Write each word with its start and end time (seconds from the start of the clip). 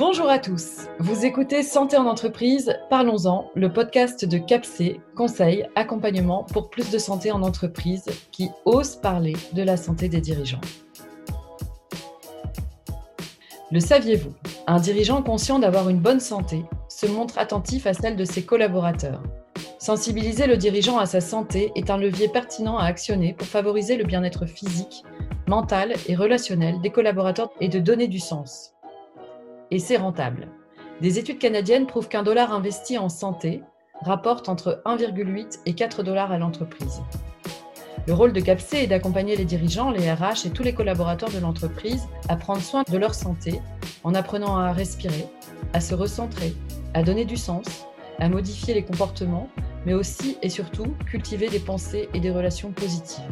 Bonjour 0.00 0.30
à 0.30 0.38
tous. 0.38 0.86
Vous 0.98 1.26
écoutez 1.26 1.62
Santé 1.62 1.98
en 1.98 2.06
entreprise, 2.06 2.72
parlons-en, 2.88 3.50
le 3.54 3.70
podcast 3.70 4.24
de 4.24 4.38
CAPC, 4.38 4.98
conseil, 5.14 5.66
accompagnement 5.74 6.44
pour 6.44 6.70
plus 6.70 6.90
de 6.90 6.96
santé 6.96 7.30
en 7.30 7.42
entreprise 7.42 8.06
qui 8.32 8.48
ose 8.64 8.96
parler 8.96 9.34
de 9.52 9.62
la 9.62 9.76
santé 9.76 10.08
des 10.08 10.22
dirigeants. 10.22 10.62
Le 13.70 13.78
saviez-vous? 13.78 14.32
Un 14.66 14.80
dirigeant 14.80 15.22
conscient 15.22 15.58
d'avoir 15.58 15.90
une 15.90 16.00
bonne 16.00 16.20
santé 16.20 16.64
se 16.88 17.04
montre 17.04 17.36
attentif 17.36 17.86
à 17.86 17.92
celle 17.92 18.16
de 18.16 18.24
ses 18.24 18.42
collaborateurs. 18.42 19.22
Sensibiliser 19.78 20.46
le 20.46 20.56
dirigeant 20.56 20.96
à 20.96 21.04
sa 21.04 21.20
santé 21.20 21.72
est 21.74 21.90
un 21.90 21.98
levier 21.98 22.28
pertinent 22.28 22.78
à 22.78 22.86
actionner 22.86 23.34
pour 23.34 23.46
favoriser 23.46 23.98
le 23.98 24.04
bien-être 24.04 24.46
physique, 24.46 25.04
mental 25.46 25.92
et 26.08 26.16
relationnel 26.16 26.80
des 26.80 26.88
collaborateurs 26.88 27.50
et 27.60 27.68
de 27.68 27.80
donner 27.80 28.08
du 28.08 28.18
sens 28.18 28.72
et 29.70 29.78
c'est 29.78 29.96
rentable. 29.96 30.48
Des 31.00 31.18
études 31.18 31.38
canadiennes 31.38 31.86
prouvent 31.86 32.08
qu'un 32.08 32.22
dollar 32.22 32.52
investi 32.52 32.98
en 32.98 33.08
santé 33.08 33.62
rapporte 34.02 34.48
entre 34.48 34.82
1,8 34.84 35.60
et 35.66 35.74
4 35.74 36.02
dollars 36.02 36.32
à 36.32 36.38
l'entreprise. 36.38 37.02
Le 38.06 38.14
rôle 38.14 38.32
de 38.32 38.40
CAPC 38.40 38.74
est 38.74 38.86
d'accompagner 38.86 39.36
les 39.36 39.44
dirigeants, 39.44 39.90
les 39.90 40.10
RH 40.10 40.46
et 40.46 40.50
tous 40.50 40.62
les 40.62 40.74
collaborateurs 40.74 41.30
de 41.30 41.38
l'entreprise 41.38 42.08
à 42.28 42.36
prendre 42.36 42.62
soin 42.62 42.82
de 42.90 42.96
leur 42.96 43.14
santé 43.14 43.60
en 44.04 44.14
apprenant 44.14 44.56
à 44.56 44.72
respirer, 44.72 45.26
à 45.74 45.80
se 45.80 45.94
recentrer, 45.94 46.54
à 46.94 47.02
donner 47.02 47.24
du 47.24 47.36
sens, 47.36 47.86
à 48.18 48.28
modifier 48.28 48.74
les 48.74 48.84
comportements, 48.84 49.48
mais 49.86 49.94
aussi 49.94 50.38
et 50.42 50.48
surtout 50.48 50.94
cultiver 51.06 51.48
des 51.48 51.60
pensées 51.60 52.08
et 52.14 52.20
des 52.20 52.30
relations 52.30 52.72
positives. 52.72 53.24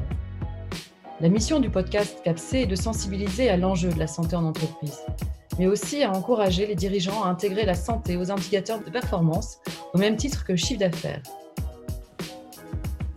La 1.20 1.28
mission 1.28 1.61
du 1.61 1.70
podcast 1.70 2.20
CAPC 2.23 2.55
est 2.55 2.66
de 2.66 2.77
sensibiliser 2.77 3.48
à 3.50 3.56
l'enjeu 3.56 3.91
de 3.91 3.98
la 3.98 4.06
santé 4.06 4.36
en 4.36 4.45
entreprise, 4.45 5.00
mais 5.59 5.67
aussi 5.67 6.03
à 6.03 6.12
encourager 6.12 6.67
les 6.67 6.75
dirigeants 6.75 7.23
à 7.23 7.28
intégrer 7.28 7.64
la 7.64 7.75
santé 7.75 8.17
aux 8.17 8.31
indicateurs 8.31 8.81
de 8.84 8.91
performance 8.91 9.59
au 9.92 9.98
même 9.98 10.17
titre 10.17 10.45
que 10.45 10.53
le 10.53 10.59
chiffre 10.59 10.81
d'affaires. 10.81 11.23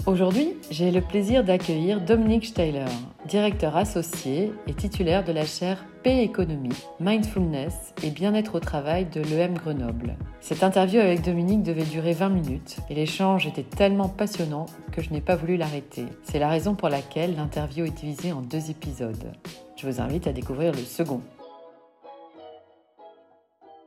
Aujourd'hui, 0.07 0.55
j'ai 0.71 0.89
le 0.89 1.01
plaisir 1.01 1.43
d'accueillir 1.43 2.01
Dominique 2.01 2.47
Steiler, 2.47 2.85
directeur 3.27 3.77
associé 3.77 4.51
et 4.65 4.73
titulaire 4.73 5.23
de 5.23 5.31
la 5.31 5.45
chaire 5.45 5.85
Paix 6.01 6.23
Économie, 6.23 6.73
Mindfulness 6.99 7.93
et 8.01 8.09
Bien-être 8.09 8.55
au 8.55 8.59
travail 8.59 9.05
de 9.05 9.21
l'EM 9.21 9.53
Grenoble. 9.53 10.17
Cette 10.39 10.63
interview 10.63 10.99
avec 10.99 11.21
Dominique 11.21 11.61
devait 11.61 11.83
durer 11.83 12.13
20 12.13 12.29
minutes 12.29 12.77
et 12.89 12.95
l'échange 12.95 13.45
était 13.45 13.61
tellement 13.61 14.09
passionnant 14.09 14.65
que 14.91 15.03
je 15.03 15.11
n'ai 15.11 15.21
pas 15.21 15.35
voulu 15.35 15.55
l'arrêter. 15.55 16.05
C'est 16.23 16.39
la 16.39 16.49
raison 16.49 16.73
pour 16.73 16.89
laquelle 16.89 17.35
l'interview 17.35 17.85
est 17.85 17.95
divisée 17.95 18.33
en 18.33 18.41
deux 18.41 18.71
épisodes. 18.71 19.31
Je 19.77 19.85
vous 19.85 20.01
invite 20.01 20.25
à 20.25 20.33
découvrir 20.33 20.71
le 20.71 20.79
second. 20.79 21.21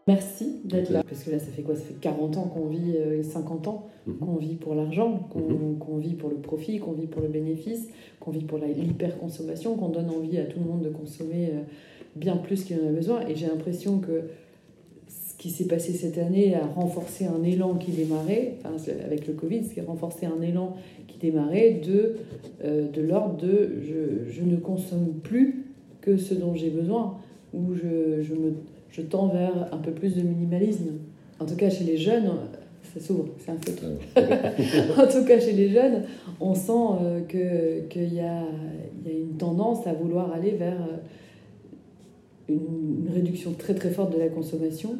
Merci 0.06 0.60
d'être 0.64 0.90
là. 0.90 1.02
Parce 1.02 1.24
que 1.24 1.30
là, 1.30 1.38
ça 1.38 1.46
fait 1.46 1.62
quoi? 1.62 1.74
Ça 1.74 1.82
fait 1.82 1.98
40 1.98 2.36
ans 2.36 2.42
qu'on 2.42 2.66
vit, 2.66 2.94
euh, 2.96 3.20
et 3.20 3.22
50 3.22 3.68
ans 3.68 3.86
mhm. 4.06 4.18
qu'on 4.18 4.36
vit 4.36 4.56
pour 4.56 4.74
l'argent, 4.74 5.28
mhm. 5.34 5.78
qu'on 5.78 5.96
vit 5.96 6.14
pour 6.14 6.28
le 6.28 6.36
profit, 6.36 6.78
qu'on 6.78 6.92
vit 6.92 7.06
pour 7.06 7.22
le 7.22 7.28
bénéfice, 7.28 7.88
qu'on 8.20 8.30
vit 8.30 8.44
pour 8.44 8.58
l'hyperconsommation, 8.58 9.76
qu'on 9.76 9.88
donne 9.88 10.10
envie 10.10 10.38
à 10.38 10.44
tout 10.44 10.58
le 10.60 10.66
monde 10.66 10.82
de 10.82 10.90
consommer 10.90 11.48
euh, 11.48 11.62
bien 12.16 12.36
plus 12.36 12.64
qu'il 12.64 12.78
en 12.80 12.88
a 12.88 12.92
besoin. 12.92 13.26
Et 13.26 13.34
j'ai 13.34 13.46
l'impression 13.46 13.98
que 13.98 14.24
ce 15.08 15.36
qui 15.38 15.48
s'est 15.48 15.66
passé 15.66 15.92
cette 15.92 16.18
année 16.18 16.54
a 16.54 16.66
renforcé 16.66 17.24
un 17.26 17.42
élan 17.42 17.74
qui 17.76 17.92
démarrait, 17.92 18.56
enfin, 18.64 18.92
avec 19.06 19.26
le 19.26 19.32
Covid, 19.32 19.64
ce 19.64 19.72
qui 19.72 19.80
a 19.80 19.84
renforcé 19.84 20.26
un 20.26 20.42
élan 20.42 20.76
qui 21.08 21.18
démarrait 21.18 21.80
de, 21.82 22.16
euh, 22.62 22.88
de 22.90 23.00
l'ordre 23.00 23.36
de 23.36 23.72
je, 23.80 24.30
je, 24.30 24.42
ne 24.42 24.56
consomme 24.56 25.14
plus 25.22 25.64
que 26.02 26.18
ce 26.18 26.34
dont 26.34 26.54
j'ai 26.54 26.70
besoin, 26.70 27.16
ou 27.54 27.74
je, 27.74 28.22
je 28.22 28.34
me 28.34 28.54
je 28.96 29.02
tends 29.02 29.26
vers 29.26 29.68
un 29.72 29.78
peu 29.78 29.90
plus 29.90 30.14
de 30.14 30.22
minimalisme. 30.22 30.92
En 31.40 31.46
tout 31.46 31.56
cas, 31.56 31.68
chez 31.68 31.84
les 31.84 31.96
jeunes, 31.96 32.30
ça 32.94 33.00
s'ouvre, 33.00 33.26
c'est 33.38 33.50
un 33.50 33.56
feutre. 33.56 33.82
en 34.98 35.06
tout 35.06 35.26
cas, 35.26 35.40
chez 35.40 35.52
les 35.52 35.68
jeunes, 35.68 36.04
on 36.40 36.54
sent 36.54 36.72
euh, 37.02 37.20
qu'il 37.88 38.14
y, 38.14 38.20
a, 38.20 38.42
y 39.04 39.08
a 39.08 39.12
une 39.12 39.36
tendance 39.36 39.86
à 39.86 39.92
vouloir 39.94 40.32
aller 40.32 40.52
vers 40.52 40.76
euh, 40.80 40.96
une, 42.48 43.08
réduction 43.12 43.52
très 43.52 43.74
très 43.74 43.90
forte 43.90 44.12
de 44.14 44.18
la 44.18 44.28
consommation, 44.28 44.96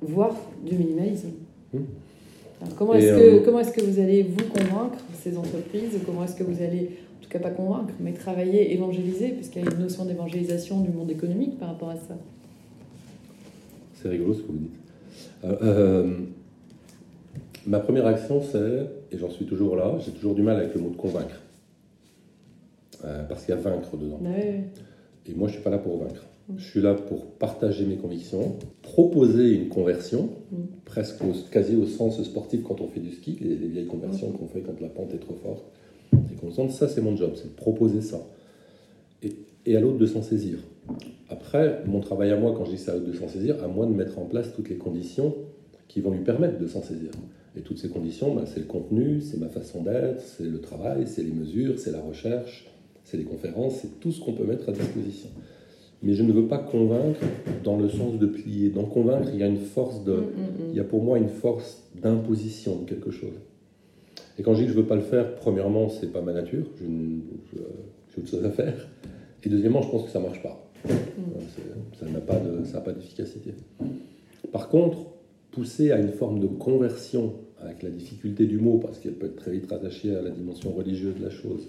voire 0.00 0.34
du 0.64 0.74
minimalisme. 0.74 1.30
Mmh. 1.74 1.80
comment 2.78 2.94
est-ce 2.94 3.12
que, 3.12 3.20
euh, 3.20 3.40
comment 3.44 3.60
est 3.60 3.76
que 3.76 3.82
vous 3.82 4.00
allez 4.00 4.22
vous 4.22 4.44
convaincre 4.44 4.98
ces 5.22 5.36
entreprises 5.36 5.98
Comment 6.06 6.24
est-ce 6.24 6.36
que 6.36 6.44
vous 6.44 6.62
allez, 6.62 6.96
en 7.18 7.22
tout 7.22 7.28
cas 7.28 7.38
pas 7.38 7.50
convaincre, 7.50 7.92
mais 8.00 8.12
travailler, 8.12 8.72
évangéliser, 8.72 9.28
puisqu'il 9.28 9.62
y 9.62 9.68
a 9.68 9.70
une 9.70 9.80
notion 9.80 10.06
d'évangélisation 10.06 10.80
du 10.80 10.88
monde 10.88 11.10
économique 11.10 11.58
par 11.58 11.68
rapport 11.68 11.90
à 11.90 11.96
ça? 11.96 12.16
C'est 14.00 14.08
rigolo 14.08 14.34
ce 14.34 14.42
que 14.42 14.52
vous 14.52 14.58
dites. 14.58 14.76
Euh, 15.44 15.56
euh, 15.62 16.16
ma 17.66 17.80
première 17.80 18.06
action, 18.06 18.42
c'est, 18.42 18.86
et 19.12 19.18
j'en 19.18 19.30
suis 19.30 19.46
toujours 19.46 19.76
là, 19.76 19.98
j'ai 20.04 20.12
toujours 20.12 20.34
du 20.34 20.42
mal 20.42 20.56
avec 20.56 20.74
le 20.74 20.80
mot 20.80 20.90
de 20.90 20.96
convaincre. 20.96 21.40
Euh, 23.04 23.24
parce 23.24 23.44
qu'il 23.44 23.54
y 23.54 23.58
a 23.58 23.60
vaincre 23.60 23.96
dedans. 23.96 24.20
Et 25.26 25.34
moi, 25.34 25.46
je 25.46 25.52
ne 25.52 25.56
suis 25.56 25.62
pas 25.62 25.70
là 25.70 25.78
pour 25.78 25.98
vaincre. 25.98 26.24
Je 26.56 26.64
suis 26.64 26.80
là 26.80 26.94
pour 26.94 27.26
partager 27.26 27.84
mes 27.84 27.96
convictions, 27.96 28.56
proposer 28.80 29.50
une 29.52 29.68
conversion, 29.68 30.30
mm. 30.50 30.56
presque 30.86 31.22
quasi 31.50 31.76
au 31.76 31.84
sens 31.84 32.22
sportif 32.22 32.62
quand 32.62 32.80
on 32.80 32.88
fait 32.88 33.00
du 33.00 33.12
ski, 33.12 33.36
les, 33.40 33.54
vieilles 33.54 33.86
conversions 33.86 34.32
qu'on 34.32 34.48
fait 34.48 34.62
quand 34.62 34.80
la 34.80 34.88
pente 34.88 35.12
est 35.12 35.18
trop 35.18 35.34
forte. 35.34 35.64
Et 36.32 36.36
qu'on 36.36 36.50
sent, 36.50 36.70
ça 36.70 36.88
c'est 36.88 37.02
mon 37.02 37.14
job, 37.16 37.32
c'est 37.34 37.48
de 37.48 37.54
proposer 37.54 38.00
ça. 38.00 38.18
Et, 39.22 39.36
et 39.66 39.76
à 39.76 39.80
l'autre 39.80 39.98
de 39.98 40.06
s'en 40.06 40.22
saisir. 40.22 40.58
Après, 41.30 41.82
mon 41.86 42.00
travail 42.00 42.30
à 42.30 42.36
moi, 42.36 42.54
quand 42.56 42.64
je 42.64 42.70
dis 42.70 42.78
ça 42.78 42.98
de 42.98 43.12
s'en 43.12 43.28
saisir, 43.28 43.62
à 43.62 43.68
moi 43.68 43.86
de 43.86 43.92
mettre 43.92 44.18
en 44.18 44.24
place 44.24 44.52
toutes 44.54 44.68
les 44.68 44.76
conditions 44.76 45.34
qui 45.88 46.00
vont 46.00 46.10
lui 46.10 46.24
permettre 46.24 46.58
de 46.58 46.66
s'en 46.66 46.82
saisir. 46.82 47.10
Et 47.56 47.60
toutes 47.60 47.78
ces 47.78 47.88
conditions, 47.88 48.34
ben, 48.34 48.44
c'est 48.46 48.60
le 48.60 48.66
contenu, 48.66 49.20
c'est 49.20 49.38
ma 49.38 49.48
façon 49.48 49.82
d'être, 49.82 50.20
c'est 50.20 50.44
le 50.44 50.60
travail, 50.60 51.06
c'est 51.06 51.22
les 51.22 51.32
mesures, 51.32 51.78
c'est 51.78 51.90
la 51.90 52.00
recherche, 52.00 52.68
c'est 53.04 53.16
les 53.16 53.24
conférences, 53.24 53.80
c'est 53.80 54.00
tout 54.00 54.12
ce 54.12 54.20
qu'on 54.20 54.32
peut 54.32 54.44
mettre 54.44 54.68
à 54.68 54.72
disposition. 54.72 55.30
Mais 56.02 56.14
je 56.14 56.22
ne 56.22 56.32
veux 56.32 56.46
pas 56.46 56.58
convaincre 56.58 57.20
dans 57.64 57.76
le 57.76 57.88
sens 57.88 58.18
de 58.18 58.26
plier. 58.26 58.68
Dans 58.68 58.84
convaincre, 58.84 59.28
il 59.32 59.40
y 59.40 59.42
a 59.42 59.48
une 59.48 59.58
force 59.58 60.04
de, 60.04 60.12
mm, 60.12 60.16
mm, 60.16 60.20
mm. 60.20 60.70
il 60.70 60.76
y 60.76 60.80
a 60.80 60.84
pour 60.84 61.02
moi 61.02 61.18
une 61.18 61.28
force 61.28 61.82
d'imposition 62.00 62.76
de 62.76 62.84
quelque 62.88 63.10
chose. 63.10 63.34
Et 64.38 64.42
quand 64.42 64.54
je 64.54 64.60
dis 64.60 64.64
que 64.66 64.72
je 64.72 64.76
ne 64.76 64.82
veux 64.82 64.88
pas 64.88 64.94
le 64.94 65.02
faire, 65.02 65.34
premièrement, 65.36 65.88
c'est 65.88 66.12
pas 66.12 66.20
ma 66.20 66.32
nature, 66.32 66.66
j'ai 66.80 68.20
autre 68.20 68.28
chose 68.28 68.44
à 68.44 68.50
faire. 68.50 68.88
Et 69.42 69.48
deuxièmement, 69.48 69.82
je 69.82 69.90
pense 69.90 70.04
que 70.04 70.10
ça 70.10 70.20
marche 70.20 70.42
pas. 70.42 70.67
Ça 70.86 72.06
n'a 72.06 72.20
pas, 72.20 72.38
de, 72.38 72.78
pas 72.78 72.92
d'efficacité. 72.92 73.54
Par 74.52 74.68
contre, 74.68 74.98
pousser 75.50 75.90
à 75.90 75.98
une 75.98 76.12
forme 76.12 76.40
de 76.40 76.46
conversion, 76.46 77.34
avec 77.60 77.82
la 77.82 77.90
difficulté 77.90 78.46
du 78.46 78.58
mot, 78.58 78.78
parce 78.78 78.98
qu'elle 78.98 79.14
peut 79.14 79.26
être 79.26 79.36
très 79.36 79.52
vite 79.52 79.70
rattachée 79.70 80.14
à 80.14 80.22
la 80.22 80.30
dimension 80.30 80.72
religieuse 80.72 81.16
de 81.16 81.24
la 81.24 81.30
chose, 81.30 81.68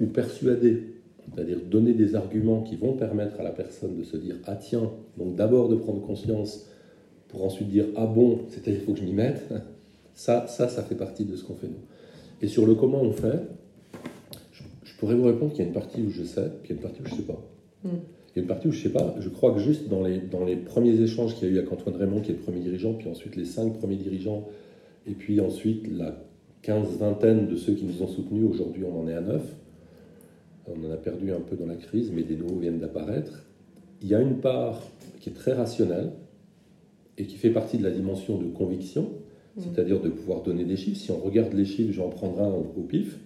ou 0.00 0.06
persuader, 0.06 0.94
c'est-à-dire 1.34 1.58
donner 1.68 1.92
des 1.92 2.14
arguments 2.14 2.62
qui 2.62 2.76
vont 2.76 2.92
permettre 2.92 3.40
à 3.40 3.42
la 3.42 3.50
personne 3.50 3.96
de 3.96 4.04
se 4.04 4.16
dire 4.16 4.36
Ah 4.46 4.56
tiens, 4.56 4.90
donc 5.16 5.34
d'abord 5.34 5.68
de 5.68 5.76
prendre 5.76 6.00
conscience 6.00 6.66
pour 7.28 7.44
ensuite 7.44 7.68
dire 7.68 7.86
Ah 7.96 8.06
bon, 8.06 8.40
c'est-à-dire 8.48 8.82
faut 8.82 8.92
que 8.92 9.00
je 9.00 9.04
m'y 9.04 9.12
mette, 9.12 9.42
ça, 10.14 10.46
ça, 10.46 10.68
ça 10.68 10.82
fait 10.82 10.94
partie 10.94 11.24
de 11.24 11.36
ce 11.36 11.44
qu'on 11.44 11.54
fait 11.54 11.68
nous. 11.68 11.82
Et 12.40 12.46
sur 12.46 12.66
le 12.66 12.74
comment 12.74 13.02
on 13.02 13.12
fait, 13.12 13.40
je, 14.84 14.96
pourrais 14.98 15.14
vous 15.14 15.24
répondre 15.24 15.52
qu'il 15.52 15.60
y 15.60 15.64
a 15.64 15.68
une 15.68 15.74
partie 15.74 16.02
où 16.02 16.10
je 16.10 16.22
sais, 16.22 16.50
puis 16.62 16.70
il 16.72 16.76
y 16.76 16.78
a 16.78 16.82
une 16.82 16.82
partie 16.82 17.02
où 17.02 17.06
je 17.06 17.12
ne 17.12 17.16
sais 17.16 17.26
pas. 17.26 17.40
Hmm. 17.84 17.98
Il 18.28 18.36
y 18.36 18.38
a 18.40 18.42
une 18.42 18.48
partie 18.48 18.68
où 18.68 18.72
je 18.72 18.82
sais 18.82 18.92
pas, 18.92 19.14
je 19.18 19.28
crois 19.28 19.52
que 19.52 19.58
juste 19.58 19.88
dans 19.88 20.02
les, 20.02 20.18
dans 20.18 20.44
les 20.44 20.56
premiers 20.56 21.00
échanges 21.00 21.34
qu'il 21.34 21.48
y 21.48 21.50
a 21.50 21.54
eu 21.54 21.58
avec 21.58 21.72
Antoine 21.72 21.96
Raymond, 21.96 22.20
qui 22.20 22.30
est 22.30 22.34
le 22.34 22.40
premier 22.40 22.60
dirigeant, 22.60 22.94
puis 22.94 23.08
ensuite 23.08 23.36
les 23.36 23.44
cinq 23.44 23.78
premiers 23.78 23.96
dirigeants, 23.96 24.46
et 25.06 25.12
puis 25.12 25.40
ensuite 25.40 25.88
la 25.90 26.22
quinze-vingtaine 26.62 27.46
de 27.46 27.56
ceux 27.56 27.74
qui 27.74 27.84
nous 27.84 28.02
ont 28.02 28.08
soutenus, 28.08 28.44
aujourd'hui 28.48 28.84
on 28.84 29.00
en 29.00 29.08
est 29.08 29.14
à 29.14 29.20
neuf. 29.20 29.42
On 30.66 30.86
en 30.86 30.90
a 30.92 30.96
perdu 30.96 31.32
un 31.32 31.40
peu 31.40 31.56
dans 31.56 31.66
la 31.66 31.76
crise, 31.76 32.12
mais 32.12 32.22
des 32.22 32.36
nouveaux 32.36 32.58
viennent 32.58 32.78
d'apparaître. 32.78 33.46
Il 34.02 34.08
y 34.08 34.14
a 34.14 34.20
une 34.20 34.38
part 34.38 34.82
qui 35.20 35.30
est 35.30 35.32
très 35.32 35.54
rationnelle 35.54 36.12
et 37.16 37.24
qui 37.24 37.36
fait 37.36 37.50
partie 37.50 37.78
de 37.78 37.84
la 37.84 37.90
dimension 37.90 38.36
de 38.38 38.46
conviction, 38.48 39.04
mmh. 39.56 39.60
c'est-à-dire 39.60 40.00
de 40.00 40.10
pouvoir 40.10 40.42
donner 40.42 40.64
des 40.64 40.76
chiffres. 40.76 41.00
Si 41.00 41.10
on 41.10 41.18
regarde 41.18 41.54
les 41.54 41.64
chiffres, 41.64 41.92
j'en 41.92 42.10
prendrai 42.10 42.42
un 42.42 42.52
au 42.52 42.82
pif. 42.82 43.18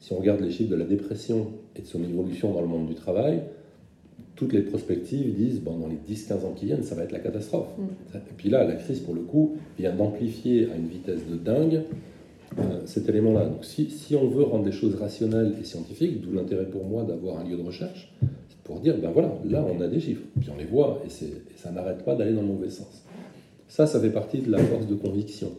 Si 0.00 0.12
on 0.14 0.16
regarde 0.16 0.40
les 0.40 0.50
chiffres 0.50 0.70
de 0.70 0.76
la 0.76 0.84
dépression 0.84 1.52
et 1.76 1.82
de 1.82 1.86
son 1.86 2.02
évolution 2.02 2.52
dans 2.52 2.62
le 2.62 2.66
monde 2.66 2.86
du 2.86 2.94
travail, 2.94 3.42
toutes 4.36 4.52
les 4.52 4.62
prospectives 4.62 5.34
disent 5.34 5.60
bon, 5.60 5.78
dans 5.78 5.88
les 5.88 5.98
10-15 6.14 6.32
ans 6.44 6.52
qui 6.54 6.66
viennent, 6.66 6.82
ça 6.82 6.94
va 6.94 7.02
être 7.02 7.12
la 7.12 7.18
catastrophe. 7.18 7.68
Mm. 7.78 8.16
Et 8.16 8.34
puis 8.36 8.50
là, 8.50 8.64
la 8.64 8.74
crise, 8.74 9.00
pour 9.00 9.14
le 9.14 9.22
coup, 9.22 9.56
vient 9.78 9.94
d'amplifier 9.94 10.68
à 10.72 10.76
une 10.76 10.88
vitesse 10.88 11.26
de 11.28 11.36
dingue 11.36 11.82
euh, 12.58 12.62
cet 12.84 13.08
élément-là. 13.08 13.46
Donc 13.46 13.64
si, 13.64 13.90
si, 13.90 14.14
on 14.14 14.28
veut 14.28 14.44
rendre 14.44 14.66
les 14.66 14.72
choses 14.72 14.94
rationnelles 14.94 15.54
et 15.60 15.64
scientifiques, 15.64 16.20
d'où 16.20 16.32
l'intérêt 16.32 16.66
pour 16.66 16.84
moi 16.84 17.02
d'avoir 17.02 17.40
un 17.40 17.48
lieu 17.48 17.56
de 17.56 17.62
recherche, 17.62 18.14
c'est 18.20 18.58
pour 18.62 18.80
dire 18.80 18.96
ben 18.98 19.10
voilà, 19.10 19.34
là 19.48 19.64
on 19.68 19.80
a 19.80 19.88
des 19.88 20.00
chiffres, 20.00 20.22
puis 20.38 20.48
on 20.54 20.58
les 20.58 20.64
voit, 20.64 21.02
et, 21.04 21.24
et 21.24 21.56
ça 21.56 21.70
n'arrête 21.72 22.04
pas 22.04 22.14
d'aller 22.14 22.32
dans 22.32 22.42
le 22.42 22.48
mauvais 22.48 22.70
sens. 22.70 23.04
Ça, 23.68 23.86
ça 23.86 24.00
fait 24.00 24.10
partie 24.10 24.38
de 24.38 24.50
la 24.50 24.58
force 24.58 24.86
de 24.86 24.94
conviction. 24.94 25.50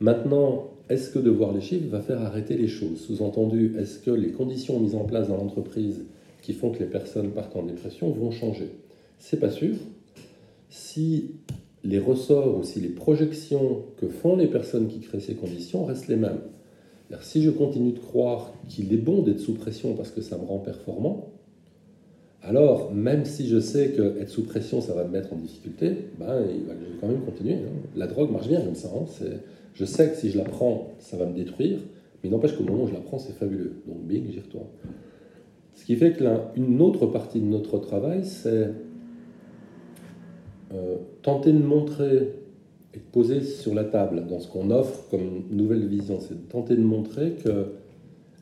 Maintenant, 0.00 0.70
est-ce 0.88 1.10
que 1.10 1.18
de 1.18 1.30
voir 1.30 1.52
les 1.52 1.60
chiffres 1.60 1.88
va 1.88 2.00
faire 2.00 2.20
arrêter 2.20 2.56
les 2.56 2.66
choses? 2.66 3.00
Sous-entendu, 3.00 3.76
est-ce 3.78 3.98
que 4.00 4.10
les 4.10 4.32
conditions 4.32 4.80
mises 4.80 4.96
en 4.96 5.04
place 5.04 5.28
dans 5.28 5.36
l'entreprise 5.36 6.02
qui 6.50 6.56
font 6.56 6.70
que 6.70 6.80
les 6.80 6.86
personnes 6.86 7.30
partent 7.30 7.54
en 7.54 7.62
dépression 7.62 8.10
vont 8.10 8.32
changer. 8.32 8.70
C'est 9.18 9.38
pas 9.38 9.50
sûr, 9.50 9.76
si 10.68 11.30
les 11.84 12.00
ressorts 12.00 12.58
ou 12.58 12.64
si 12.64 12.80
les 12.80 12.88
projections 12.88 13.84
que 13.98 14.08
font 14.08 14.36
les 14.36 14.48
personnes 14.48 14.88
qui 14.88 14.98
créent 14.98 15.20
ces 15.20 15.34
conditions 15.34 15.84
restent 15.84 16.08
les 16.08 16.16
mêmes. 16.16 16.40
Si 17.20 17.42
je 17.42 17.50
continue 17.50 17.92
de 17.92 17.98
croire 18.00 18.52
qu'il 18.68 18.92
est 18.92 18.96
bon 18.96 19.22
d'être 19.22 19.38
sous 19.38 19.54
pression 19.54 19.94
parce 19.94 20.10
que 20.10 20.20
ça 20.20 20.38
me 20.38 20.44
rend 20.44 20.58
performant, 20.58 21.28
alors 22.42 22.92
même 22.92 23.24
si 23.24 23.46
je 23.46 23.60
sais 23.60 23.90
que 23.90 24.18
être 24.20 24.30
sous 24.30 24.42
pression, 24.42 24.80
ça 24.80 24.94
va 24.94 25.04
me 25.04 25.10
mettre 25.10 25.32
en 25.32 25.36
difficulté, 25.36 25.92
ben, 26.18 26.46
je 26.46 26.52
vais 26.52 26.98
quand 27.00 27.08
même 27.08 27.20
continuer. 27.20 27.54
Hein. 27.54 27.88
La 27.94 28.08
drogue 28.08 28.32
marche 28.32 28.48
bien 28.48 28.60
comme 28.60 28.74
ça. 28.74 28.88
Hein. 28.88 29.04
Je 29.74 29.84
sais 29.84 30.10
que 30.10 30.16
si 30.16 30.30
je 30.30 30.38
la 30.38 30.44
prends, 30.44 30.94
ça 30.98 31.16
va 31.16 31.26
me 31.26 31.34
détruire, 31.34 31.78
mais 32.24 32.30
n'empêche 32.30 32.56
qu'au 32.56 32.64
moment 32.64 32.84
où 32.84 32.88
je 32.88 32.94
la 32.94 33.00
prends, 33.00 33.20
c'est 33.20 33.34
fabuleux. 33.34 33.82
Donc 33.86 34.00
bing, 34.04 34.30
j'y 34.30 34.40
retourne. 34.40 34.66
Ce 35.80 35.86
qui 35.86 35.96
fait 35.96 36.12
qu'une 36.12 36.82
autre 36.82 37.06
partie 37.06 37.40
de 37.40 37.46
notre 37.46 37.78
travail, 37.78 38.22
c'est 38.26 38.68
euh, 40.74 40.96
tenter 41.22 41.54
de 41.54 41.62
montrer 41.62 42.34
et 42.92 42.98
de 42.98 43.04
poser 43.10 43.40
sur 43.40 43.74
la 43.74 43.84
table 43.84 44.26
dans 44.28 44.40
ce 44.40 44.48
qu'on 44.48 44.70
offre 44.70 45.08
comme 45.10 45.44
nouvelle 45.50 45.86
vision, 45.86 46.18
c'est 46.20 46.34
de 46.34 46.50
tenter 46.50 46.76
de 46.76 46.82
montrer 46.82 47.32
que 47.42 47.72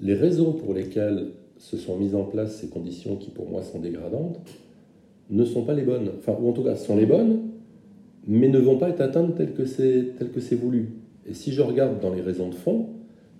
les 0.00 0.14
raisons 0.14 0.52
pour 0.52 0.75
lesquelles 0.75 1.29
se 1.58 1.76
sont 1.76 1.96
mises 1.96 2.17
en 2.17 2.25
place 2.25 2.56
ces 2.56 2.70
conditions 2.70 3.14
qui 3.14 3.31
pour 3.31 3.49
moi 3.49 3.62
sont 3.62 3.79
dégradantes 3.79 4.41
ne 5.31 5.44
sont 5.44 5.62
pas 5.62 5.75
les 5.75 5.82
bonnes, 5.82 6.11
enfin 6.19 6.37
ou 6.41 6.49
en 6.49 6.52
tout 6.52 6.64
cas 6.64 6.75
sont 6.75 6.96
les 6.96 7.06
bonnes, 7.06 7.50
mais 8.26 8.49
ne 8.49 8.58
vont 8.58 8.79
pas 8.79 8.88
être 8.88 9.00
atteintes 9.00 9.37
telles 9.37 9.55
que 9.55 9.64
c'est 9.64 10.14
tel 10.19 10.32
que 10.32 10.41
c'est 10.41 10.56
voulu. 10.56 10.88
Et 11.25 11.34
si 11.34 11.52
je 11.52 11.62
regarde 11.62 12.00
dans 12.00 12.12
les 12.12 12.23
raisons 12.23 12.49
de 12.49 12.55
fond, 12.56 12.88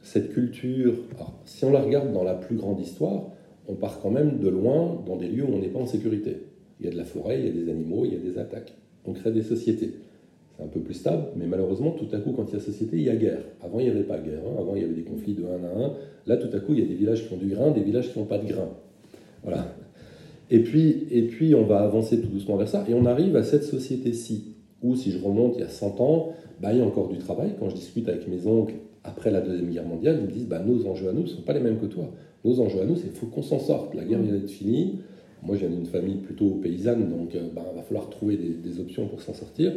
cette 0.03 0.33
culture, 0.33 0.95
si 1.45 1.65
on 1.65 1.73
la 1.73 1.81
regarde 1.81 2.13
dans 2.13 2.23
la 2.23 2.35
plus 2.35 2.55
grande 2.55 2.79
histoire, 2.79 3.31
on 3.69 3.75
part 3.75 4.01
quand 4.01 4.11
même 4.11 4.39
de 4.39 4.49
loin 4.49 5.03
dans 5.07 5.17
des 5.17 5.29
lieux 5.29 5.45
où 5.45 5.55
on 5.55 5.59
n'est 5.59 5.69
pas 5.69 5.79
en 5.79 5.87
sécurité. 5.87 6.39
Il 6.81 6.87
y 6.87 6.89
a 6.89 6.93
de 6.93 6.97
la 6.97 7.05
forêt, 7.05 7.39
il 7.39 7.47
y 7.47 7.49
a 7.49 7.53
des 7.53 7.71
animaux, 7.71 8.05
il 8.05 8.13
y 8.13 8.17
a 8.17 8.19
des 8.19 8.39
attaques. 8.39 8.73
On 9.05 9.13
crée 9.13 9.31
des 9.31 9.43
sociétés. 9.43 9.95
C'est 10.57 10.65
un 10.65 10.69
peu 10.69 10.81
plus 10.81 10.95
stable, 10.95 11.25
mais 11.37 11.47
malheureusement, 11.47 11.93
tout 11.93 12.09
à 12.13 12.19
coup, 12.19 12.33
quand 12.33 12.47
il 12.49 12.55
y 12.55 12.57
a 12.57 12.61
société, 12.61 12.97
il 12.97 13.05
y 13.05 13.11
a 13.11 13.17
guerre. 13.17 13.43
Avant, 13.63 13.79
il 13.79 13.85
n'y 13.85 13.91
avait 13.91 14.03
pas 14.03 14.19
guerre. 14.19 14.41
Hein. 14.45 14.57
Avant, 14.59 14.75
il 14.75 14.83
y 14.83 14.85
avait 14.85 14.95
des 14.95 15.03
conflits 15.03 15.35
de 15.35 15.45
un 15.45 15.63
à 15.65 15.85
un. 15.85 15.93
Là, 16.27 16.37
tout 16.37 16.55
à 16.57 16.61
coup, 16.61 16.73
il 16.73 16.81
y 16.81 16.83
a 16.83 16.87
des 16.87 16.95
villages 16.95 17.29
qui 17.29 17.35
ont 17.35 17.37
du 17.37 17.47
grain, 17.47 17.71
des 17.71 17.83
villages 17.83 18.13
qui 18.13 18.19
n'ont 18.19 18.25
pas 18.25 18.39
de 18.39 18.47
grain. 18.47 18.71
Voilà. 19.45 19.75
Et 20.51 20.61
puis, 20.61 21.07
et 21.11 21.23
puis, 21.23 21.55
on 21.55 21.65
va 21.65 21.81
avancer 21.81 22.21
tout 22.21 22.29
doucement 22.29 22.57
vers 22.57 22.69
ça. 22.69 22.85
Et 22.89 22.95
on 22.95 23.05
arrive 23.05 23.37
à 23.37 23.45
cette 23.45 23.65
société-ci, 23.65 24.55
où, 24.83 24.97
si 24.97 25.11
je 25.11 25.23
remonte 25.23 25.57
il 25.57 25.61
y 25.61 25.65
a 25.65 25.69
100 25.69 26.01
ans, 26.01 26.33
bah, 26.61 26.73
il 26.73 26.79
y 26.79 26.81
a 26.81 26.85
encore 26.85 27.09
du 27.09 27.19
travail. 27.19 27.53
Quand 27.59 27.69
je 27.69 27.77
discute 27.77 28.09
avec 28.09 28.27
mes 28.27 28.47
oncles 28.47 28.75
après 29.05 29.31
la 29.31 29.41
Deuxième 29.41 29.71
Guerre 29.71 29.87
mondiale, 29.87 30.19
ils 30.21 30.27
me 30.27 30.33
disent 30.33 30.49
bah, 30.49 30.61
nos 30.61 30.87
enjeux 30.87 31.09
à 31.09 31.13
nous 31.13 31.23
ne 31.23 31.27
sont 31.27 31.43
pas 31.43 31.53
les 31.53 31.61
mêmes 31.61 31.79
que 31.79 31.87
toi. 31.87 32.11
Nos 32.45 32.61
enjeux 32.61 32.81
à 32.81 32.85
nous, 32.85 32.97
c'est 32.97 33.09
qu'il 33.09 33.17
faut 33.17 33.27
qu'on 33.27 33.43
s'en 33.43 33.59
sorte. 33.59 33.95
La 33.95 34.05
guerre 34.05 34.21
vient 34.21 34.33
d'être 34.33 34.51
finie. 34.51 35.01
Moi, 35.43 35.57
j'ai 35.57 35.67
une 35.67 35.87
famille 35.87 36.17
plutôt 36.17 36.51
paysanne, 36.63 37.09
donc 37.11 37.31
il 37.35 37.41
euh, 37.41 37.49
bah, 37.55 37.65
va 37.75 37.83
falloir 37.83 38.09
trouver 38.11 38.37
des, 38.37 38.81
options 38.81 39.07
pour 39.07 39.23
s'en 39.23 39.35
sortir. 39.35 39.73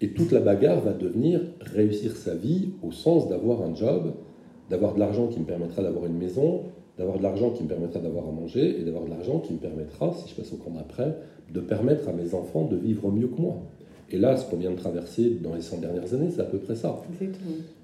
Et 0.00 0.12
toute 0.12 0.32
la 0.32 0.40
bagarre 0.40 0.80
va 0.80 0.92
devenir 0.92 1.40
réussir 1.60 2.16
sa 2.16 2.34
vie 2.34 2.70
au 2.82 2.90
sens 2.90 3.28
d'avoir 3.28 3.62
un 3.62 3.74
job, 3.74 4.14
d'avoir 4.70 4.94
de 4.94 4.98
l'argent 4.98 5.26
qui 5.28 5.40
me 5.40 5.44
permettra 5.44 5.82
d'avoir 5.82 6.06
une 6.06 6.16
maison, 6.16 6.62
d'avoir 6.96 7.18
de 7.18 7.22
l'argent 7.22 7.50
qui 7.50 7.62
me 7.62 7.68
permettra 7.68 8.00
d'avoir 8.00 8.28
à 8.28 8.32
manger 8.32 8.80
et 8.80 8.84
d'avoir 8.84 9.04
de 9.04 9.10
l'argent 9.10 9.40
qui 9.40 9.52
me 9.52 9.58
permettra, 9.58 10.12
si 10.14 10.28
je 10.30 10.34
passe 10.34 10.52
au 10.52 10.56
camp 10.56 10.70
d'après, 10.70 11.16
de 11.52 11.60
permettre 11.60 12.08
à 12.08 12.12
mes 12.12 12.34
enfants 12.34 12.66
de 12.66 12.76
vivre 12.76 13.10
mieux 13.10 13.28
que 13.28 13.40
moi. 13.40 13.56
Et 14.10 14.18
là, 14.18 14.36
ce 14.36 14.48
qu'on 14.48 14.56
vient 14.56 14.70
de 14.70 14.76
traverser 14.76 15.38
dans 15.42 15.54
les 15.54 15.60
100 15.60 15.78
dernières 15.78 16.14
années, 16.14 16.30
c'est 16.30 16.40
à 16.40 16.44
peu 16.44 16.58
près 16.58 16.74
ça. 16.74 17.02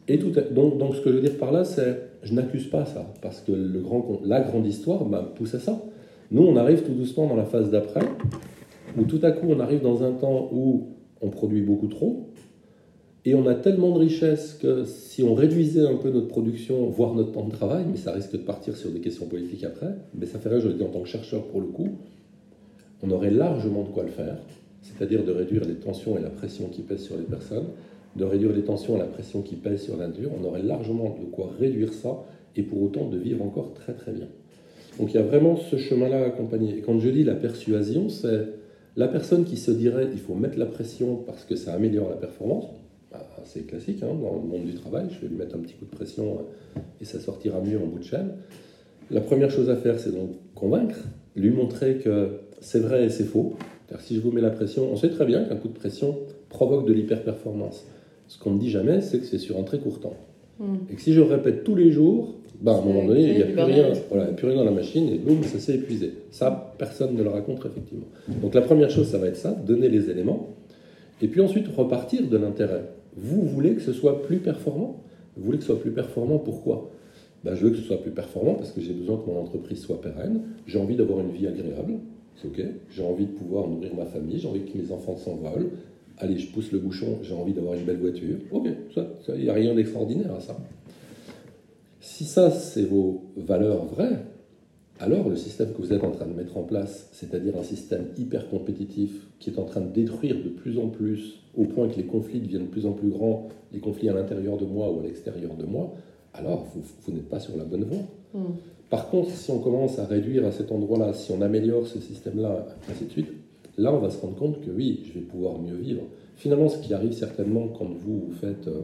Et 0.08 0.18
tout, 0.18 0.30
donc, 0.52 0.78
donc, 0.78 0.94
ce 0.94 1.00
que 1.00 1.10
je 1.10 1.16
veux 1.16 1.20
dire 1.20 1.36
par 1.38 1.52
là, 1.52 1.64
c'est 1.64 2.00
je 2.22 2.34
n'accuse 2.34 2.66
pas 2.66 2.84
ça, 2.84 3.12
parce 3.22 3.40
que 3.40 3.52
le 3.52 3.80
grand, 3.80 4.20
la 4.24 4.40
grande 4.40 4.66
histoire 4.66 5.04
m'a 5.04 5.22
poussé 5.22 5.56
à 5.56 5.60
ça. 5.60 5.80
Nous, 6.30 6.42
on 6.42 6.56
arrive 6.56 6.82
tout 6.82 6.92
doucement 6.92 7.26
dans 7.26 7.36
la 7.36 7.44
phase 7.44 7.70
d'après, 7.70 8.00
où 8.98 9.04
tout 9.04 9.20
à 9.22 9.30
coup, 9.30 9.46
on 9.48 9.60
arrive 9.60 9.80
dans 9.80 10.02
un 10.02 10.12
temps 10.12 10.48
où 10.52 10.88
on 11.20 11.30
produit 11.30 11.62
beaucoup 11.62 11.86
trop, 11.86 12.30
et 13.24 13.34
on 13.34 13.46
a 13.46 13.54
tellement 13.54 13.90
de 13.90 13.98
richesses 13.98 14.54
que 14.54 14.84
si 14.84 15.24
on 15.24 15.34
réduisait 15.34 15.86
un 15.86 15.96
peu 15.96 16.10
notre 16.10 16.28
production, 16.28 16.86
voire 16.86 17.14
notre 17.14 17.32
temps 17.32 17.44
de 17.44 17.50
travail, 17.50 17.84
mais 17.90 17.96
ça 17.96 18.12
risque 18.12 18.32
de 18.32 18.38
partir 18.38 18.76
sur 18.76 18.90
des 18.90 19.00
questions 19.00 19.26
politiques 19.26 19.64
après, 19.64 19.96
mais 20.14 20.26
ça 20.26 20.38
ferait, 20.38 20.60
je 20.60 20.68
le 20.68 20.74
dis 20.74 20.84
en 20.84 20.88
tant 20.88 21.00
que 21.00 21.08
chercheur 21.08 21.42
pour 21.48 21.60
le 21.60 21.66
coup, 21.66 21.88
on 23.02 23.10
aurait 23.10 23.32
largement 23.32 23.82
de 23.82 23.88
quoi 23.88 24.04
le 24.04 24.10
faire, 24.10 24.36
c'est-à-dire 24.82 25.24
de 25.24 25.32
réduire 25.32 25.64
les 25.64 25.74
tensions 25.74 26.16
et 26.16 26.22
la 26.22 26.30
pression 26.30 26.68
qui 26.68 26.82
pèsent 26.82 27.02
sur 27.02 27.16
les 27.16 27.24
personnes, 27.24 27.66
de 28.16 28.24
réduire 28.24 28.52
les 28.52 28.62
tensions 28.62 28.96
et 28.96 28.98
la 28.98 29.06
pression 29.06 29.42
qui 29.42 29.56
pèse 29.56 29.82
sur 29.82 29.96
la 29.96 30.08
on 30.38 30.44
aurait 30.44 30.62
largement 30.62 31.16
de 31.20 31.26
quoi 31.26 31.50
réduire 31.58 31.92
ça 31.92 32.24
et 32.56 32.62
pour 32.62 32.82
autant 32.82 33.08
de 33.08 33.18
vivre 33.18 33.44
encore 33.44 33.74
très 33.74 33.92
très 33.92 34.12
bien. 34.12 34.26
Donc 34.98 35.12
il 35.12 35.16
y 35.16 35.20
a 35.20 35.22
vraiment 35.22 35.56
ce 35.56 35.76
chemin-là 35.76 36.22
à 36.22 36.26
accompagner. 36.26 36.78
Et 36.78 36.80
quand 36.80 36.98
je 36.98 37.10
dis 37.10 37.24
la 37.24 37.34
persuasion, 37.34 38.08
c'est 38.08 38.46
la 38.96 39.08
personne 39.08 39.44
qui 39.44 39.56
se 39.56 39.70
dirait 39.70 40.08
il 40.12 40.18
faut 40.18 40.34
mettre 40.34 40.58
la 40.58 40.66
pression 40.66 41.16
parce 41.16 41.44
que 41.44 41.54
ça 41.54 41.74
améliore 41.74 42.08
la 42.08 42.16
performance. 42.16 42.64
Bah, 43.12 43.26
c'est 43.44 43.66
classique 43.66 44.02
hein, 44.02 44.14
dans 44.20 44.34
le 44.34 44.48
monde 44.48 44.64
du 44.64 44.74
travail, 44.74 45.06
je 45.10 45.20
vais 45.20 45.28
lui 45.28 45.36
mettre 45.36 45.54
un 45.54 45.60
petit 45.60 45.74
coup 45.74 45.84
de 45.84 45.90
pression 45.90 46.38
euh, 46.38 46.80
et 47.00 47.04
ça 47.04 47.20
sortira 47.20 47.60
mieux 47.60 47.78
en 47.78 47.86
bout 47.86 47.98
de 47.98 48.04
chaîne. 48.04 48.30
La 49.10 49.20
première 49.20 49.50
chose 49.50 49.70
à 49.70 49.76
faire, 49.76 50.00
c'est 50.00 50.12
donc 50.12 50.30
convaincre, 50.54 50.98
lui 51.36 51.50
montrer 51.50 51.98
que 51.98 52.40
c'est 52.60 52.80
vrai 52.80 53.04
et 53.04 53.10
c'est 53.10 53.24
faux. 53.24 53.54
Car 53.88 54.00
si 54.00 54.16
je 54.16 54.20
vous 54.20 54.32
mets 54.32 54.40
la 54.40 54.50
pression, 54.50 54.90
on 54.90 54.96
sait 54.96 55.10
très 55.10 55.26
bien 55.26 55.44
qu'un 55.44 55.54
coup 55.54 55.68
de 55.68 55.74
pression 55.74 56.18
provoque 56.48 56.86
de 56.86 56.92
l'hyperperformance. 56.92 57.86
Ce 58.28 58.38
qu'on 58.38 58.52
ne 58.52 58.58
dit 58.58 58.70
jamais, 58.70 59.00
c'est 59.00 59.18
que 59.18 59.26
c'est 59.26 59.38
sur 59.38 59.58
un 59.58 59.62
très 59.62 59.78
court 59.78 60.00
temps. 60.00 60.16
Hmm. 60.58 60.76
Et 60.90 60.94
que 60.94 61.00
si 61.00 61.12
je 61.12 61.20
le 61.20 61.26
répète 61.26 61.64
tous 61.64 61.74
les 61.74 61.90
jours, 61.90 62.34
bah, 62.60 62.72
à 62.72 62.78
un 62.78 62.80
moment 62.80 63.04
donné, 63.04 63.22
il 63.22 63.36
n'y 63.36 63.42
a 63.42 63.46
plus 63.46 63.60
rien, 63.60 63.92
voilà, 64.08 64.26
plus 64.32 64.46
rien 64.46 64.56
dans 64.56 64.64
la 64.64 64.70
machine 64.70 65.08
et 65.08 65.18
boum, 65.18 65.42
ça 65.42 65.58
s'est 65.58 65.74
épuisé. 65.74 66.14
Ça, 66.30 66.74
personne 66.78 67.14
ne 67.14 67.22
le 67.22 67.28
raconte 67.28 67.64
effectivement. 67.66 68.06
Donc 68.42 68.54
la 68.54 68.62
première 68.62 68.90
chose, 68.90 69.08
ça 69.08 69.18
va 69.18 69.26
être 69.26 69.36
ça, 69.36 69.52
donner 69.52 69.88
les 69.88 70.10
éléments, 70.10 70.54
et 71.20 71.28
puis 71.28 71.40
ensuite 71.40 71.68
repartir 71.68 72.26
de 72.28 72.36
l'intérêt. 72.36 72.84
Vous 73.16 73.42
voulez 73.42 73.74
que 73.74 73.82
ce 73.82 73.92
soit 73.92 74.22
plus 74.22 74.38
performant? 74.38 75.02
Vous 75.36 75.44
voulez 75.44 75.58
que 75.58 75.64
ce 75.64 75.72
soit 75.72 75.80
plus 75.80 75.90
performant, 75.90 76.38
pourquoi? 76.38 76.90
Ben, 77.44 77.54
Je 77.54 77.64
veux 77.64 77.70
que 77.70 77.76
ce 77.76 77.82
soit 77.82 78.00
plus 78.00 78.10
performant 78.10 78.54
parce 78.54 78.72
que 78.72 78.80
j'ai 78.80 78.92
besoin 78.92 79.18
que 79.18 79.30
mon 79.30 79.38
entreprise 79.38 79.80
soit 79.80 80.00
pérenne, 80.00 80.40
j'ai 80.66 80.78
envie 80.78 80.96
d'avoir 80.96 81.20
une 81.20 81.30
vie 81.30 81.46
agréable, 81.46 81.98
c'est 82.36 82.48
ok, 82.48 82.62
j'ai 82.90 83.02
envie 83.02 83.26
de 83.26 83.32
pouvoir 83.32 83.68
nourrir 83.68 83.94
ma 83.94 84.06
famille, 84.06 84.38
j'ai 84.38 84.48
envie 84.48 84.62
que 84.62 84.76
mes 84.76 84.90
enfants 84.92 85.16
s'envolent, 85.16 85.70
allez, 86.18 86.38
je 86.38 86.50
pousse 86.50 86.72
le 86.72 86.78
bouchon, 86.78 87.18
j'ai 87.22 87.34
envie 87.34 87.52
d'avoir 87.52 87.74
une 87.74 87.84
belle 87.84 87.98
voiture, 87.98 88.36
ok, 88.50 88.68
ça, 88.94 89.06
il 89.36 89.42
n'y 89.42 89.48
a 89.48 89.54
rien 89.54 89.74
d'extraordinaire 89.74 90.34
à 90.34 90.40
ça. 90.40 90.56
Si 92.00 92.24
ça, 92.24 92.50
c'est 92.50 92.84
vos 92.84 93.24
valeurs 93.36 93.84
vraies, 93.86 94.18
alors 94.98 95.28
le 95.28 95.36
système 95.36 95.72
que 95.72 95.82
vous 95.82 95.92
êtes 95.92 96.04
en 96.04 96.10
train 96.10 96.26
de 96.26 96.32
mettre 96.32 96.56
en 96.56 96.62
place, 96.62 97.08
c'est-à-dire 97.12 97.56
un 97.58 97.62
système 97.62 98.06
hyper 98.16 98.48
compétitif 98.48 99.26
qui 99.38 99.50
est 99.50 99.58
en 99.58 99.64
train 99.64 99.82
de 99.82 99.92
détruire 99.92 100.36
de 100.36 100.48
plus 100.48 100.78
en 100.78 100.88
plus, 100.88 101.42
au 101.56 101.64
point 101.64 101.88
que 101.88 101.96
les 101.96 102.06
conflits 102.06 102.40
deviennent 102.40 102.66
de 102.66 102.70
plus 102.70 102.86
en 102.86 102.92
plus 102.92 103.10
grands, 103.10 103.48
les 103.72 103.80
conflits 103.80 104.08
à 104.08 104.14
l'intérieur 104.14 104.56
de 104.56 104.64
moi 104.64 104.90
ou 104.90 105.00
à 105.00 105.02
l'extérieur 105.02 105.54
de 105.54 105.66
moi, 105.66 105.92
alors 106.32 106.66
vous, 106.74 107.12
n'êtes 107.12 107.28
pas 107.28 107.40
sur 107.40 107.56
la 107.56 107.64
bonne 107.64 107.84
voie. 107.84 108.04
Hmm. 108.34 108.54
Par 108.88 109.10
contre, 109.10 109.30
si 109.30 109.50
on 109.50 109.58
commence 109.58 109.98
à 109.98 110.06
réduire 110.06 110.46
à 110.46 110.52
cet 110.52 110.70
endroit-là, 110.70 111.12
si 111.12 111.32
on 111.32 111.42
améliore 111.42 111.86
ce 111.86 112.00
système-là, 112.00 112.66
ainsi 112.90 113.04
de 113.04 113.10
suite, 113.10 113.32
là 113.78 113.92
on 113.92 113.98
va 113.98 114.10
se 114.10 114.20
rendre 114.20 114.36
compte 114.36 114.60
que 114.60 114.70
oui, 114.70 115.02
je 115.04 115.14
vais 115.14 115.24
pouvoir 115.24 115.58
mieux 115.58 115.76
vivre. 115.76 116.02
Finalement, 116.36 116.68
ce 116.68 116.78
qui 116.78 116.92
arrive 116.92 117.12
certainement 117.12 117.68
quand 117.68 117.86
vous 117.86 118.30
faites 118.40 118.68
euh, 118.68 118.82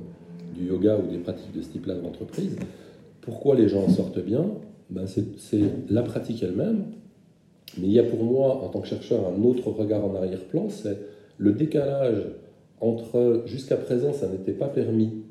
du 0.54 0.66
yoga 0.68 0.99
ou 0.99 1.11
des 1.11 1.18
pratiques 1.18 1.52
de 1.54 1.62
ce 1.62 1.68
type-là 1.68 1.94
dans 1.94 2.02
l'entreprise, 2.02 2.56
pourquoi 3.20 3.54
les 3.54 3.68
gens 3.68 3.84
en 3.84 3.88
sortent 3.88 4.22
bien? 4.25 4.46
Ben 4.90 5.06
C'est 5.06 5.61
la 5.88 6.02
pratique 6.02 6.42
elle-même, 6.42 6.84
mais 7.78 7.87
il 7.87 7.92
y 7.92 7.99
a 7.99 8.04
pour 8.04 8.22
moi, 8.25 8.62
en 8.62 8.68
tant 8.68 8.80
que 8.80 8.88
chercheur, 8.88 9.26
un 9.26 9.42
autre 9.42 9.70
regard 9.70 10.04
en 10.04 10.14
arrière-plan, 10.14 10.68
c'est 10.68 10.99
le 11.38 11.52
décalage 11.52 12.26
entre 12.80 13.42
jusqu'à 13.46 13.76
présent 13.76 14.12
ça 14.12 14.28
n'était 14.28 14.52
pas 14.52 14.68
permis, 14.68 15.22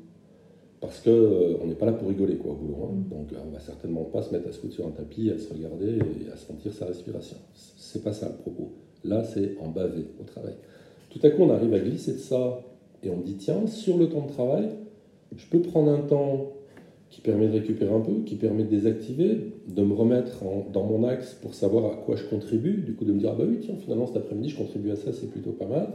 parce 0.80 1.00
qu'on 1.00 1.10
euh, 1.10 1.58
on 1.62 1.66
n'est 1.66 1.74
pas 1.74 1.86
là 1.86 1.92
pour 1.92 2.08
rigoler 2.08 2.36
quoi, 2.36 2.52
au 2.52 2.54
boulot. 2.54 2.76
Hein. 2.84 2.94
Mm. 2.94 3.08
Donc 3.08 3.28
on 3.46 3.50
va 3.50 3.60
certainement 3.60 4.04
pas 4.04 4.22
se 4.22 4.32
mettre 4.32 4.48
à 4.48 4.52
se 4.52 4.58
foutre 4.58 4.74
sur 4.74 4.86
un 4.86 4.90
tapis, 4.90 5.30
à 5.30 5.38
se 5.38 5.52
regarder 5.52 5.98
et 5.98 6.30
à 6.32 6.36
sentir 6.36 6.72
sa 6.72 6.86
respiration. 6.86 7.36
C'est 7.54 8.02
pas 8.02 8.12
ça 8.12 8.28
le 8.28 8.34
propos. 8.34 8.72
Là, 9.04 9.24
c'est 9.24 9.56
en 9.60 9.68
bavé 9.68 10.06
au 10.20 10.24
travail. 10.24 10.54
Tout 11.10 11.20
à 11.22 11.30
coup, 11.30 11.42
on 11.42 11.50
arrive 11.50 11.74
à 11.74 11.78
glisser 11.78 12.14
de 12.14 12.18
ça 12.18 12.60
et 13.02 13.10
on 13.10 13.20
dit 13.20 13.34
tiens, 13.34 13.66
sur 13.66 13.98
le 13.98 14.08
temps 14.08 14.22
de 14.26 14.32
travail, 14.32 14.68
je 15.36 15.46
peux 15.46 15.60
prendre 15.60 15.90
un 15.90 16.00
temps 16.00 16.52
qui 17.10 17.20
permet 17.20 17.46
de 17.46 17.52
récupérer 17.52 17.92
un 17.92 18.00
peu, 18.00 18.22
qui 18.24 18.36
permet 18.36 18.64
de 18.64 18.70
désactiver, 18.70 19.52
de 19.68 19.82
me 19.82 19.92
remettre 19.92 20.38
dans 20.72 20.84
mon 20.84 21.04
axe 21.04 21.36
pour 21.42 21.54
savoir 21.54 21.92
à 21.92 21.96
quoi 21.96 22.16
je 22.16 22.24
contribue, 22.24 22.78
du 22.78 22.94
coup 22.94 23.04
de 23.04 23.12
me 23.12 23.18
dire 23.18 23.30
ah 23.34 23.36
bah 23.38 23.44
oui 23.46 23.58
tiens 23.60 23.74
finalement 23.76 24.06
cet 24.06 24.16
après-midi 24.16 24.48
je 24.48 24.56
contribue 24.56 24.90
à 24.90 24.96
ça, 24.96 25.12
c'est 25.12 25.30
plutôt 25.30 25.50
pas 25.50 25.66
mal, 25.66 25.88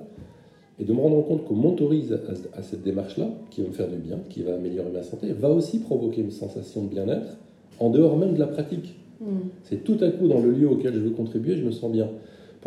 et 0.79 0.83
de 0.83 0.93
me 0.93 0.99
rendre 0.99 1.25
compte 1.25 1.43
qu'on 1.45 1.55
m'autorise 1.55 2.13
à, 2.53 2.61
cette 2.61 2.83
démarche-là, 2.83 3.29
qui 3.49 3.61
va 3.61 3.69
me 3.69 3.73
faire 3.73 3.87
du 3.87 3.97
bien, 3.97 4.19
qui 4.29 4.43
va 4.43 4.53
améliorer 4.53 4.91
ma 4.91 5.01
santé, 5.01 5.31
va 5.33 5.49
aussi 5.49 5.79
provoquer 5.79 6.21
une 6.21 6.29
sensation 6.29 6.83
de 6.83 6.89
bien-être 6.89 7.37
en 7.79 7.89
dehors 7.89 8.15
même 8.15 8.35
de 8.35 8.39
la 8.39 8.47
pratique. 8.47 8.95
Hmm. 9.19 9.49
C'est 9.63 9.83
tout 9.83 9.97
à 10.01 10.11
coup 10.11 10.27
dans 10.27 10.39
le 10.39 10.51
lieu 10.51 10.69
auquel 10.69 10.93
je 10.93 10.99
veux 10.99 11.09
contribuer, 11.09 11.55
je 11.55 11.65
me 11.65 11.71
sens 11.71 11.91
bien. 11.91 12.09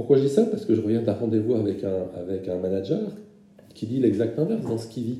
Pourquoi 0.00 0.16
je 0.16 0.22
dis 0.22 0.30
ça? 0.30 0.46
Parce 0.46 0.64
que 0.64 0.74
je 0.74 0.80
reviens 0.80 1.02
d'un 1.02 1.12
rendez-vous 1.12 1.56
avec 1.56 1.84
un, 1.84 2.06
avec 2.18 2.48
un 2.48 2.56
manager 2.56 3.12
qui 3.74 3.84
dit 3.84 4.00
l'exact 4.00 4.38
inverse 4.38 4.64
dans 4.64 4.78
ce 4.78 4.88
qu'il 4.88 5.04
vit. 5.04 5.18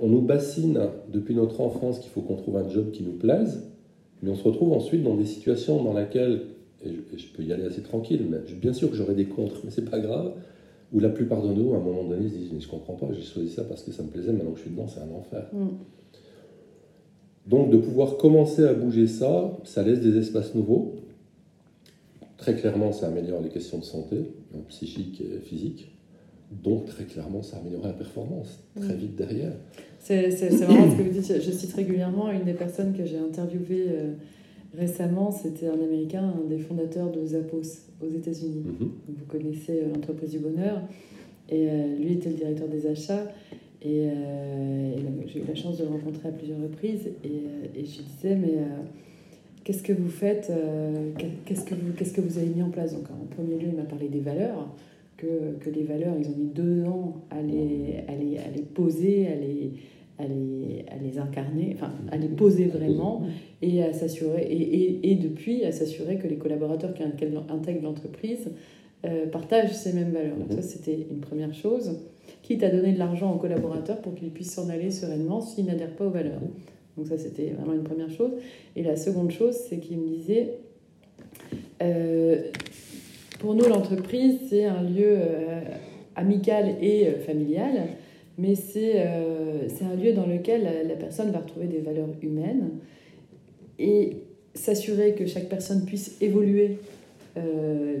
On 0.00 0.08
nous 0.08 0.22
bassine 0.22 0.80
depuis 1.12 1.34
notre 1.34 1.60
enfance 1.60 1.98
qu'il 1.98 2.10
faut 2.10 2.22
qu'on 2.22 2.36
trouve 2.36 2.56
un 2.56 2.66
job 2.66 2.92
qui 2.92 3.02
nous 3.02 3.12
plaise, 3.12 3.68
mais 4.22 4.30
on 4.30 4.36
se 4.36 4.42
retrouve 4.42 4.72
ensuite 4.72 5.02
dans 5.02 5.16
des 5.16 5.26
situations 5.26 5.84
dans 5.84 5.92
lesquelles, 5.92 6.44
et 6.82 6.88
je, 7.14 7.26
peux 7.36 7.42
y 7.42 7.52
aller 7.52 7.64
assez 7.64 7.82
tranquille, 7.82 8.24
mais 8.30 8.38
bien 8.54 8.72
sûr 8.72 8.88
que 8.88 8.96
j'aurai 8.96 9.14
des 9.14 9.26
contres, 9.26 9.60
mais 9.64 9.70
c'est 9.70 9.90
pas 9.90 10.00
grave, 10.00 10.32
où 10.94 11.00
la 11.00 11.10
plupart 11.10 11.42
de 11.42 11.52
nous, 11.52 11.74
à 11.74 11.76
un 11.76 11.80
moment 11.80 12.04
donné, 12.04 12.26
se 12.30 12.36
disent 12.36 12.52
Mais 12.54 12.60
je 12.60 12.68
comprends 12.68 12.94
pas, 12.94 13.08
j'ai 13.12 13.20
choisi 13.20 13.50
ça 13.50 13.64
parce 13.64 13.82
que 13.82 13.92
ça 13.92 14.02
me 14.02 14.08
plaisait, 14.08 14.32
maintenant 14.32 14.52
que 14.52 14.56
je 14.56 14.62
suis 14.62 14.70
dedans, 14.70 14.88
c'est 14.88 15.00
un 15.00 15.14
enfer. 15.14 15.44
Mm. 15.52 15.66
Donc, 17.48 17.68
de 17.68 17.76
pouvoir 17.76 18.16
commencer 18.16 18.64
à 18.64 18.72
bouger 18.72 19.06
ça, 19.06 19.58
ça 19.64 19.82
laisse 19.82 20.00
des 20.00 20.16
espaces 20.16 20.54
nouveaux. 20.54 20.94
Très 22.38 22.54
clairement, 22.54 22.92
ça 22.92 23.08
améliore 23.08 23.42
les 23.42 23.50
questions 23.50 23.78
de 23.78 23.84
santé, 23.84 24.16
psychique 24.68 25.20
et 25.20 25.40
physique. 25.40 25.90
Donc, 26.50 26.86
très 26.86 27.04
clairement, 27.04 27.42
ça 27.42 27.58
améliore 27.58 27.84
la 27.84 27.92
performance 27.92 28.60
très 28.80 28.94
Mm. 28.94 28.98
vite 28.98 29.16
derrière. 29.16 29.52
C'est 29.98 30.28
marrant 30.60 30.90
ce 30.90 30.96
que 30.96 31.02
vous 31.02 31.10
dites. 31.10 31.40
Je 31.42 31.50
cite 31.50 31.74
régulièrement 31.74 32.30
une 32.30 32.44
des 32.44 32.54
personnes 32.54 32.94
que 32.96 33.04
j'ai 33.04 33.18
interviewées 33.18 33.86
euh, 33.88 34.12
récemment. 34.78 35.30
C'était 35.30 35.66
un 35.66 35.74
Américain, 35.74 36.22
un 36.22 36.48
des 36.48 36.58
fondateurs 36.58 37.10
de 37.10 37.26
Zappos 37.26 37.88
aux 38.00 38.08
États-Unis. 38.08 38.64
Mhm. 38.64 38.90
Vous 39.08 39.24
connaissez 39.26 39.80
euh, 39.82 39.92
l'entreprise 39.92 40.30
du 40.30 40.38
bonheur. 40.38 40.80
Et 41.50 41.68
euh, 41.68 41.96
lui 41.98 42.14
était 42.14 42.30
le 42.30 42.36
directeur 42.36 42.68
des 42.68 42.86
achats. 42.86 43.26
Et, 43.82 44.08
j'ai 45.26 45.40
eu 45.40 45.44
la 45.46 45.54
chance 45.54 45.76
de 45.78 45.84
le 45.84 45.90
rencontrer 45.90 46.28
à 46.28 46.32
plusieurs 46.32 46.60
reprises. 46.60 47.08
Et, 47.24 47.78
et 47.78 47.84
je 47.84 47.98
lui 47.98 48.04
disais, 48.04 48.34
mais 48.34 48.54
qu'est-ce 49.68 49.82
que 49.82 49.92
vous 49.92 50.08
faites 50.08 50.48
euh, 50.50 51.10
Qu'est-ce 51.44 51.66
que 51.66 51.74
vous, 51.74 51.92
qu'est-ce 51.92 52.14
que 52.14 52.22
vous 52.22 52.38
avez 52.38 52.46
mis 52.46 52.62
en 52.62 52.70
place? 52.70 52.94
Donc, 52.94 53.04
en 53.10 53.26
premier 53.26 53.56
lieu, 53.56 53.68
il 53.70 53.76
m'a 53.76 53.82
parlé 53.82 54.08
des 54.08 54.20
valeurs. 54.20 54.74
Que, 55.18 55.58
que 55.60 55.68
les 55.68 55.82
valeurs, 55.82 56.14
ils 56.18 56.26
ont 56.28 56.36
mis 56.38 56.46
deux 56.46 56.84
ans 56.84 57.24
à 57.28 57.42
les, 57.42 57.96
à 58.08 58.14
les, 58.14 58.38
à 58.38 58.48
les 58.54 58.62
poser, 58.62 59.26
à 59.26 59.34
les, 59.34 59.72
à, 60.16 60.26
les, 60.26 60.86
à 60.90 60.96
les 60.96 61.18
incarner, 61.18 61.74
enfin, 61.74 61.92
à 62.10 62.16
les 62.16 62.28
poser 62.28 62.66
vraiment 62.66 63.24
et 63.60 63.82
à 63.82 63.92
s'assurer 63.92 64.46
et, 64.48 64.54
et, 64.56 65.10
et 65.10 65.14
depuis 65.16 65.64
à 65.64 65.72
s'assurer 65.72 66.16
que 66.16 66.28
les 66.28 66.36
collaborateurs 66.36 66.94
qui 66.94 67.02
intègrent 67.02 67.82
l'entreprise 67.82 68.52
euh, 69.04 69.26
partagent 69.26 69.74
ces 69.74 69.92
mêmes 69.92 70.12
valeurs. 70.12 70.36
Donc 70.36 70.52
ça 70.52 70.62
c'était 70.62 71.06
une 71.10 71.20
première 71.20 71.52
chose. 71.52 71.98
Quitte 72.42 72.62
à 72.62 72.70
donner 72.70 72.92
de 72.92 72.98
l'argent 72.98 73.34
aux 73.34 73.38
collaborateurs 73.38 74.00
pour 74.00 74.14
qu'ils 74.14 74.30
puissent 74.30 74.54
s'en 74.54 74.68
aller 74.68 74.92
sereinement 74.92 75.40
s'ils 75.40 75.66
n'adhèrent 75.66 75.96
pas 75.96 76.06
aux 76.06 76.10
valeurs. 76.10 76.40
Donc 76.98 77.06
ça 77.06 77.16
c'était 77.16 77.50
vraiment 77.50 77.74
une 77.74 77.84
première 77.84 78.10
chose. 78.10 78.32
Et 78.76 78.82
la 78.82 78.96
seconde 78.96 79.30
chose 79.30 79.54
c'est 79.54 79.78
qu'il 79.78 79.98
me 79.98 80.08
disait 80.08 80.58
euh, 81.80 82.42
pour 83.38 83.54
nous 83.54 83.64
l'entreprise 83.64 84.38
c'est 84.50 84.64
un 84.64 84.82
lieu 84.82 85.16
euh, 85.16 85.60
amical 86.16 86.74
et 86.82 87.06
euh, 87.06 87.18
familial 87.20 87.86
mais 88.36 88.56
c'est 88.56 89.00
un 89.00 89.96
lieu 89.96 90.12
dans 90.12 90.26
lequel 90.26 90.68
la, 90.86 90.94
personne 90.94 91.30
va 91.32 91.38
retrouver 91.38 91.66
des 91.66 91.78
valeurs 91.78 92.08
humaines 92.22 92.70
et 93.80 94.18
s'assurer 94.54 95.14
que 95.14 95.26
chaque 95.26 95.48
personne 95.48 95.84
puisse 95.84 96.16
évoluer, 96.20 96.78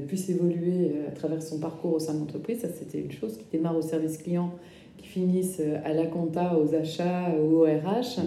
puisse 0.06 0.28
évoluer 0.28 0.92
à 1.08 1.10
travers 1.10 1.42
son 1.42 1.58
parcours 1.58 1.94
au 1.94 1.98
sein 1.98 2.14
de 2.14 2.20
l'entreprise. 2.20 2.60
Ça, 2.60 2.68
c'était 2.68 3.00
une 3.00 3.10
chose 3.10 3.36
qui 3.36 3.46
démarre 3.50 3.76
au 3.76 3.82
service 3.82 4.16
client, 4.18 4.52
qui 4.96 5.08
finissent 5.08 5.60
à 5.84 5.92
la 5.92 6.06
compta, 6.06 6.56
aux 6.56 6.72
achats, 6.72 7.34
au 7.36 7.62
RH. 7.62 8.20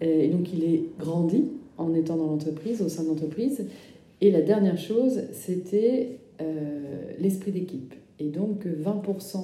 Et 0.00 0.28
donc, 0.28 0.52
il 0.52 0.64
est 0.64 0.84
grandi 0.98 1.44
en 1.78 1.94
étant 1.94 2.16
dans 2.16 2.26
l'entreprise, 2.26 2.82
au 2.82 2.88
sein 2.88 3.02
de 3.02 3.08
l'entreprise. 3.08 3.66
Et 4.20 4.30
la 4.30 4.42
dernière 4.42 4.78
chose, 4.78 5.22
c'était 5.32 6.18
euh, 6.40 7.12
l'esprit 7.18 7.52
d'équipe. 7.52 7.94
Et 8.18 8.28
donc, 8.28 8.66
20% 8.66 9.40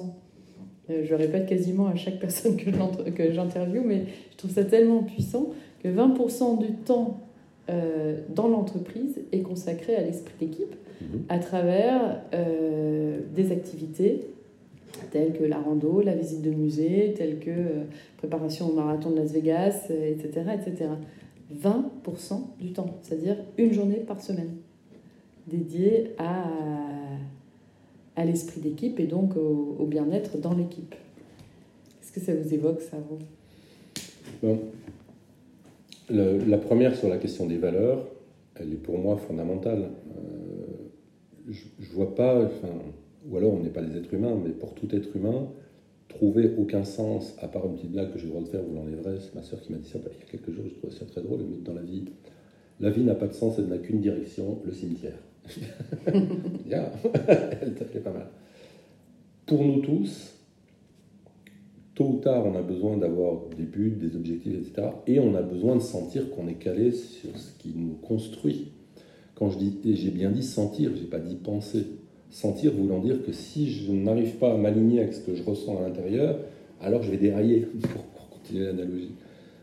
je 0.89 1.09
le 1.09 1.15
répète 1.15 1.47
quasiment 1.47 1.87
à 1.87 1.95
chaque 1.95 2.19
personne 2.19 2.57
que 2.57 3.31
j'interviewe, 3.31 3.83
mais 3.85 4.05
je 4.31 4.37
trouve 4.37 4.51
ça 4.51 4.63
tellement 4.63 5.03
puissant 5.03 5.49
que 5.81 5.87
20% 5.87 6.59
du 6.59 6.73
temps 6.73 7.21
euh, 7.69 8.17
dans 8.35 8.47
l'entreprise 8.47 9.21
est 9.31 9.41
consacré 9.41 9.95
à 9.95 10.01
l'esprit 10.01 10.33
d'équipe 10.39 10.75
mmh. 11.01 11.05
à 11.29 11.39
travers 11.39 12.21
euh, 12.33 13.19
des 13.33 13.51
activités 13.51 14.27
telles 15.11 15.33
que 15.33 15.43
la 15.43 15.57
rando, 15.57 16.01
la 16.01 16.15
visite 16.15 16.41
de 16.41 16.51
musée, 16.51 17.13
telles 17.17 17.39
que 17.39 17.49
euh, 17.49 17.83
préparation 18.17 18.69
au 18.69 18.73
marathon 18.73 19.11
de 19.11 19.17
Las 19.17 19.31
Vegas, 19.31 19.89
etc. 19.89 20.43
etc. 20.53 20.89
20% 21.53 22.41
du 22.59 22.73
temps, 22.73 22.97
c'est-à-dire 23.01 23.37
une 23.57 23.73
journée 23.73 23.97
par 23.97 24.21
semaine 24.21 24.55
dédiée 25.47 26.11
à 26.17 26.47
à 28.15 28.25
l'esprit 28.25 28.61
d'équipe 28.61 28.99
et 28.99 29.07
donc 29.07 29.35
au, 29.35 29.85
bien-être 29.85 30.37
dans 30.37 30.53
l'équipe. 30.53 30.95
Est-ce 32.01 32.11
que 32.11 32.19
ça 32.19 32.33
vous 32.35 32.53
évoque 32.53 32.81
ça, 32.81 32.97
vous? 34.41 34.57
La 36.09 36.57
première 36.57 36.95
sur 36.95 37.09
la 37.09 37.17
question 37.17 37.47
des 37.47 37.57
valeurs, 37.57 38.05
elle 38.55 38.73
est 38.73 38.81
pour 38.81 38.99
moi 38.99 39.17
fondamentale. 39.17 39.89
Euh, 40.17 41.49
je 41.49 41.89
ne 41.89 41.95
vois 41.95 42.13
pas, 42.13 42.49
ou 43.29 43.37
alors 43.37 43.53
on 43.53 43.59
n'est 43.59 43.69
pas 43.69 43.81
les 43.81 43.97
êtres 43.97 44.13
humains, 44.13 44.37
mais 44.43 44.51
pour 44.51 44.73
tout 44.73 44.93
être 44.93 45.15
humain, 45.15 45.47
trouver 46.09 46.51
aucun 46.57 46.83
sens, 46.83 47.35
à 47.39 47.47
part 47.47 47.65
une 47.65 47.75
petite 47.75 47.91
blague 47.91 48.11
que 48.11 48.19
j'ai 48.19 48.25
le 48.25 48.31
droit 48.31 48.43
de 48.43 48.47
faire, 48.47 48.61
vous 48.61 48.75
l'enlèverez, 48.75 49.19
c'est 49.19 49.35
ma 49.35 49.43
soeur 49.43 49.61
qui 49.61 49.71
m'a 49.71 49.79
dit 49.79 49.89
ça 49.89 49.99
il 49.99 50.19
y 50.19 50.27
a 50.27 50.31
quelques 50.31 50.51
jours, 50.51 50.65
je 50.67 50.75
trouvais 50.75 50.93
ça 50.93 51.05
très 51.05 51.21
drôle, 51.21 51.39
le 51.39 51.45
mythe 51.45 51.63
dans 51.63 51.73
la 51.73 51.81
vie. 51.81 52.05
La 52.79 52.89
vie 52.89 53.03
n'a 53.03 53.15
pas 53.15 53.27
de 53.27 53.33
sens, 53.33 53.55
elle 53.59 53.67
n'a 53.67 53.77
qu'une 53.77 54.01
direction, 54.01 54.59
le 54.65 54.71
cimetière. 54.71 55.17
yeah. 56.67 56.91
elle 57.61 57.75
est 57.93 57.99
pas 57.99 58.11
mal. 58.11 58.27
Pour 59.45 59.63
nous 59.63 59.81
tous, 59.81 60.33
tôt 61.95 62.05
ou 62.05 62.17
tard, 62.17 62.45
on 62.45 62.55
a 62.55 62.61
besoin 62.61 62.97
d'avoir 62.97 63.41
des 63.55 63.63
buts, 63.65 63.97
des 63.99 64.15
objectifs, 64.15 64.53
etc. 64.53 64.87
Et 65.07 65.19
on 65.19 65.35
a 65.35 65.41
besoin 65.41 65.75
de 65.75 65.81
sentir 65.81 66.29
qu'on 66.31 66.47
est 66.47 66.55
calé 66.55 66.91
sur 66.91 67.37
ce 67.37 67.51
qui 67.59 67.73
nous 67.75 67.95
construit. 67.95 68.71
Quand 69.35 69.49
je 69.49 69.57
dis, 69.57 69.79
et 69.85 69.95
j'ai 69.95 70.11
bien 70.11 70.31
dit 70.31 70.43
sentir, 70.43 70.91
j'ai 70.95 71.05
pas 71.05 71.19
dit 71.19 71.35
penser. 71.35 71.85
Sentir 72.33 72.73
voulant 72.73 72.97
dire 72.97 73.23
que 73.23 73.31
si 73.31 73.69
je 73.69 73.91
n'arrive 73.91 74.37
pas 74.37 74.55
à 74.55 74.57
m'aligner 74.57 75.01
avec 75.01 75.13
ce 75.13 75.21
que 75.21 75.35
je 75.35 75.43
ressens 75.43 75.77
à 75.77 75.81
l'intérieur, 75.81 76.39
alors 76.81 77.03
je 77.03 77.11
vais 77.11 77.17
dérailler, 77.17 77.59
pour, 77.81 78.01
pour 78.01 78.29
continuer 78.29 78.65
l'analogie. 78.65 79.11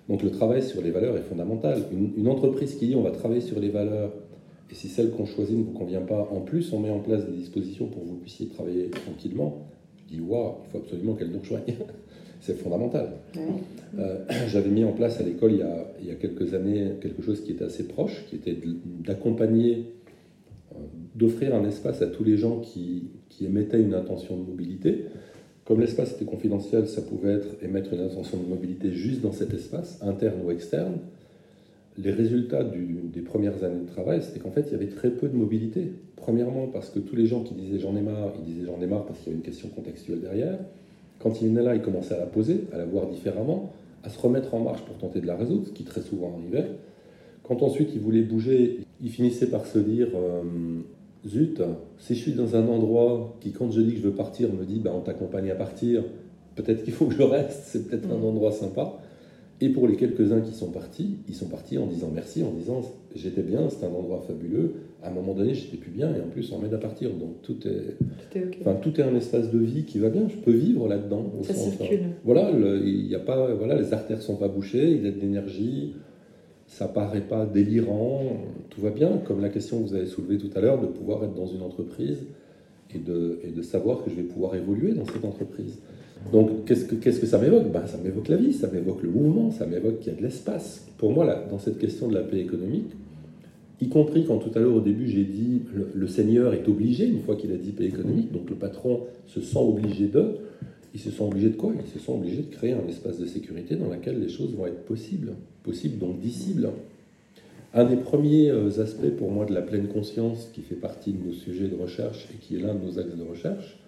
Donc 0.09 0.23
le 0.23 0.31
travail 0.31 0.63
sur 0.63 0.81
les 0.81 0.93
valeurs 0.93 1.17
est 1.17 1.23
fondamental. 1.23 1.83
Une, 1.93 2.13
une 2.17 2.29
entreprise 2.29 2.77
qui 2.77 2.87
dit 2.87 2.95
on 2.95 3.03
va 3.03 3.11
travailler 3.11 3.41
sur 3.41 3.59
les 3.59 3.71
valeurs, 3.71 4.13
et 4.71 4.75
si 4.77 4.87
celle 4.87 5.11
qu'on 5.11 5.27
choisit 5.27 5.59
ne 5.59 5.65
vous 5.65 5.73
convient 5.73 6.03
pas, 6.03 6.29
en 6.31 6.43
plus, 6.43 6.73
on 6.73 6.79
met 6.79 6.91
en 6.91 7.01
place 7.01 7.27
des 7.27 7.37
dispositions 7.37 7.87
pour 7.89 8.05
que 8.05 8.09
vous 8.09 8.19
puissiez 8.19 8.47
travailler 8.47 8.89
tranquillement. 8.89 9.67
Je 9.99 10.15
dis, 10.15 10.21
waouh, 10.21 10.55
il 10.65 10.71
faut 10.71 10.79
absolument 10.79 11.15
qu'elle 11.15 11.33
nous 11.33 11.41
rejoigne. 11.41 11.63
C'est 12.41 12.57
fondamental. 12.57 13.15
Ouais. 13.35 13.43
Euh, 13.99 14.25
J'avais 14.49 14.71
mis 14.71 14.85
en 14.85 14.93
place 14.93 15.21
à 15.21 15.25
l'école 15.25 15.53
il, 15.53 15.59
y 15.59 15.63
a, 15.63 15.93
il 16.01 16.07
y 16.07 16.11
a 16.13 16.15
quelques 16.15 16.55
années 16.55 16.93
quelque 17.03 17.21
chose 17.21 17.43
qui 17.43 17.51
était 17.51 17.65
assez 17.65 17.89
proche, 17.89 18.25
qui 18.31 18.37
était 18.37 18.57
d'accompagner, 19.05 19.87
d'offrir 21.15 21.55
un 21.55 21.65
espace 21.65 22.03
à 22.03 22.07
tous 22.07 22.25
les 22.25 22.37
gens 22.37 22.61
qui, 22.61 23.11
qui 23.29 23.47
émettaient 23.47 23.81
une 23.81 23.95
intention 23.95 24.37
de 24.37 24.43
mobilité. 24.43 25.05
Comme 25.65 25.81
l'espace 25.81 26.15
était 26.15 26.25
confidentiel, 26.25 26.89
ça 26.89 27.03
pouvait 27.03 27.35
être 27.35 27.63
émettre 27.63 27.93
une 27.93 28.01
intention 28.01 28.39
de 28.39 28.49
mobilité 28.49 28.93
juste 28.93 29.21
dans 29.21 29.33
cet 29.33 29.55
espace, 29.55 29.99
interne 30.03 30.41
ou 30.45 30.51
externe 30.51 30.99
les 32.03 32.13
résultats 32.13 32.63
des 32.65 33.21
premières 33.21 33.63
années 33.65 33.83
de 33.83 33.87
travail, 33.87 34.23
c'était 34.23 34.41
qu'en 34.41 34.51
fait, 34.51 34.65
il 34.69 34.73
y 34.73 34.75
avait 34.75 34.89
très 34.89 35.11
peu 35.11 35.29
de 35.29 35.37
mobilité. 35.37 35.93
Premièrement, 36.17 36.67
parce 36.67 36.91
que 36.91 36.99
tous 36.99 37.17
les 37.17 37.27
gens 37.27 37.43
qui 37.43 37.55
disaient 37.55 37.79
j'en 37.79 37.97
ai 37.97 38.01
marre, 38.01 38.33
ils 38.39 38.55
disaient 38.55 38.67
j'en 38.67 38.81
ai 38.81 38.87
marre 38.87 39.05
parce 39.07 39.19
qu'il 39.21 39.29
y 39.29 39.31
avait 39.31 39.39
une 39.39 39.45
question 39.45 39.69
contextuelle 39.69 40.21
derrière. 40.21 40.59
Quand 41.19 41.41
ils 41.43 41.49
venaient 41.49 41.63
là, 41.63 41.75
ils 41.75 41.83
commençaient 41.83 42.15
à 42.15 42.19
la 42.19 42.27
poser, 42.27 42.65
à 42.73 42.79
la 42.79 42.85
voir 42.85 43.09
différemment, 43.09 43.73
à 44.03 44.09
se 44.09 44.19
remettre 44.19 44.55
en 44.55 44.61
marche 44.61 44.83
pour 44.83 44.97
tenter 44.97 45.21
de 45.21 45.27
la 45.27 45.37
résoudre, 45.37 45.67
ce 45.67 45.73
qui 45.73 45.85
très 45.85 46.01
souvent 46.01 46.35
arrivait. 46.39 46.67
Quand 47.43 47.63
ensuite 47.63 47.91
ils 47.95 48.01
voulaient 48.01 48.23
bouger, 48.23 48.81
ils 49.03 49.11
finissaient 49.11 49.49
par 49.49 49.67
se 49.67 49.79
dire 49.79 50.09
euh, 50.15 50.43
zut, 51.27 51.63
si 51.99 52.15
je 52.15 52.21
suis 52.21 52.33
dans 52.33 52.57
un 52.57 52.67
endroit 52.67 53.37
qui, 53.41 53.53
quand 53.53 53.71
je 53.71 53.81
dis 53.81 53.93
que 53.93 53.99
je 53.99 54.05
veux 54.05 54.15
partir, 54.15 54.53
me 54.53 54.65
dit 54.65 54.81
bah, 54.81 54.93
on 54.95 55.01
t'accompagne 55.01 55.51
à 55.51 55.55
partir, 55.55 56.05
peut-être 56.57 56.85
qu'il 56.85 56.93
faut 56.93 57.07
que 57.07 57.15
je 57.15 57.23
reste, 57.23 57.63
c'est 57.65 57.89
peut-être 57.89 58.09
mmh. 58.09 58.13
un 58.13 58.23
endroit 58.23 58.53
sympa. 58.53 59.01
Et 59.63 59.69
pour 59.69 59.87
les 59.87 59.97
quelques-uns 59.97 60.41
qui 60.41 60.55
sont 60.55 60.71
partis, 60.71 61.17
ils 61.29 61.35
sont 61.35 61.49
partis 61.49 61.77
en 61.77 61.87
disant 61.87 62.11
merci, 62.13 62.43
en 62.43 62.51
disant 62.51 62.81
j'étais 63.15 63.43
bien, 63.43 63.69
c'était 63.69 63.85
un 63.85 63.91
endroit 63.91 64.25
fabuleux. 64.27 64.73
À 65.03 65.09
un 65.09 65.13
moment 65.13 65.35
donné, 65.35 65.53
j'étais 65.53 65.77
plus 65.77 65.91
bien 65.91 66.15
et 66.15 66.21
en 66.21 66.29
plus 66.29 66.51
on 66.53 66.59
m'aide 66.59 66.73
à 66.73 66.79
partir. 66.79 67.11
Donc 67.11 67.43
tout 67.43 67.57
est, 67.67 67.97
tout 67.99 68.39
est, 68.39 68.45
okay. 68.45 68.59
enfin, 68.63 68.75
tout 68.81 68.99
est 68.99 69.05
un 69.05 69.15
espace 69.15 69.51
de 69.51 69.59
vie 69.59 69.85
qui 69.85 69.99
va 69.99 70.09
bien. 70.09 70.29
Je 70.29 70.37
peux 70.37 70.53
vivre 70.53 70.89
là-dedans. 70.89 71.31
Ça 71.43 71.53
circule. 71.53 72.01
Voilà, 72.25 72.51
il 72.53 73.07
y 73.07 73.15
a 73.15 73.19
pas, 73.19 73.53
voilà, 73.55 73.79
les 73.79 73.93
artères 73.93 74.23
sont 74.23 74.37
pas 74.37 74.49
bouchées, 74.49 74.93
il 74.93 75.05
y 75.05 75.09
a 75.09 75.11
de 75.11 75.21
l'énergie. 75.21 75.95
Ça 76.71 76.87
paraît 76.87 77.21
pas 77.21 77.47
délirant, 77.47 78.23
tout 78.71 78.81
va 78.81 78.91
bien. 78.91 79.19
Comme 79.27 79.41
la 79.41 79.49
question 79.49 79.83
que 79.83 79.89
vous 79.89 79.95
avez 79.95 80.07
soulevée 80.07 80.39
tout 80.39 80.51
à 80.55 80.61
l'heure, 80.61 80.81
de 80.81 80.87
pouvoir 80.87 81.25
être 81.25 81.35
dans 81.35 81.47
une 81.47 81.63
entreprise 81.63 82.19
et 82.95 82.99
de, 82.99 83.41
et 83.45 83.51
de 83.51 83.61
savoir 83.61 84.05
que 84.05 84.11
je 84.11 84.15
vais 84.15 84.23
pouvoir 84.23 84.55
évoluer 84.55 84.93
dans 84.93 85.05
cette 85.05 85.25
entreprise. 85.25 85.79
Donc, 86.33 86.65
qu'est-ce 86.67 86.85
que, 86.85 86.95
qu'est-ce 86.95 87.21
que 87.21 87.27
ça 87.27 87.39
m'évoque? 87.39 87.71
Ben, 87.73 87.87
Ça 87.87 87.99
m'évoque 87.99 88.29
la 88.29 88.37
vie, 88.37 88.53
ça 88.53 88.69
m'évoque 88.71 89.03
le 89.03 89.11
mouvement, 89.11 89.51
ça 89.51 89.67
m'évoque 89.67 89.99
qu'il 89.99 90.13
y 90.13 90.15
a 90.15 90.19
de 90.19 90.23
l'espace. 90.23 90.87
Pour 90.97 91.13
moi, 91.13 91.25
là, 91.25 91.45
dans 91.51 91.59
cette 91.59 91.79
question 91.79 92.09
de 92.09 92.15
la 92.15 92.23
paix 92.23 92.39
économique, 92.39 92.93
y 93.81 93.89
compris 93.89 94.25
quand 94.25 94.39
tout 94.39 94.51
à 94.55 94.61
l'heure 94.61 94.75
au 94.75 94.81
début 94.81 95.09
j'ai 95.09 95.25
dit 95.25 95.63
le, 95.95 96.07
Seigneur 96.07 96.53
est 96.53 96.69
obligé, 96.69 97.07
une 97.07 97.21
fois 97.21 97.35
qu'il 97.37 97.51
a 97.53 97.57
dit 97.57 97.73
paix 97.73 97.87
économique, 97.87 98.31
donc 98.33 98.49
le 98.51 98.57
patron 98.57 99.01
se 99.27 99.41
sent 99.41 99.59
obligé 99.59 100.07
de, 100.07 100.37
ils 100.95 101.01
se 101.01 101.11
sont 101.11 101.27
obligés 101.27 101.51
de 101.51 101.57
quoi? 101.57 101.73
Ils 101.75 101.93
se 101.93 102.05
sont 102.05 102.15
obligés 102.15 102.43
de 102.43 102.55
créer 102.55 102.73
un 102.73 102.87
espace 102.89 103.19
de 103.19 103.27
sécurité 103.27 103.77
dans 103.77 103.89
lequel 103.89 104.21
les 104.21 104.29
choses 104.29 104.55
vont 104.55 104.67
être 104.67 104.85
possibles, 104.85 105.33
possibles 105.63 105.99
donc 105.99 106.21
dissibles. 106.21 106.71
Un 107.73 107.85
des 107.85 107.97
premiers 107.97 108.51
aspects 108.81 109.11
pour 109.17 109.31
moi 109.31 109.47
de 109.47 109.55
la 109.55 109.63
pleine 109.63 109.87
conscience 109.87 110.51
qui 110.53 110.63
fait 110.63 110.75
partie 110.75 111.13
de 111.13 111.25
nos 111.25 111.33
sujets 111.33 111.69
de 111.69 111.77
recherche 111.77 112.27
et 112.35 112.39
qui 112.39 112.57
est 112.57 112.59
l'un 112.61 112.75
de 112.75 112.85
nos 112.85 112.99
axes 112.99 113.17
de 113.17 113.23
recherche, 113.23 113.79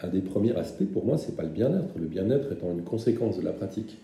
un 0.00 0.08
des 0.08 0.20
premiers 0.20 0.54
aspects 0.56 0.84
pour 0.84 1.04
moi, 1.04 1.18
c'est 1.18 1.34
pas 1.36 1.42
le 1.42 1.48
bien-être. 1.48 1.98
Le 1.98 2.06
bien-être 2.06 2.52
étant 2.52 2.72
une 2.72 2.82
conséquence 2.82 3.38
de 3.38 3.42
la 3.42 3.52
pratique. 3.52 3.96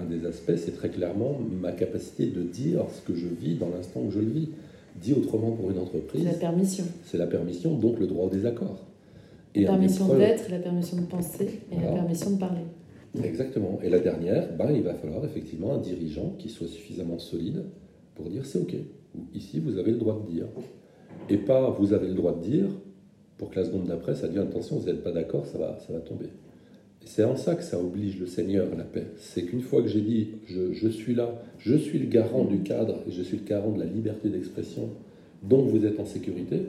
Un 0.00 0.04
des 0.04 0.26
aspects, 0.26 0.56
c'est 0.56 0.76
très 0.76 0.90
clairement 0.90 1.38
ma 1.60 1.72
capacité 1.72 2.26
de 2.26 2.42
dire 2.42 2.84
ce 2.94 3.00
que 3.06 3.18
je 3.18 3.26
vis 3.26 3.56
dans 3.56 3.68
l'instant 3.68 4.00
où 4.06 4.10
je 4.10 4.20
le 4.20 4.30
vis. 4.30 4.48
Dit 4.96 5.12
autrement 5.12 5.52
pour 5.52 5.70
une 5.70 5.78
entreprise. 5.78 6.22
C'est 6.24 6.32
la 6.32 6.38
permission. 6.38 6.84
C'est 7.04 7.18
la 7.18 7.26
permission, 7.26 7.76
donc 7.76 7.98
le 7.98 8.06
droit 8.06 8.26
au 8.26 8.30
désaccord. 8.30 8.84
Et 9.54 9.62
la 9.62 9.70
permission 9.70 10.14
d'être, 10.14 10.50
la 10.50 10.58
permission 10.58 10.96
de 10.98 11.06
penser 11.06 11.60
et 11.72 11.76
la 11.76 11.92
permission 11.92 12.30
de 12.32 12.38
parler. 12.38 12.62
Exactement. 13.24 13.78
Et 13.82 13.88
la 13.88 13.98
dernière, 13.98 14.54
ben, 14.56 14.70
il 14.72 14.82
va 14.82 14.94
falloir 14.94 15.24
effectivement 15.24 15.74
un 15.74 15.78
dirigeant 15.78 16.34
qui 16.38 16.48
soit 16.48 16.68
suffisamment 16.68 17.18
solide 17.18 17.64
pour 18.14 18.28
dire 18.28 18.44
c'est 18.46 18.58
OK. 18.58 18.74
Ici, 19.34 19.58
vous 19.58 19.78
avez 19.78 19.92
le 19.92 19.98
droit 19.98 20.22
de 20.24 20.30
dire. 20.30 20.46
Et 21.28 21.38
pas 21.38 21.70
vous 21.70 21.92
avez 21.92 22.08
le 22.08 22.14
droit 22.14 22.34
de 22.34 22.42
dire 22.42 22.68
pour 23.38 23.50
que 23.50 23.58
la 23.58 23.64
seconde 23.64 23.86
d'après, 23.86 24.14
ça 24.14 24.26
devient 24.26 24.40
attention, 24.40 24.76
vous 24.76 24.86
n'êtes 24.86 25.02
pas 25.02 25.12
d'accord, 25.12 25.46
ça 25.46 25.58
va, 25.58 25.78
ça 25.86 25.92
va 25.92 26.00
tomber. 26.00 26.26
C'est 27.04 27.24
en 27.24 27.36
ça 27.36 27.54
que 27.54 27.62
ça 27.62 27.80
oblige 27.80 28.18
le 28.18 28.26
Seigneur 28.26 28.66
à 28.72 28.76
la 28.76 28.84
paix. 28.84 29.06
C'est 29.16 29.44
qu'une 29.44 29.62
fois 29.62 29.80
que 29.80 29.88
j'ai 29.88 30.00
dit 30.00 30.32
je, 30.46 30.72
je, 30.72 30.88
suis 30.88 31.14
là, 31.14 31.40
je 31.58 31.74
suis 31.74 31.98
le 31.98 32.06
garant 32.06 32.44
du 32.44 32.60
cadre 32.60 32.96
et 33.08 33.12
je 33.12 33.22
suis 33.22 33.38
le 33.38 33.44
garant 33.44 33.72
de 33.72 33.78
la 33.78 33.86
liberté 33.86 34.28
d'expression, 34.28 34.90
donc 35.42 35.68
vous 35.68 35.86
êtes 35.86 36.00
en 36.00 36.04
sécurité, 36.04 36.66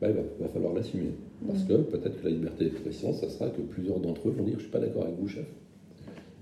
ben, 0.00 0.10
il 0.10 0.16
va, 0.16 0.22
va 0.40 0.48
falloir 0.48 0.72
l'assumer. 0.74 1.10
Parce 1.46 1.64
que 1.64 1.74
peut-être 1.74 2.20
que 2.20 2.24
la 2.24 2.30
liberté 2.30 2.64
d'expression, 2.64 3.12
ça 3.12 3.28
sera 3.28 3.48
que 3.48 3.60
plusieurs 3.60 3.98
d'entre 4.00 4.28
eux 4.28 4.32
vont 4.32 4.44
dire 4.44 4.54
je 4.54 4.58
ne 4.58 4.62
suis 4.62 4.70
pas 4.70 4.80
d'accord 4.80 5.04
avec 5.04 5.16
vous, 5.18 5.28
chef. 5.28 5.46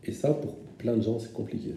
Et 0.05 0.13
ça, 0.13 0.33
pour 0.33 0.55
plein 0.79 0.97
de 0.97 1.03
gens, 1.03 1.19
c'est 1.19 1.33
compliqué. 1.33 1.75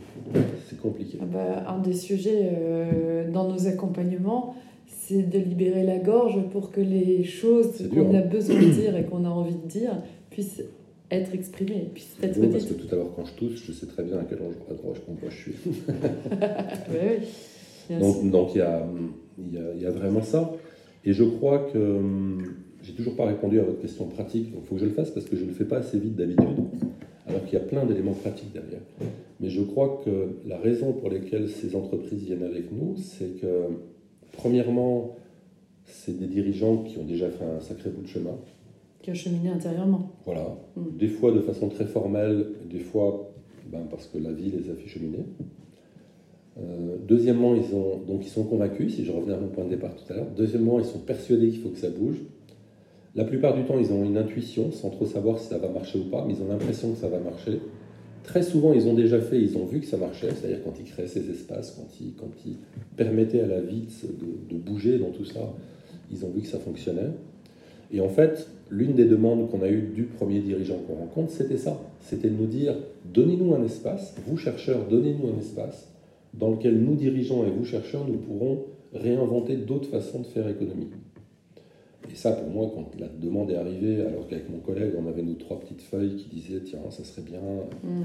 C'est 0.70 0.80
compliqué. 0.80 1.18
Ah 1.22 1.26
bah, 1.26 1.70
un 1.70 1.80
des 1.80 1.94
sujets 1.94 2.50
euh, 2.54 3.30
dans 3.30 3.52
nos 3.52 3.68
accompagnements, 3.68 4.56
c'est 4.88 5.24
de 5.24 5.38
libérer 5.38 5.84
la 5.84 5.98
gorge 5.98 6.40
pour 6.52 6.72
que 6.72 6.80
les 6.82 7.24
choses 7.24 7.90
qu'on 7.90 8.14
a 8.14 8.20
hein. 8.20 8.22
besoin 8.22 8.62
de 8.62 8.70
dire 8.70 8.96
et 8.96 9.04
qu'on 9.04 9.26
a 9.26 9.30
envie 9.30 9.56
de 9.56 9.68
dire 9.68 9.92
puissent 10.30 10.64
être 11.10 11.34
exprimées, 11.36 11.90
puissent 11.94 12.16
être 12.24 12.40
dur, 12.40 12.50
Parce 12.52 12.66
que 12.66 12.74
tout 12.74 12.88
à 12.94 12.96
l'heure, 12.96 13.14
quand 13.16 13.26
je 13.26 13.34
tousse, 13.34 13.64
je 13.66 13.74
sais 13.74 13.88
très 13.88 14.04
bien 14.04 14.18
à 14.18 14.24
quel 14.24 14.40
endroit 14.40 14.94
je, 14.94 15.30
je 15.30 15.36
suis. 15.36 15.56
oui, 16.90 17.98
donc, 18.00 18.32
donc 18.32 18.56
il 18.56 18.60
y 18.60 18.62
a, 18.62 18.88
y, 19.52 19.58
a, 19.58 19.74
y 19.76 19.86
a 19.86 19.92
vraiment 19.92 20.22
ça. 20.22 20.54
Et 21.04 21.14
je 21.14 21.24
crois 21.24 21.60
que 21.72 21.78
hum, 21.78 22.44
j'ai 22.82 22.94
toujours 22.94 23.16
pas 23.16 23.26
répondu 23.26 23.60
à 23.60 23.64
votre 23.64 23.80
question 23.80 24.06
pratique, 24.06 24.52
donc 24.52 24.62
il 24.64 24.68
faut 24.68 24.76
que 24.76 24.82
je 24.82 24.86
le 24.86 24.92
fasse 24.92 25.12
parce 25.12 25.26
que 25.26 25.36
je 25.36 25.44
ne 25.44 25.50
le 25.50 25.54
fais 25.54 25.66
pas 25.66 25.78
assez 25.78 26.00
vite 26.00 26.16
d'habitude 26.16 26.48
alors 27.28 27.46
qu'il 27.46 27.54
y 27.54 27.62
a 27.62 27.66
plein 27.66 27.86
d'éléments 27.86 28.14
pratiques 28.14 28.52
derrière. 28.52 28.82
Mais 29.40 29.50
je 29.50 29.62
crois 29.62 30.02
que 30.04 30.38
la 30.48 30.58
raison 30.58 30.94
pour 30.94 31.10
laquelle 31.10 31.50
ces 31.50 31.76
entreprises 31.76 32.24
viennent 32.24 32.44
avec 32.44 32.72
nous, 32.72 32.96
c'est 32.98 33.40
que, 33.40 33.68
premièrement, 34.32 35.16
c'est 35.86 36.18
des 36.18 36.28
dirigeants 36.28 36.78
qui 36.78 36.98
ont 36.98 37.06
déjà 37.06 37.30
fait 37.30 37.44
un 37.44 37.60
sacré 37.60 37.90
bout 37.90 38.02
de 38.02 38.08
chemin. 38.08 38.38
Qui 39.02 39.12
ont 39.12 39.16
cheminé 39.16 39.50
intérieurement. 39.50 40.12
Voilà. 40.26 40.58
Mm. 40.76 40.98
Des 40.98 41.08
fois 41.08 41.32
de 41.32 41.40
façon 41.42 41.70
très 41.70 41.86
formelle, 41.86 42.48
des 42.70 42.80
fois 42.80 43.32
ben, 43.72 43.88
parce 43.90 44.08
que 44.08 44.18
la 44.18 44.32
vie 44.32 44.52
les 44.52 44.70
a 44.70 44.76
fait 44.76 44.88
cheminer. 44.88 45.26
Euh, 46.60 46.98
deuxièmement, 47.08 47.56
ils, 47.56 47.74
ont, 47.74 48.00
donc 48.08 48.26
ils 48.26 48.30
sont 48.30 48.44
convaincus, 48.44 48.96
si 48.96 49.06
je 49.06 49.12
reviens 49.12 49.36
à 49.36 49.40
mon 49.40 49.48
point 49.48 49.64
de 49.64 49.70
départ 49.70 49.96
tout 49.96 50.12
à 50.12 50.18
l'heure. 50.18 50.28
Deuxièmement, 50.36 50.80
ils 50.80 50.86
sont 50.86 51.00
persuadés 51.00 51.50
qu'il 51.50 51.62
faut 51.62 51.70
que 51.70 51.80
ça 51.80 51.90
bouge. 51.90 52.18
La 53.16 53.26
plupart 53.26 53.56
du 53.56 53.64
temps, 53.64 53.78
ils 53.80 53.92
ont 53.92 54.04
une 54.06 54.18
intuition 54.18 54.72
sans 54.72 54.90
trop 54.90 55.06
savoir 55.06 55.40
si 55.40 55.48
ça 55.48 55.58
va 55.58 55.70
marcher 55.70 56.00
ou 56.00 56.10
pas, 56.10 56.26
mais 56.26 56.34
ils 56.34 56.42
ont 56.42 56.48
l'impression 56.48 56.92
que 56.92 56.98
ça 56.98 57.10
va 57.10 57.20
marcher. 57.20 57.60
Très 58.24 58.44
souvent, 58.44 58.74
ils 58.74 58.88
ont 58.88 58.94
déjà 58.94 59.20
fait, 59.20 59.42
ils 59.42 59.58
ont 59.58 59.66
vu 59.66 59.80
que 59.80 59.88
ça 59.88 59.98
marchait, 59.98 60.30
c'est-à-dire 60.30 60.64
quand 60.64 60.74
ils 60.80 60.86
créaient 60.86 61.08
ces 61.08 61.30
espaces, 61.30 61.72
quand 61.72 61.88
ils, 62.00 62.14
quand 62.14 62.32
ils 62.46 62.56
permettaient 62.96 63.42
à 63.42 63.48
la 63.48 63.60
vie 63.60 63.88
de, 64.50 64.56
bouger 64.56 65.00
dans 65.00 65.10
tout 65.10 65.26
ça, 65.26 65.54
ils 66.12 66.24
ont 66.24 66.30
vu 66.30 66.42
que 66.42 66.48
ça 66.48 66.60
fonctionnait. 66.60 67.10
Et 67.92 68.00
en 68.00 68.10
fait, 68.10 68.48
l'une 68.70 68.94
des 68.94 69.06
demandes 69.06 69.50
qu'on 69.50 69.62
a 69.62 69.70
eues 69.70 69.90
du 69.94 70.04
premier 70.04 70.40
dirigeant 70.40 70.78
qu'on 70.88 70.96
rencontre, 70.96 71.32
c'était 71.32 71.58
ça. 71.58 71.82
C'était 72.00 72.30
de 72.30 72.36
nous 72.36 72.46
dire, 72.46 72.76
donnez-nous 73.14 73.54
un 73.56 73.64
espace, 73.64 74.16
vous 74.26 74.38
chercheurs, 74.38 74.88
donnez-nous 74.90 75.34
un 75.34 75.40
espace 75.40 75.91
dans 76.34 76.52
lequel 76.52 76.80
nous 76.82 76.96
dirigeants 76.96 77.46
et 77.46 77.50
vous 77.50 77.66
chercheurs, 77.66 78.08
nous 78.08 78.18
pourrons 78.18 78.66
réinventer 78.94 79.58
d'autres 79.58 79.90
façons 79.90 80.20
de 80.20 80.26
faire 80.26 80.48
économie. 80.48 80.90
Et 82.12 82.16
ça, 82.16 82.32
pour 82.32 82.50
moi, 82.50 82.72
quand 82.74 83.00
la 83.00 83.08
demande 83.08 83.52
est 83.52 83.56
arrivée, 83.56 84.02
alors 84.02 84.28
qu'avec 84.28 84.50
mon 84.50 84.60
collègue, 84.60 84.94
on 84.98 85.08
avait 85.08 85.22
nos 85.22 85.36
trois 85.36 85.60
petites 85.60 85.82
feuilles 85.82 86.16
qui 86.16 86.30
disaient 86.30 86.62
tiens, 86.62 86.80
ça 86.90 87.04
serait 87.04 87.22
bien 87.22 87.40
mm. 87.84 88.04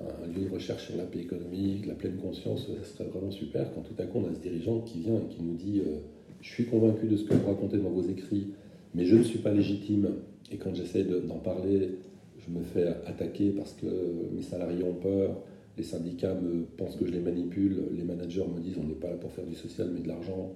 un 0.00 0.26
lieu 0.28 0.48
de 0.48 0.54
recherche 0.54 0.86
sur 0.86 0.96
la 0.96 1.04
paix 1.04 1.20
économique, 1.20 1.86
la 1.86 1.94
pleine 1.94 2.16
conscience, 2.16 2.68
ça 2.82 2.84
serait 2.84 3.08
vraiment 3.08 3.30
super. 3.30 3.72
Quand 3.74 3.80
tout 3.80 3.94
à 3.98 4.04
coup, 4.04 4.18
on 4.18 4.30
a 4.30 4.34
ce 4.34 4.40
dirigeant 4.40 4.80
qui 4.80 5.00
vient 5.00 5.16
et 5.16 5.34
qui 5.34 5.42
nous 5.42 5.54
dit 5.54 5.80
euh, 5.80 5.98
je 6.42 6.48
suis 6.48 6.66
convaincu 6.66 7.06
de 7.06 7.16
ce 7.16 7.24
que 7.24 7.34
vous 7.34 7.46
racontez 7.46 7.78
dans 7.78 7.90
vos 7.90 8.02
écrits, 8.02 8.48
mais 8.94 9.04
je 9.04 9.16
ne 9.16 9.22
suis 9.22 9.38
pas 9.38 9.52
légitime. 9.52 10.10
Et 10.52 10.56
quand 10.56 10.74
j'essaie 10.74 11.04
d'en 11.04 11.38
parler, 11.38 11.98
je 12.38 12.52
me 12.52 12.62
fais 12.62 12.86
attaquer 13.06 13.50
parce 13.50 13.72
que 13.74 13.86
mes 14.34 14.42
salariés 14.42 14.82
ont 14.84 14.94
peur, 14.94 15.42
les 15.80 15.86
syndicats 15.86 16.34
me 16.34 16.64
pensent 16.76 16.96
que 16.96 17.06
je 17.06 17.12
les 17.12 17.20
manipule, 17.20 17.82
les 17.96 18.02
managers 18.02 18.44
me 18.54 18.60
disent 18.60 18.76
on 18.78 18.86
n'est 18.86 18.94
pas 18.94 19.08
là 19.08 19.16
pour 19.16 19.32
faire 19.32 19.46
du 19.46 19.54
social 19.54 19.88
mais 19.94 20.00
de 20.00 20.08
l'argent 20.08 20.52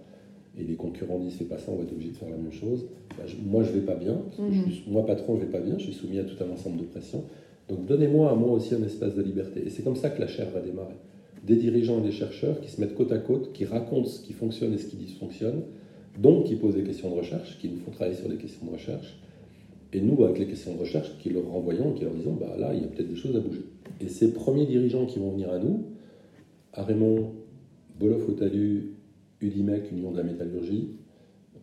et 0.58 0.62
les 0.62 0.74
concurrents 0.74 1.18
disent 1.18 1.36
fais 1.36 1.44
pas 1.44 1.56
ça, 1.56 1.72
on 1.72 1.76
va 1.76 1.84
être 1.84 1.92
obligé 1.92 2.10
de 2.10 2.16
faire 2.16 2.28
la 2.28 2.36
même 2.36 2.52
chose. 2.52 2.84
Bah, 3.16 3.24
moi, 3.44 3.62
je 3.64 3.72
vais 3.72 3.80
pas 3.80 3.96
bien, 3.96 4.20
mhm. 4.38 4.66
moi, 4.86 5.04
patron, 5.06 5.36
je 5.36 5.46
vais 5.46 5.50
pas 5.50 5.60
bien, 5.60 5.78
je 5.78 5.84
suis 5.84 5.94
soumis 5.94 6.18
à 6.18 6.24
tout 6.24 6.36
un 6.44 6.52
ensemble 6.52 6.78
de 6.78 6.84
pressions. 6.84 7.24
Donc, 7.68 7.86
donnez-moi 7.86 8.30
à 8.30 8.34
moi 8.34 8.52
aussi 8.52 8.74
un 8.74 8.82
espace 8.82 9.14
de 9.14 9.22
liberté. 9.22 9.62
Et 9.66 9.70
c'est 9.70 9.82
comme 9.82 9.96
ça 9.96 10.10
que 10.10 10.20
la 10.20 10.28
chaire 10.28 10.50
va 10.50 10.60
démarrer. 10.60 10.94
Des 11.42 11.56
dirigeants 11.56 11.98
et 11.98 12.02
des 12.02 12.12
chercheurs 12.12 12.60
qui 12.60 12.70
se 12.70 12.80
mettent 12.80 12.94
côte 12.94 13.10
à 13.10 13.18
côte, 13.18 13.52
qui 13.52 13.64
racontent 13.64 14.06
ce 14.06 14.20
qui 14.20 14.32
fonctionne 14.32 14.74
et 14.74 14.78
ce 14.78 14.86
qui 14.86 14.96
dysfonctionne, 14.96 15.62
donc 16.18 16.44
qui 16.44 16.54
posent 16.54 16.76
des 16.76 16.84
questions 16.84 17.10
de 17.10 17.16
recherche, 17.16 17.58
qui 17.58 17.68
nous 17.68 17.78
font 17.78 17.90
travailler 17.90 18.16
sur 18.16 18.28
les 18.28 18.36
questions 18.36 18.66
de 18.66 18.72
recherche. 18.72 19.18
Et 19.92 20.00
nous, 20.00 20.22
avec 20.22 20.38
les 20.38 20.46
questions 20.46 20.74
de 20.74 20.80
recherche, 20.80 21.10
qui 21.18 21.30
leur 21.30 21.46
renvoyons, 21.46 21.92
qui 21.94 22.04
leur 22.04 22.14
disons, 22.14 22.34
bah 22.34 22.54
là, 22.58 22.72
il 22.74 22.82
y 22.82 22.84
a 22.84 22.88
peut-être 22.88 23.08
des 23.08 23.16
choses 23.16 23.34
à 23.34 23.40
bouger. 23.40 23.64
Et 24.00 24.08
ces 24.08 24.32
premiers 24.32 24.66
dirigeants 24.66 25.06
qui 25.06 25.18
vont 25.18 25.30
venir 25.30 25.50
à 25.50 25.58
nous, 25.58 25.84
à 26.72 26.82
Raymond, 26.82 27.32
Bolof-Otalu, 27.98 28.94
UDIMEC, 29.40 29.92
Union 29.92 30.10
de 30.10 30.16
la 30.18 30.24
métallurgie, 30.24 30.90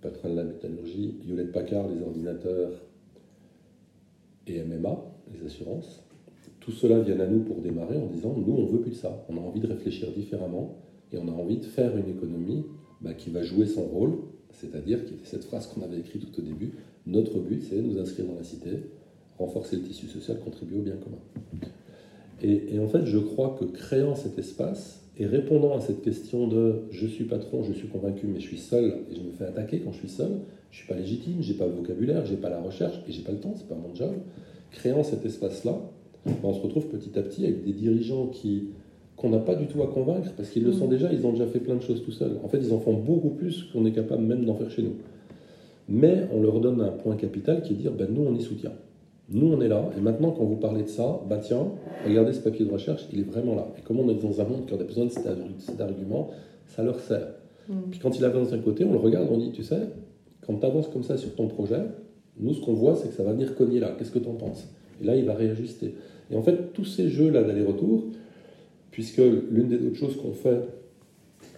patron 0.01 0.31
de 0.31 0.35
la 0.35 0.43
métallurgie, 0.43 1.15
Hewlett 1.27 1.51
Packard, 1.51 1.87
les 1.89 2.01
ordinateurs 2.01 2.71
et 4.47 4.63
MMA, 4.63 4.97
les 5.33 5.45
assurances. 5.45 6.03
Tout 6.59 6.71
cela 6.71 6.99
viennent 6.99 7.21
à 7.21 7.27
nous 7.27 7.41
pour 7.41 7.61
démarrer 7.61 7.97
en 7.97 8.07
disant 8.07 8.35
nous, 8.35 8.53
on 8.53 8.65
veut 8.65 8.81
plus 8.81 8.91
de 8.91 8.95
ça. 8.95 9.25
On 9.29 9.37
a 9.37 9.39
envie 9.39 9.59
de 9.59 9.67
réfléchir 9.67 10.11
différemment 10.11 10.77
et 11.11 11.17
on 11.17 11.27
a 11.27 11.31
envie 11.31 11.57
de 11.57 11.65
faire 11.65 11.95
une 11.97 12.09
économie 12.09 12.65
bah, 13.01 13.13
qui 13.13 13.29
va 13.29 13.43
jouer 13.43 13.65
son 13.65 13.83
rôle, 13.83 14.17
c'est-à-dire 14.51 15.05
qui 15.05 15.13
était 15.13 15.25
cette 15.25 15.43
phrase 15.43 15.67
qu'on 15.67 15.81
avait 15.81 15.99
écrite 15.99 16.31
tout 16.31 16.39
au 16.39 16.43
début 16.43 16.71
notre 17.07 17.39
but, 17.39 17.63
c'est 17.63 17.81
nous 17.81 17.99
inscrire 17.99 18.25
dans 18.27 18.35
la 18.35 18.43
cité, 18.43 18.69
renforcer 19.37 19.77
le 19.77 19.83
tissu 19.83 20.07
social, 20.07 20.39
contribuer 20.39 20.79
au 20.79 20.83
bien 20.83 20.97
commun. 20.97 21.17
Et 22.43 22.79
en 22.79 22.87
fait, 22.87 23.05
je 23.05 23.17
crois 23.17 23.57
que 23.59 23.65
créant 23.65 24.15
cet 24.15 24.39
espace, 24.39 25.01
et 25.17 25.25
répondant 25.25 25.75
à 25.75 25.81
cette 25.81 26.01
question 26.01 26.47
de 26.47 26.83
je 26.89 27.05
suis 27.05 27.25
patron, 27.25 27.63
je 27.63 27.73
suis 27.73 27.87
convaincu, 27.87 28.27
mais 28.27 28.39
je 28.39 28.47
suis 28.47 28.57
seul 28.57 29.01
et 29.11 29.15
je 29.15 29.21
me 29.21 29.31
fais 29.31 29.43
attaquer 29.43 29.81
quand 29.81 29.91
je 29.91 29.99
suis 29.99 30.09
seul, 30.09 30.31
je 30.71 30.77
suis 30.77 30.87
pas 30.87 30.95
légitime, 30.95 31.41
j'ai 31.41 31.53
pas 31.53 31.67
le 31.67 31.73
vocabulaire, 31.73 32.25
j'ai 32.25 32.37
pas 32.37 32.49
la 32.49 32.59
recherche 32.59 32.95
et 33.07 33.11
j'ai 33.11 33.21
pas 33.21 33.31
le 33.31 33.39
temps, 33.39 33.53
c'est 33.55 33.67
pas 33.67 33.75
mon 33.75 33.93
job. 33.93 34.13
Créant 34.71 35.03
cet 35.03 35.25
espace-là, 35.25 35.79
ben, 36.25 36.33
on 36.43 36.53
se 36.53 36.61
retrouve 36.61 36.87
petit 36.87 37.19
à 37.19 37.21
petit 37.21 37.45
avec 37.45 37.63
des 37.63 37.73
dirigeants 37.73 38.27
qui 38.27 38.69
qu'on 39.17 39.29
n'a 39.29 39.37
pas 39.37 39.53
du 39.53 39.67
tout 39.67 39.83
à 39.83 39.87
convaincre 39.87 40.31
parce 40.35 40.49
qu'ils 40.49 40.63
le 40.63 40.71
sont 40.71 40.87
mm. 40.87 40.89
déjà, 40.89 41.13
ils 41.13 41.23
ont 41.27 41.33
déjà 41.33 41.45
fait 41.45 41.59
plein 41.59 41.75
de 41.75 41.83
choses 41.83 42.03
tout 42.03 42.11
seuls. 42.11 42.39
En 42.43 42.47
fait, 42.47 42.57
ils 42.57 42.73
en 42.73 42.79
font 42.79 42.93
beaucoup 42.93 43.29
plus 43.29 43.65
qu'on 43.71 43.85
est 43.85 43.91
capable 43.91 44.23
même 44.23 44.45
d'en 44.45 44.55
faire 44.55 44.71
chez 44.71 44.81
nous. 44.81 44.95
Mais 45.87 46.27
on 46.33 46.41
leur 46.41 46.59
donne 46.61 46.81
un 46.81 46.89
point 46.89 47.15
capital 47.15 47.61
qui 47.61 47.73
est 47.73 47.75
de 47.75 47.81
dire 47.81 47.91
ben, 47.91 48.07
nous, 48.09 48.23
on 48.23 48.33
y 48.33 48.41
soutient. 48.41 48.73
Nous, 49.33 49.47
on 49.47 49.61
est 49.61 49.69
là, 49.69 49.89
et 49.97 50.01
maintenant, 50.01 50.31
quand 50.31 50.43
vous 50.43 50.57
parlez 50.57 50.83
de 50.83 50.89
ça, 50.89 51.21
bah 51.29 51.39
tiens, 51.41 51.67
regardez 52.05 52.33
ce 52.33 52.41
papier 52.41 52.65
de 52.65 52.71
recherche, 52.71 53.07
il 53.13 53.19
est 53.19 53.23
vraiment 53.23 53.55
là. 53.55 53.67
Et 53.77 53.81
comme 53.81 53.99
on 53.99 54.09
est 54.09 54.21
dans 54.21 54.41
un 54.41 54.43
monde 54.43 54.65
qui 54.65 54.73
a 54.73 54.77
besoin 54.77 55.05
de 55.05 55.09
cet, 55.09 55.79
argument, 55.79 56.29
ça 56.67 56.83
leur 56.83 56.99
sert. 56.99 57.27
Mm. 57.69 57.73
Puis 57.91 57.99
quand 57.99 58.17
il 58.17 58.25
avance 58.25 58.51
d'un 58.51 58.59
côté, 58.59 58.83
on 58.83 58.91
le 58.91 58.99
regarde, 58.99 59.29
on 59.31 59.37
dit, 59.37 59.51
tu 59.51 59.63
sais, 59.63 59.79
quand 60.45 60.55
tu 60.55 60.65
avances 60.65 60.89
comme 60.89 61.03
ça 61.03 61.17
sur 61.17 61.33
ton 61.35 61.47
projet, 61.47 61.81
nous, 62.39 62.53
ce 62.53 62.61
qu'on 62.61 62.73
voit, 62.73 62.95
c'est 62.95 63.07
que 63.07 63.13
ça 63.13 63.23
va 63.23 63.31
venir 63.31 63.55
cogner 63.55 63.79
là. 63.79 63.95
Qu'est-ce 63.97 64.11
que 64.11 64.19
tu 64.19 64.27
en 64.27 64.33
penses? 64.33 64.67
Et 65.01 65.05
là, 65.05 65.15
il 65.15 65.23
va 65.23 65.33
réajuster. 65.33 65.95
Et 66.29 66.35
en 66.35 66.41
fait, 66.41 66.73
tous 66.73 66.85
ces 66.85 67.07
jeux-là 67.07 67.43
d'aller-retour, 67.43 68.03
puisque 68.91 69.21
l'une 69.51 69.69
des 69.69 69.85
autres 69.85 69.95
choses 69.95 70.17
qu'on 70.17 70.33
fait, 70.33 70.59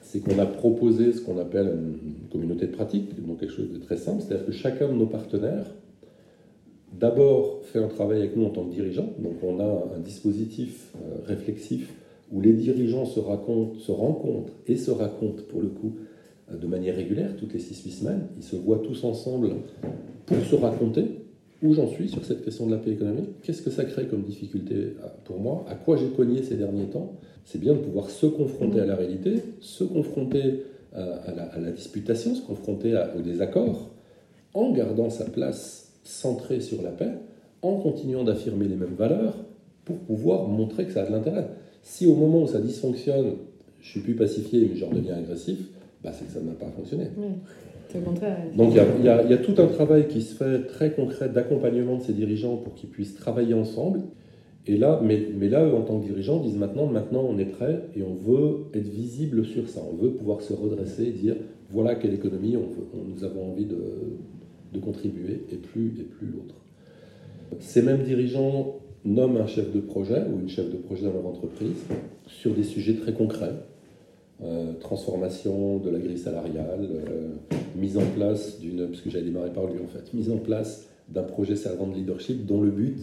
c'est 0.01 0.19
qu'on 0.19 0.38
a 0.38 0.45
proposé 0.45 1.12
ce 1.12 1.21
qu'on 1.21 1.39
appelle 1.39 1.73
une 2.05 2.29
communauté 2.31 2.67
de 2.67 2.71
pratique, 2.71 3.25
donc 3.25 3.39
quelque 3.39 3.53
chose 3.53 3.71
de 3.71 3.79
très 3.79 3.97
simple, 3.97 4.21
c'est-à-dire 4.21 4.45
que 4.45 4.51
chacun 4.51 4.88
de 4.88 4.93
nos 4.93 5.07
partenaires 5.07 5.65
d'abord 6.99 7.62
fait 7.63 7.79
un 7.79 7.88
travail 7.88 8.19
avec 8.19 8.36
nous 8.36 8.45
en 8.45 8.49
tant 8.49 8.65
que 8.65 8.73
dirigeant. 8.73 9.10
Donc 9.19 9.43
on 9.43 9.60
a 9.60 9.95
un 9.95 9.99
dispositif 9.99 10.91
euh, 10.95 11.19
réflexif 11.25 11.93
où 12.32 12.41
les 12.41 12.53
dirigeants 12.53 13.06
se 13.06 13.19
rencontrent 13.19 14.51
et 14.67 14.77
se 14.77 14.91
racontent 14.91 15.43
pour 15.49 15.62
le 15.62 15.67
coup 15.67 15.93
euh, 16.51 16.58
de 16.58 16.67
manière 16.67 16.95
régulière, 16.95 17.36
toutes 17.38 17.53
les 17.53 17.60
6-8 17.60 17.89
semaines. 17.89 18.27
Ils 18.38 18.43
se 18.43 18.56
voient 18.56 18.79
tous 18.79 19.03
ensemble 19.03 19.51
pour 20.25 20.38
se 20.38 20.56
raconter 20.56 21.06
où 21.62 21.73
j'en 21.73 21.88
suis 21.88 22.10
sur 22.10 22.25
cette 22.25 22.43
question 22.43 22.67
de 22.67 22.71
la 22.71 22.77
paix 22.77 22.91
économique, 22.91 23.41
qu'est-ce 23.41 23.62
que 23.62 23.69
ça 23.69 23.86
crée 23.86 24.08
comme 24.08 24.23
difficulté 24.23 24.75
euh, 24.75 25.08
pour 25.23 25.39
moi, 25.39 25.65
à 25.69 25.75
quoi 25.75 25.95
j'ai 25.97 26.10
cogné 26.10 26.43
ces 26.43 26.56
derniers 26.56 26.88
temps? 26.88 27.13
C'est 27.45 27.60
bien 27.60 27.73
de 27.73 27.79
pouvoir 27.79 28.10
se 28.10 28.25
confronter 28.25 28.82
à 28.82 28.86
la 28.86 28.95
réalité, 28.95 29.41
se 29.60 29.84
confronter 29.84 30.63
à 30.93 31.60
la, 31.60 31.71
disputation, 31.71 32.36
se 32.36 32.41
confronter 32.41 32.95
au 33.17 33.21
désaccord, 33.21 33.89
en 34.53 34.71
gardant 34.71 35.10
sa 35.10 35.25
place 35.25 35.83
centré 36.03 36.59
sur 36.59 36.81
la 36.81 36.91
paix, 36.91 37.11
en 37.61 37.77
continuant 37.77 38.23
d'affirmer 38.23 38.67
les 38.67 38.75
mêmes 38.75 38.95
valeurs 38.97 39.35
pour 39.85 39.97
pouvoir 39.97 40.47
montrer 40.47 40.85
que 40.85 40.91
ça 40.91 41.03
a 41.03 41.05
de 41.05 41.11
l'intérêt. 41.11 41.47
Si 41.81 42.05
au 42.05 42.15
moment 42.15 42.43
où 42.43 42.47
ça 42.47 42.59
dysfonctionne, 42.59 43.33
je 43.81 43.89
suis 43.89 43.99
plus 43.99 44.15
pacifié 44.15 44.67
mais 44.69 44.75
je 44.75 44.85
redeviens 44.85 45.17
agressif, 45.17 45.59
bah, 46.03 46.11
c'est 46.13 46.25
que 46.25 46.31
ça 46.31 46.41
n'a 46.41 46.53
pas 46.53 46.69
fonctionné. 46.75 47.05
c'est 47.89 47.99
le 47.99 48.05
contraire. 48.05 48.37
Donc 48.55 48.73
il 48.73 49.05
y, 49.05 49.09
a 49.09 49.37
tout 49.37 49.55
un 49.61 49.67
travail 49.67 50.07
qui 50.07 50.21
se 50.21 50.35
fait 50.35 50.67
très 50.67 50.91
concret 50.91 51.29
d'accompagnement 51.29 51.97
de 51.97 52.03
ces 52.03 52.13
dirigeants 52.13 52.57
pour 52.57 52.73
qu'ils 52.75 52.89
puissent 52.89 53.15
travailler 53.15 53.53
ensemble. 53.53 54.01
Et 54.65 54.77
là, 54.77 55.01
mais, 55.03 55.27
mais 55.37 55.49
là, 55.49 55.65
eux, 55.65 55.75
en 55.75 55.81
tant 55.81 55.99
que 55.99 56.05
dirigeants, 56.05 56.39
disent 56.39 56.55
maintenant, 56.55 56.85
maintenant 56.85 57.25
on 57.27 57.37
est 57.37 57.45
prêt 57.45 57.81
et 57.97 58.03
on 58.03 58.13
veut 58.13 58.65
être 58.73 58.87
visible 58.87 59.45
sur 59.45 59.67
ça. 59.67 59.81
On 59.91 60.01
veut 60.01 60.11
pouvoir 60.11 60.41
se 60.41 60.53
redresser 60.53 61.03
et 61.03 61.11
dire 61.11 61.35
voilà 61.69 61.95
quelle 61.95 62.13
économie 62.13 62.55
on 62.55 62.67
nous 63.09 63.23
avons 63.25 63.51
envie 63.51 63.65
de, 63.65 63.75
de 64.73 64.79
contribuer 64.79 65.43
et 65.51 65.55
plus, 65.55 65.88
et 65.99 66.03
plus 66.03 66.27
l'autre. 66.27 66.55
Ces 67.59 67.81
mêmes 67.81 68.03
dirigeants 68.03 68.79
nomment 69.05 69.38
un 69.38 69.47
chef 69.47 69.71
de 69.71 69.79
projet 69.79 70.23
ou 70.31 70.39
une 70.39 70.49
chef 70.49 70.71
de 70.71 70.77
projet 70.77 71.03
dans 71.03 71.13
leur 71.13 71.25
entreprise 71.25 71.83
sur 72.27 72.53
des 72.53 72.63
sujets 72.63 72.95
très 72.95 73.13
concrets. 73.13 73.53
Euh, 74.41 74.73
transformation 74.79 75.77
de 75.77 75.89
la 75.89 75.99
grille 75.99 76.17
salariale, 76.17 76.89
euh, 76.91 77.29
mise 77.77 77.97
en 77.97 78.05
place 78.15 78.59
d'une, 78.59 78.88
parce 78.88 78.99
que 78.99 79.09
j'avais 79.09 79.25
démarré 79.25 79.51
par 79.53 79.67
lui 79.67 79.79
en 79.81 79.88
fait, 79.88 80.13
mise 80.13 80.31
en 80.31 80.38
place 80.38 80.88
d'un 81.07 81.23
projet 81.23 81.55
servant 81.55 81.88
de 81.88 81.95
leadership 81.95 82.45
dont 82.45 82.62
le 82.62 82.71
but, 82.71 82.97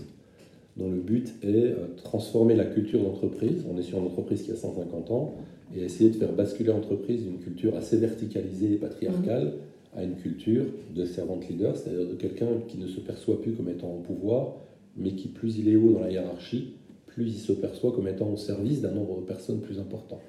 dont 0.76 0.90
le 0.90 0.98
but 0.98 1.32
est 1.42 1.46
euh, 1.46 1.74
transformer 2.02 2.56
la 2.56 2.64
culture 2.64 3.02
d'entreprise. 3.02 3.64
On 3.72 3.78
est 3.78 3.82
sur 3.82 3.98
une 3.98 4.06
entreprise 4.06 4.42
qui 4.42 4.50
a 4.50 4.56
150 4.56 5.10
ans 5.12 5.34
et 5.74 5.82
essayer 5.82 6.10
de 6.10 6.16
faire 6.16 6.32
basculer 6.32 6.70
l'entreprise 6.70 7.22
d'une 7.22 7.38
culture 7.38 7.76
assez 7.76 7.96
verticalisée 7.96 8.74
et 8.74 8.76
patriarcale 8.76 9.52
à 9.96 10.04
une 10.04 10.16
culture 10.16 10.64
de 10.94 11.04
servante 11.04 11.48
leader, 11.48 11.76
c'est-à-dire 11.76 12.08
de 12.08 12.14
quelqu'un 12.14 12.60
qui 12.68 12.78
ne 12.78 12.86
se 12.86 13.00
perçoit 13.00 13.40
plus 13.40 13.52
comme 13.52 13.68
étant 13.68 13.92
au 13.92 14.00
pouvoir, 14.00 14.56
mais 14.96 15.12
qui 15.12 15.28
plus 15.28 15.58
il 15.58 15.68
est 15.68 15.76
haut 15.76 15.92
dans 15.92 16.00
la 16.00 16.10
hiérarchie, 16.10 16.74
plus 17.06 17.26
il 17.26 17.38
se 17.38 17.52
perçoit 17.52 17.92
comme 17.92 18.06
étant 18.06 18.30
au 18.30 18.36
service 18.36 18.80
d'un 18.80 18.92
nombre 18.92 19.20
de 19.20 19.26
personnes 19.26 19.60
plus 19.60 19.78
important. 19.78 20.20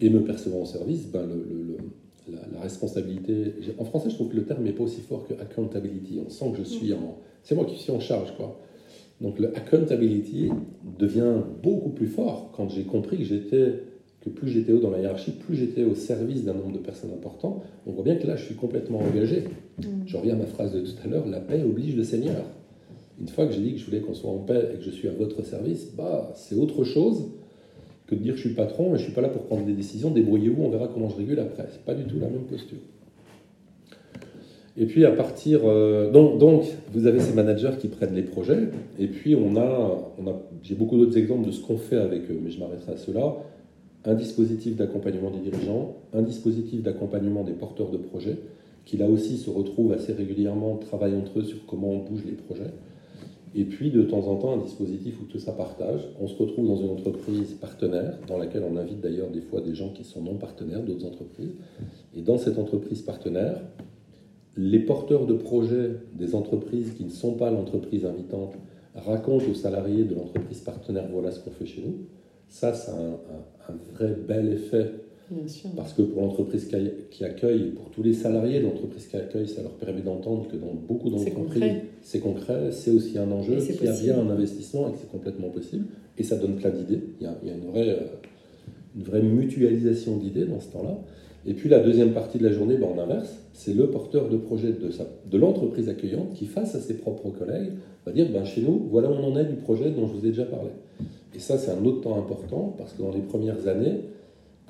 Et 0.00 0.10
me 0.10 0.22
percevant 0.22 0.62
au 0.62 0.66
service, 0.66 1.08
ben 1.08 1.26
le, 1.26 1.76
la, 2.52 2.60
responsabilité. 2.60 3.54
En 3.78 3.84
français, 3.84 4.10
je 4.10 4.14
trouve 4.14 4.28
que 4.28 4.36
le 4.36 4.44
terme 4.44 4.62
n'est 4.62 4.72
pas 4.72 4.84
aussi 4.84 5.00
fort 5.00 5.26
que 5.26 5.34
accountability. 5.34 6.20
On 6.24 6.30
sent 6.30 6.52
que 6.52 6.58
je 6.58 6.64
suis 6.64 6.92
en. 6.92 7.18
C'est 7.42 7.54
moi 7.54 7.64
qui 7.64 7.76
suis 7.76 7.90
en 7.90 8.00
charge, 8.00 8.36
quoi. 8.36 8.60
Donc 9.20 9.40
le 9.40 9.56
accountability 9.56 10.50
devient 10.98 11.42
beaucoup 11.62 11.90
plus 11.90 12.06
fort 12.06 12.52
quand 12.54 12.68
j'ai 12.68 12.84
compris 12.84 13.18
que 13.18 13.24
j'étais 13.24 13.82
que 14.28 14.38
plus 14.38 14.48
j'étais 14.48 14.72
haut 14.72 14.78
dans 14.78 14.90
la 14.90 15.00
hiérarchie, 15.00 15.32
plus 15.32 15.56
j'étais 15.56 15.84
au 15.84 15.94
service 15.94 16.44
d'un 16.44 16.54
nombre 16.54 16.72
de 16.72 16.78
personnes 16.78 17.10
important. 17.12 17.62
On 17.86 17.92
voit 17.92 18.04
bien 18.04 18.16
que 18.16 18.26
là, 18.26 18.36
je 18.36 18.44
suis 18.44 18.54
complètement 18.54 19.00
engagé. 19.00 19.44
Mm. 19.78 19.82
Je 20.06 20.16
reviens 20.16 20.34
à 20.34 20.38
ma 20.38 20.46
phrase 20.46 20.72
de 20.72 20.80
tout 20.80 20.94
à 21.04 21.08
l'heure, 21.08 21.26
la 21.26 21.40
paix 21.40 21.62
oblige 21.62 21.96
le 21.96 22.04
Seigneur. 22.04 22.44
Une 23.20 23.28
fois 23.28 23.46
que 23.46 23.52
j'ai 23.52 23.60
dit 23.60 23.72
que 23.72 23.78
je 23.78 23.86
voulais 23.86 24.00
qu'on 24.00 24.14
soit 24.14 24.30
en 24.30 24.38
paix 24.38 24.70
et 24.72 24.78
que 24.78 24.84
je 24.84 24.90
suis 24.90 25.08
à 25.08 25.12
votre 25.12 25.44
service, 25.44 25.92
bah, 25.96 26.32
c'est 26.34 26.54
autre 26.54 26.84
chose 26.84 27.30
que 28.06 28.14
de 28.14 28.20
dire 28.20 28.34
que 28.34 28.38
je 28.38 28.46
suis 28.46 28.54
patron 28.54 28.86
et 28.86 28.88
je 28.90 29.02
ne 29.02 29.04
suis 29.04 29.12
pas 29.12 29.20
là 29.20 29.28
pour 29.28 29.42
prendre 29.42 29.64
des 29.64 29.72
décisions, 29.72 30.10
débrouillez-vous, 30.10 30.62
on 30.62 30.70
verra 30.70 30.88
comment 30.88 31.08
je 31.10 31.16
régule 31.16 31.40
après. 31.40 31.66
Ce 31.70 31.74
n'est 31.74 31.84
pas 31.84 31.94
du 31.94 32.04
tout 32.04 32.18
la 32.20 32.28
même 32.28 32.44
posture. 32.44 32.78
Et 34.76 34.86
puis 34.86 35.04
à 35.04 35.10
partir... 35.10 35.62
Euh, 35.64 36.10
donc, 36.10 36.38
donc, 36.38 36.64
vous 36.92 37.06
avez 37.06 37.20
ces 37.20 37.34
managers 37.34 37.72
qui 37.80 37.88
prennent 37.88 38.14
les 38.14 38.22
projets, 38.22 38.68
et 38.98 39.08
puis 39.08 39.34
on 39.34 39.56
a, 39.56 40.12
on 40.18 40.26
a 40.28 40.40
j'ai 40.62 40.76
beaucoup 40.76 40.96
d'autres 40.96 41.18
exemples 41.18 41.46
de 41.46 41.52
ce 41.52 41.60
qu'on 41.60 41.76
fait 41.76 41.96
avec 41.96 42.30
eux, 42.30 42.40
mais 42.42 42.50
je 42.50 42.60
m'arrêterai 42.60 42.92
à 42.92 42.96
cela 42.96 43.36
un 44.04 44.14
dispositif 44.14 44.76
d'accompagnement 44.76 45.30
des 45.30 45.40
dirigeants, 45.40 45.96
un 46.12 46.22
dispositif 46.22 46.82
d'accompagnement 46.82 47.44
des 47.44 47.52
porteurs 47.52 47.90
de 47.90 47.98
projets, 47.98 48.38
qui 48.84 48.96
là 48.96 49.08
aussi 49.08 49.36
se 49.36 49.50
retrouvent 49.50 49.92
assez 49.92 50.12
régulièrement, 50.12 50.76
travaillent 50.76 51.16
entre 51.16 51.40
eux 51.40 51.44
sur 51.44 51.66
comment 51.66 51.90
on 51.90 51.98
bouge 51.98 52.24
les 52.24 52.32
projets. 52.32 52.72
Et 53.54 53.64
puis 53.64 53.90
de 53.90 54.02
temps 54.02 54.26
en 54.28 54.36
temps 54.36 54.52
un 54.52 54.62
dispositif 54.62 55.20
où 55.20 55.24
tout 55.24 55.38
ça 55.38 55.52
partage. 55.52 56.00
On 56.20 56.28
se 56.28 56.36
retrouve 56.36 56.68
dans 56.68 56.76
une 56.76 56.90
entreprise 56.90 57.54
partenaire, 57.54 58.18
dans 58.26 58.38
laquelle 58.38 58.62
on 58.62 58.76
invite 58.76 59.00
d'ailleurs 59.00 59.30
des 59.30 59.40
fois 59.40 59.60
des 59.60 59.74
gens 59.74 59.90
qui 59.90 60.04
sont 60.04 60.22
non 60.22 60.36
partenaires 60.36 60.82
d'autres 60.82 61.06
entreprises. 61.06 61.52
Et 62.16 62.22
dans 62.22 62.38
cette 62.38 62.58
entreprise 62.58 63.02
partenaire, 63.02 63.60
les 64.56 64.80
porteurs 64.80 65.26
de 65.26 65.34
projets 65.34 65.92
des 66.14 66.34
entreprises 66.34 66.92
qui 66.94 67.04
ne 67.04 67.10
sont 67.10 67.34
pas 67.34 67.50
l'entreprise 67.50 68.04
invitante 68.04 68.54
racontent 68.94 69.44
aux 69.50 69.54
salariés 69.54 70.04
de 70.04 70.14
l'entreprise 70.14 70.60
partenaire 70.60 71.08
voilà 71.12 71.30
ce 71.30 71.40
qu'on 71.40 71.50
fait 71.50 71.66
chez 71.66 71.82
nous. 71.82 72.06
Ça, 72.48 72.72
ça 72.72 72.92
a 72.92 73.72
un, 73.72 73.76
vrai 73.94 74.14
bel 74.26 74.52
effet. 74.52 74.90
Parce 75.76 75.92
que 75.92 76.00
pour 76.00 76.22
l'entreprise 76.22 76.70
qui 77.10 77.24
accueille, 77.24 77.72
pour 77.72 77.90
tous 77.90 78.02
les 78.02 78.14
salariés 78.14 78.60
de 78.60 78.64
l'entreprise 78.64 79.06
qui 79.06 79.16
accueille, 79.16 79.46
ça 79.46 79.60
leur 79.60 79.72
permet 79.72 80.00
d'entendre 80.00 80.48
que 80.48 80.56
dans 80.56 80.72
beaucoup 80.72 81.10
d'entreprises, 81.10 81.82
c'est 82.00 82.20
concret, 82.20 82.70
c'est 82.72 82.90
aussi 82.90 83.18
un 83.18 83.30
enjeu, 83.30 83.56
qu'il 83.56 83.84
y 83.84 83.88
a 83.88 83.92
bien 83.92 84.18
un 84.18 84.30
investissement 84.30 84.88
et 84.88 84.92
que 84.92 84.98
c'est 84.98 85.10
complètement 85.10 85.50
possible. 85.50 85.84
Et 86.16 86.22
ça 86.22 86.36
donne 86.36 86.56
plein 86.56 86.70
d'idées. 86.70 87.00
Il, 87.20 87.24
y 87.24 87.50
a, 87.50 87.54
une, 87.54 87.70
vraie, 87.70 87.90
euh, 87.90 88.06
une 88.96 89.02
vraie 89.02 89.22
mutualisation 89.22 90.16
d'idées 90.16 90.46
dans 90.46 90.60
ce 90.60 90.72
temps-là. 90.72 90.98
Et 91.46 91.54
puis 91.54 91.68
la 91.68 91.80
deuxième 91.80 92.12
partie 92.12 92.38
de 92.38 92.44
la 92.44 92.52
journée, 92.52 92.76
ben, 92.76 92.88
en 92.88 92.98
inverse, 92.98 93.36
c'est 93.52 93.74
le 93.74 93.90
porteur 93.90 94.28
de 94.28 94.36
projet 94.36 94.72
de, 94.72 94.90
de 95.30 95.38
l'entreprise 95.38 95.88
accueillante 95.88 96.32
qui, 96.34 96.46
face 96.46 96.74
à 96.74 96.80
ses 96.80 96.94
propres 96.94 97.30
collègues, 97.30 97.72
va 98.06 98.12
dire 98.12 98.28
ben, 98.32 98.44
chez 98.44 98.62
nous, 98.62 98.86
voilà 98.90 99.10
où 99.10 99.14
on 99.14 99.32
en 99.32 99.36
est 99.36 99.44
du 99.44 99.56
projet 99.56 99.90
dont 99.90 100.06
je 100.06 100.14
vous 100.14 100.26
ai 100.26 100.30
déjà 100.30 100.44
parlé. 100.44 100.70
Et 101.34 101.38
ça, 101.38 101.58
c'est 101.58 101.70
un 101.70 101.84
autre 101.84 102.00
temps 102.02 102.18
important, 102.18 102.74
parce 102.78 102.94
que 102.94 103.02
dans 103.02 103.12
les 103.12 103.20
premières 103.20 103.68
années, 103.68 104.00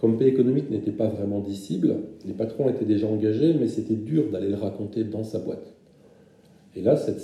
comme 0.01 0.17
paix 0.17 0.27
économique 0.27 0.71
n'était 0.71 0.93
pas 0.93 1.09
vraiment 1.09 1.41
disciple, 1.41 1.95
les 2.25 2.33
patrons 2.33 2.69
étaient 2.69 2.85
déjà 2.85 3.07
engagés, 3.07 3.55
mais 3.55 3.69
c'était 3.69 3.97
dur 3.97 4.31
d'aller 4.31 4.49
le 4.49 4.57
raconter 4.57 5.05
dans 5.05 5.25
sa 5.25 5.39
boîte. 5.39 5.75
Et 6.77 6.83
là, 6.83 6.97
cette, 6.97 7.21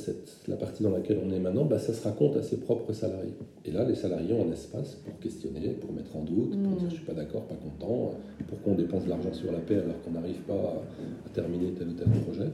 la 0.49 0.57
partie 0.57 0.83
dans 0.83 0.91
laquelle 0.91 1.19
on 1.25 1.33
est 1.33 1.39
maintenant, 1.39 1.65
bah, 1.65 1.79
ça 1.79 1.93
se 1.93 2.03
raconte 2.03 2.37
à 2.37 2.43
ses 2.43 2.57
propres 2.57 2.93
salariés. 2.93 3.35
Et 3.65 3.71
là, 3.71 3.85
les 3.85 3.95
salariés 3.95 4.33
ont 4.33 4.49
un 4.49 4.53
espace 4.53 4.97
pour 4.97 5.17
questionner, 5.21 5.69
pour 5.81 5.93
mettre 5.93 6.17
en 6.17 6.23
doute, 6.23 6.51
pour 6.61 6.73
dire 6.73 6.81
je 6.81 6.85
ne 6.87 6.91
suis 6.91 7.05
pas 7.05 7.13
d'accord, 7.13 7.43
pas 7.43 7.55
content, 7.55 8.15
pourquoi 8.49 8.73
on 8.73 8.77
dépense 8.77 9.05
de 9.05 9.11
l'argent 9.11 9.33
sur 9.33 9.53
la 9.53 9.59
paix 9.59 9.77
alors 9.77 10.01
qu'on 10.03 10.11
n'arrive 10.11 10.41
pas 10.41 10.55
à, 10.55 11.27
à, 11.27 11.29
terminer 11.33 11.73
tel 11.73 11.89
ou 11.89 11.93
tel 11.93 12.09
projet. 12.23 12.51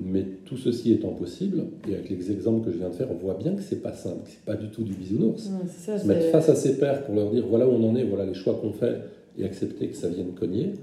Mais 0.00 0.24
tout 0.44 0.56
ceci 0.56 0.92
étant 0.92 1.10
possible, 1.10 1.64
et 1.88 1.94
avec 1.94 2.08
les 2.08 2.30
exemples 2.30 2.64
que 2.64 2.72
je 2.72 2.78
viens 2.78 2.88
de 2.88 2.94
faire, 2.94 3.10
on 3.10 3.16
voit 3.16 3.34
bien 3.34 3.54
que 3.54 3.62
c'est 3.62 3.82
pas 3.82 3.92
simple, 3.92 4.22
que 4.24 4.30
c'est 4.30 4.44
pas 4.44 4.54
du 4.54 4.68
tout 4.68 4.84
du 4.84 4.94
bisounours. 4.94 5.50
se 5.76 6.06
mettre 6.06 6.30
face 6.30 6.48
à 6.48 6.54
ses 6.54 6.78
pairs 6.78 7.04
pour 7.04 7.16
leur 7.16 7.30
dire 7.32 7.44
voilà 7.48 7.66
où 7.66 7.72
on 7.72 7.90
en 7.90 7.96
est, 7.96 8.04
voilà 8.04 8.24
les 8.24 8.34
choix 8.34 8.54
qu'on 8.60 8.72
fait, 8.72 9.00
et 9.36 9.44
accepter 9.44 9.88
que 9.88 9.96
ça 9.96 10.08
vienne 10.08 10.34
cogner, 10.34 10.74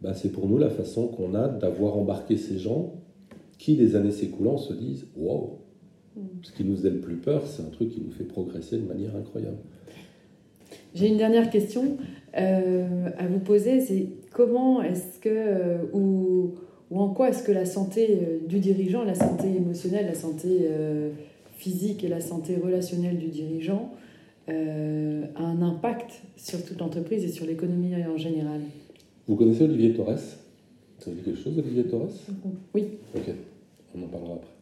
bah 0.00 0.14
c'est 0.14 0.30
pour 0.30 0.46
nous 0.46 0.58
la 0.58 0.70
façon 0.70 1.08
qu'on 1.08 1.34
a 1.34 1.48
d'avoir 1.48 1.96
embarqué 1.96 2.36
ces 2.36 2.58
gens 2.58 2.94
qui, 3.58 3.74
les 3.74 3.96
années 3.96 4.12
s'écoulant, 4.12 4.58
se 4.58 4.72
disent 4.72 5.06
waouh 5.16 5.58
mm. 6.16 6.20
Ce 6.42 6.52
qui 6.52 6.64
nous 6.64 6.76
faisait 6.76 6.90
le 6.90 7.00
plus 7.00 7.16
peur, 7.16 7.42
c'est 7.46 7.62
un 7.62 7.70
truc 7.70 7.90
qui 7.90 8.00
nous 8.00 8.12
fait 8.12 8.24
progresser 8.24 8.76
de 8.76 8.86
manière 8.86 9.16
incroyable. 9.16 9.58
J'ai 10.94 11.08
une 11.08 11.16
dernière 11.16 11.50
question 11.50 11.96
euh, 12.38 13.08
à 13.18 13.26
vous 13.26 13.38
poser 13.38 13.80
c'est 13.80 14.08
comment 14.32 14.82
est-ce 14.82 15.18
que. 15.18 15.28
Euh, 15.28 15.78
ou 15.92 16.54
ou 16.90 17.00
en 17.00 17.08
quoi 17.08 17.30
est-ce 17.30 17.42
que 17.42 17.52
la 17.52 17.64
santé 17.64 18.08
euh, 18.10 18.38
du 18.46 18.60
dirigeant, 18.60 19.04
la 19.04 19.14
santé 19.14 19.48
émotionnelle, 19.56 20.06
la 20.06 20.14
santé 20.14 20.60
euh, 20.62 21.10
physique 21.56 22.04
et 22.04 22.08
la 22.08 22.20
santé 22.20 22.56
relationnelle 22.56 23.18
du 23.18 23.26
dirigeant 23.28 23.92
euh, 24.48 25.24
a 25.34 25.42
un 25.42 25.62
impact 25.62 26.22
sur 26.36 26.64
toute 26.64 26.78
l'entreprise 26.78 27.24
et 27.24 27.28
sur 27.28 27.46
l'économie 27.46 27.94
en 27.96 28.16
général? 28.16 28.60
Vous 29.26 29.34
connaissez 29.34 29.64
Olivier 29.64 29.94
Torres? 29.94 30.18
Ça 30.18 31.10
vous 31.10 31.16
dit 31.16 31.22
quelque 31.22 31.40
chose, 31.40 31.58
Olivier 31.58 31.84
Torres? 31.84 32.08
Oui. 32.74 32.84
Ok, 33.14 33.30
on 33.96 34.04
en 34.04 34.06
parlera 34.06 34.34
après. 34.34 34.52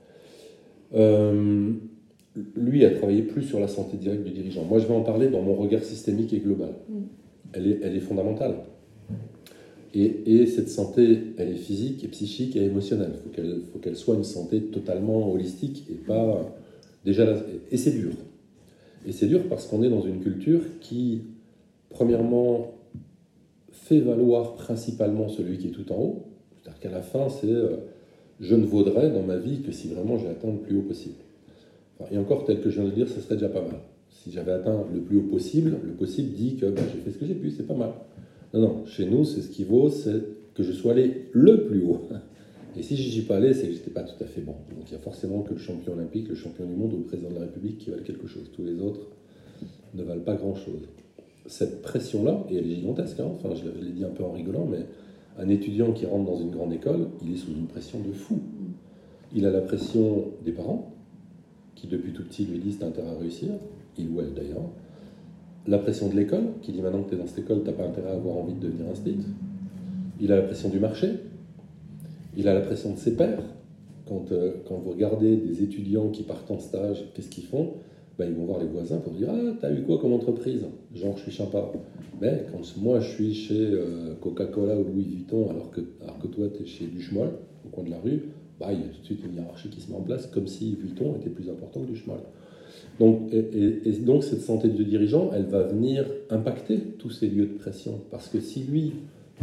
lui 2.56 2.84
a 2.84 2.90
travaillé 2.90 3.22
plus 3.22 3.42
sur 3.42 3.60
la 3.60 3.68
santé 3.68 3.98
directe 3.98 4.24
du 4.24 4.30
dirigeant. 4.30 4.64
Moi, 4.64 4.78
je 4.78 4.86
vais 4.86 4.94
en 4.94 5.02
parler 5.02 5.28
dans 5.28 5.42
mon 5.42 5.54
regard 5.54 5.84
systémique 5.84 6.32
et 6.32 6.38
global. 6.38 6.70
Mm. 6.88 6.94
Elle, 7.52 7.66
est, 7.66 7.80
elle 7.82 7.96
est 7.96 8.00
fondamentale. 8.00 8.54
Et, 9.96 10.46
cette 10.46 10.68
santé, 10.68 11.18
elle 11.36 11.50
est 11.50 11.56
physique 11.56 12.02
et 12.02 12.08
psychique 12.08 12.56
et 12.56 12.64
émotionnelle. 12.64 13.12
Il 13.38 13.62
faut 13.72 13.78
qu'elle 13.78 13.96
soit 13.96 14.16
une 14.16 14.24
santé 14.24 14.60
totalement 14.60 15.32
holistique 15.32 15.86
et 15.88 15.94
pas 15.94 16.52
déjà 17.04 17.36
et 17.70 17.76
c'est 17.76 17.92
dur. 17.92 18.12
Et 19.06 19.12
c'est 19.12 19.26
dur 19.26 19.42
parce 19.48 19.66
qu'on 19.66 19.82
est 19.82 19.90
dans 19.90 20.02
une 20.02 20.20
culture 20.20 20.62
qui, 20.80 21.22
premièrement, 21.90 22.72
fait 23.70 24.00
valoir 24.00 24.54
principalement 24.54 25.28
celui 25.28 25.58
qui 25.58 25.68
est 25.68 25.72
tout 25.72 25.92
en 25.92 25.96
haut. 25.96 26.24
C'est-à-dire 26.62 26.80
qu'à 26.80 26.90
la 26.90 27.02
fin, 27.02 27.28
c'est 27.28 27.50
euh, 27.50 27.76
je 28.40 28.54
ne 28.54 28.64
vaudrais 28.64 29.10
dans 29.10 29.22
ma 29.22 29.36
vie 29.36 29.60
que 29.60 29.72
si 29.72 29.88
vraiment 29.88 30.18
j'ai 30.18 30.28
atteint 30.28 30.50
le 30.50 30.58
plus 30.58 30.76
haut 30.78 30.82
possible. 30.82 31.16
et 32.10 32.18
encore, 32.18 32.44
tel 32.44 32.60
que 32.60 32.70
je 32.70 32.80
viens 32.80 32.90
de 32.90 32.94
dire, 32.94 33.08
ce 33.08 33.20
serait 33.20 33.34
déjà 33.34 33.48
pas 33.48 33.62
mal. 33.62 33.76
Si 34.08 34.32
j'avais 34.32 34.52
atteint 34.52 34.84
le 34.92 35.00
plus 35.00 35.18
haut 35.18 35.28
possible, 35.30 35.76
le 35.84 35.92
possible 35.92 36.32
dit 36.32 36.56
que 36.56 36.66
ben, 36.66 36.82
j'ai 36.92 37.00
fait 37.00 37.10
ce 37.10 37.18
que 37.18 37.26
j'ai 37.26 37.34
pu, 37.34 37.50
c'est 37.50 37.66
pas 37.66 37.74
mal. 37.74 37.90
Non, 38.54 38.60
non, 38.60 38.86
chez 38.86 39.04
nous, 39.06 39.24
c'est 39.24 39.42
ce 39.42 39.48
qui 39.48 39.64
vaut, 39.64 39.90
c'est 39.90 40.22
que 40.54 40.62
je 40.62 40.70
sois 40.70 40.92
allé 40.92 41.26
le 41.32 41.64
plus 41.64 41.82
haut. 41.82 42.02
Et 42.76 42.82
si 42.84 42.96
je 42.96 43.02
n'y 43.02 43.10
suis 43.10 43.22
pas 43.22 43.36
allé, 43.36 43.52
c'est 43.52 43.66
que 43.66 43.72
je 43.72 43.78
n'étais 43.78 43.90
pas 43.90 44.04
tout 44.04 44.22
à 44.22 44.26
fait 44.26 44.42
bon. 44.42 44.54
Donc 44.76 44.88
il 44.88 44.92
y 44.92 44.96
a 44.96 45.00
forcément 45.00 45.42
que 45.42 45.54
le 45.54 45.58
champion 45.58 45.94
olympique, 45.94 46.28
le 46.28 46.36
champion 46.36 46.64
du 46.64 46.74
monde 46.74 46.92
ou 46.92 46.98
le 46.98 47.02
président 47.02 47.30
de 47.30 47.34
la 47.34 47.40
République 47.40 47.78
qui 47.78 47.90
valent 47.90 48.04
quelque 48.04 48.28
chose. 48.28 48.50
Tous 48.52 48.64
les 48.64 48.80
autres 48.80 49.00
ne 49.94 50.04
valent 50.04 50.22
pas 50.22 50.36
grand-chose. 50.36 50.82
Cette 51.46 51.82
pression-là, 51.82 52.46
et 52.48 52.56
elle 52.56 52.70
est 52.70 52.76
gigantesque, 52.76 53.18
hein, 53.18 53.28
enfin 53.34 53.54
je 53.56 53.64
l'ai 53.84 53.90
dit 53.90 54.04
un 54.04 54.10
peu 54.10 54.22
en 54.22 54.30
rigolant, 54.30 54.66
mais 54.70 54.86
un 55.36 55.48
étudiant 55.48 55.92
qui 55.92 56.06
rentre 56.06 56.24
dans 56.24 56.40
une 56.40 56.50
grande 56.50 56.72
école, 56.72 57.08
il 57.24 57.34
est 57.34 57.36
sous 57.36 57.50
une 57.50 57.66
pression 57.66 57.98
de 58.00 58.12
fou. 58.12 58.38
Il 59.34 59.46
a 59.46 59.50
la 59.50 59.62
pression 59.62 60.26
des 60.44 60.52
parents, 60.52 60.94
qui 61.74 61.88
depuis 61.88 62.12
tout 62.12 62.22
petit 62.22 62.44
lui 62.44 62.60
disent 62.60 62.78
t'as 62.78 62.86
intérêt 62.86 63.10
à 63.10 63.18
réussir, 63.18 63.50
il 63.98 64.10
ou 64.10 64.20
elle 64.20 64.32
d'ailleurs. 64.32 64.62
La 65.66 65.78
pression 65.78 66.08
de 66.08 66.14
l'école, 66.14 66.44
qui 66.60 66.72
dit 66.72 66.82
maintenant 66.82 67.02
que 67.02 67.10
tu 67.10 67.14
es 67.14 67.18
dans 67.18 67.26
cette 67.26 67.38
école, 67.38 67.62
t'as 67.64 67.72
pas 67.72 67.84
intérêt 67.86 68.10
à 68.10 68.14
avoir 68.14 68.36
envie 68.36 68.52
de 68.52 68.60
devenir 68.60 68.90
un 68.90 68.94
stit. 68.94 69.16
Il 70.20 70.30
a 70.30 70.36
la 70.36 70.42
pression 70.42 70.68
du 70.68 70.78
marché, 70.78 71.08
il 72.36 72.48
a 72.48 72.54
la 72.54 72.60
pression 72.60 72.92
de 72.92 72.98
ses 72.98 73.16
pairs. 73.16 73.42
Quand, 74.06 74.30
euh, 74.32 74.56
quand 74.68 74.76
vous 74.76 74.90
regardez 74.90 75.36
des 75.36 75.62
étudiants 75.62 76.10
qui 76.10 76.22
partent 76.22 76.50
en 76.50 76.58
stage, 76.58 77.04
qu'est-ce 77.14 77.30
qu'ils 77.30 77.44
font? 77.44 77.74
Ben, 78.18 78.28
Ils 78.28 78.34
vont 78.34 78.44
voir 78.44 78.60
les 78.60 78.66
voisins 78.66 78.98
pour 78.98 79.14
dire 79.14 79.28
Ah, 79.30 79.56
t'as 79.58 79.72
eu 79.72 79.82
quoi 79.82 79.98
comme 79.98 80.12
entreprise? 80.12 80.66
Genre, 80.94 81.16
je 81.16 81.22
suis 81.22 81.32
sympa. 81.32 81.72
Mais 82.20 82.44
quand 82.52 82.60
moi, 82.82 83.00
je 83.00 83.08
suis 83.08 83.34
chez 83.34 83.70
euh, 83.72 84.14
Coca-Cola 84.20 84.78
ou 84.78 84.84
Louis 84.84 85.04
Vuitton, 85.04 85.48
alors 85.48 85.70
que, 85.70 85.80
alors 86.02 86.18
que 86.18 86.26
toi, 86.26 86.46
tu 86.54 86.62
es 86.62 86.66
chez 86.66 86.84
Duchemol, 86.86 87.30
au 87.64 87.68
coin 87.70 87.84
de 87.84 87.90
la 87.90 87.98
rue, 87.98 88.24
bah, 88.60 88.68
il 88.70 88.80
y 88.80 88.82
a 88.82 88.88
tout 88.88 89.00
de 89.00 89.04
suite 89.04 89.24
une 89.24 89.34
hiérarchie 89.36 89.70
qui 89.70 89.80
se 89.80 89.90
met 89.90 89.96
en 89.96 90.02
place, 90.02 90.26
comme 90.26 90.46
si 90.46 90.74
Vuitton 90.76 91.16
était 91.16 91.30
plus 91.30 91.48
important 91.48 91.80
que 91.80 91.86
Duchemol. 91.86 92.18
Donc, 93.00 93.32
et, 93.32 93.92
donc, 94.00 94.24
cette 94.24 94.40
santé 94.40 94.68
de 94.68 94.82
dirigeant, 94.82 95.30
elle 95.34 95.46
va 95.46 95.62
venir 95.62 96.06
impacter 96.30 96.78
tous 96.98 97.10
ces 97.10 97.26
lieux 97.26 97.46
de 97.46 97.58
pression. 97.58 98.00
Parce 98.10 98.28
que 98.28 98.40
si 98.40 98.62
lui 98.62 98.92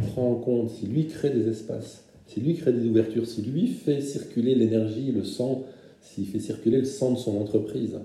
prend 0.07 0.31
en 0.31 0.35
compte, 0.35 0.69
si 0.69 0.87
lui 0.87 1.07
crée 1.07 1.31
des 1.31 1.47
espaces, 1.49 2.05
si 2.27 2.39
lui 2.39 2.55
crée 2.55 2.71
des 2.71 2.87
ouvertures, 2.87 3.27
si 3.27 3.41
lui 3.41 3.67
fait 3.67 3.99
circuler 3.99 4.55
l'énergie, 4.55 5.11
le 5.11 5.23
sang, 5.23 5.65
s'il 6.01 6.25
fait 6.27 6.39
circuler 6.39 6.79
le 6.79 6.85
sang 6.85 7.11
de 7.11 7.17
son 7.17 7.37
entreprise, 7.37 7.99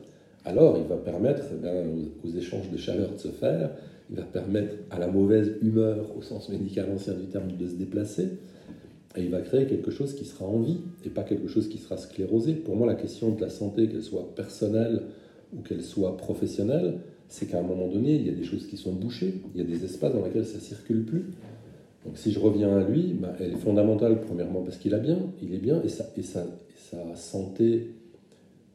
alors 0.45 0.79
il 0.79 0.85
va 0.85 0.97
permettre 0.97 1.43
eh 1.63 2.27
aux, 2.27 2.37
échanges 2.37 2.71
de 2.71 2.77
chaleur 2.77 3.13
de 3.13 3.19
se 3.19 3.29
faire, 3.29 3.71
il 4.11 4.17
va 4.17 4.23
permettre 4.23 4.75
à 4.91 4.99
la 4.99 5.09
mauvaise 5.09 5.53
humeur, 5.63 6.07
au 6.17 6.23
sens 6.23 6.49
médical 6.49 6.87
ancien 6.93 7.15
du 7.15 7.27
terme, 7.27 7.53
de 7.57 7.67
se 7.67 7.75
déplacer, 7.75 8.31
et 9.17 9.23
il 9.23 9.31
va 9.31 9.41
créer 9.41 9.67
quelque 9.67 9.91
chose 9.91 10.15
qui 10.15 10.25
sera 10.25 10.45
en 10.45 10.61
vie, 10.61 10.79
et 11.05 11.09
pas 11.09 11.23
quelque 11.23 11.49
chose 11.49 11.69
qui 11.69 11.79
sera 11.79 11.97
sclérosé. 11.97 12.55
Pour 12.55 12.77
moi, 12.77 12.87
la 12.87 12.95
question 12.95 13.31
de 13.31 13.41
la 13.41 13.49
santé, 13.49 13.89
qu'elle 13.89 14.03
soit 14.03 14.35
personnelle 14.35 15.03
ou 15.57 15.63
qu'elle 15.63 15.83
soit 15.83 16.17
professionnelle, 16.17 16.99
c'est 17.29 17.47
qu'à 17.47 17.59
un 17.59 17.63
moment 17.63 17.89
donné, 17.89 18.15
il 18.15 18.27
y 18.27 18.31
a 18.31 18.35
des 18.35 18.45
choses 18.45 18.67
qui 18.67 18.77
sont 18.77 18.93
bouchées, 18.93 19.41
il 19.55 19.61
y 19.61 19.65
a 19.65 19.67
des 19.67 19.85
espaces 19.85 20.13
dans 20.13 20.25
lesquels 20.25 20.45
ça 20.45 20.61
circule 20.61 21.05
plus. 21.05 21.25
Donc 22.05 22.19
si 22.19 22.31
je 22.31 22.39
reviens 22.39 22.77
à 22.77 22.89
lui, 22.89 23.15
bah, 23.15 23.35
elle 23.41 23.53
est 23.53 23.57
fondamentale, 23.57 24.21
premièrement 24.21 24.63
parce 24.63 24.77
qu'il 24.77 24.95
a 24.95 24.99
bien, 24.99 25.19
il 25.43 25.55
est 25.55 25.59
bien, 25.59 25.83
et 25.83 25.89
sa, 25.89 26.05
santé 27.17 27.91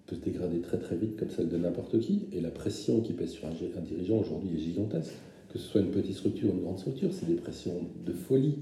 peut 0.06 0.16
se 0.16 0.22
dégrader 0.22 0.60
très 0.60 0.78
très 0.78 0.98
vite 0.98 1.16
comme 1.18 1.30
celle 1.30 1.48
de 1.48 1.58
n'importe 1.58 2.00
qui, 2.00 2.24
et 2.34 2.42
la 2.42 2.50
pression 2.50 3.00
qui 3.00 3.14
pèse 3.14 3.30
sur 3.30 3.48
un, 3.48 3.82
dirigeant 3.82 4.18
aujourd'hui 4.18 4.50
est 4.56 4.60
gigantesque. 4.60 5.14
Que 5.50 5.60
ce 5.60 5.66
soit 5.66 5.82
une 5.82 5.92
petite 5.92 6.16
structure 6.16 6.50
ou 6.50 6.54
une 6.54 6.62
grande 6.62 6.80
structure, 6.80 7.10
c'est 7.14 7.26
des 7.26 7.36
pressions 7.36 7.88
de 8.06 8.12
folie 8.12 8.56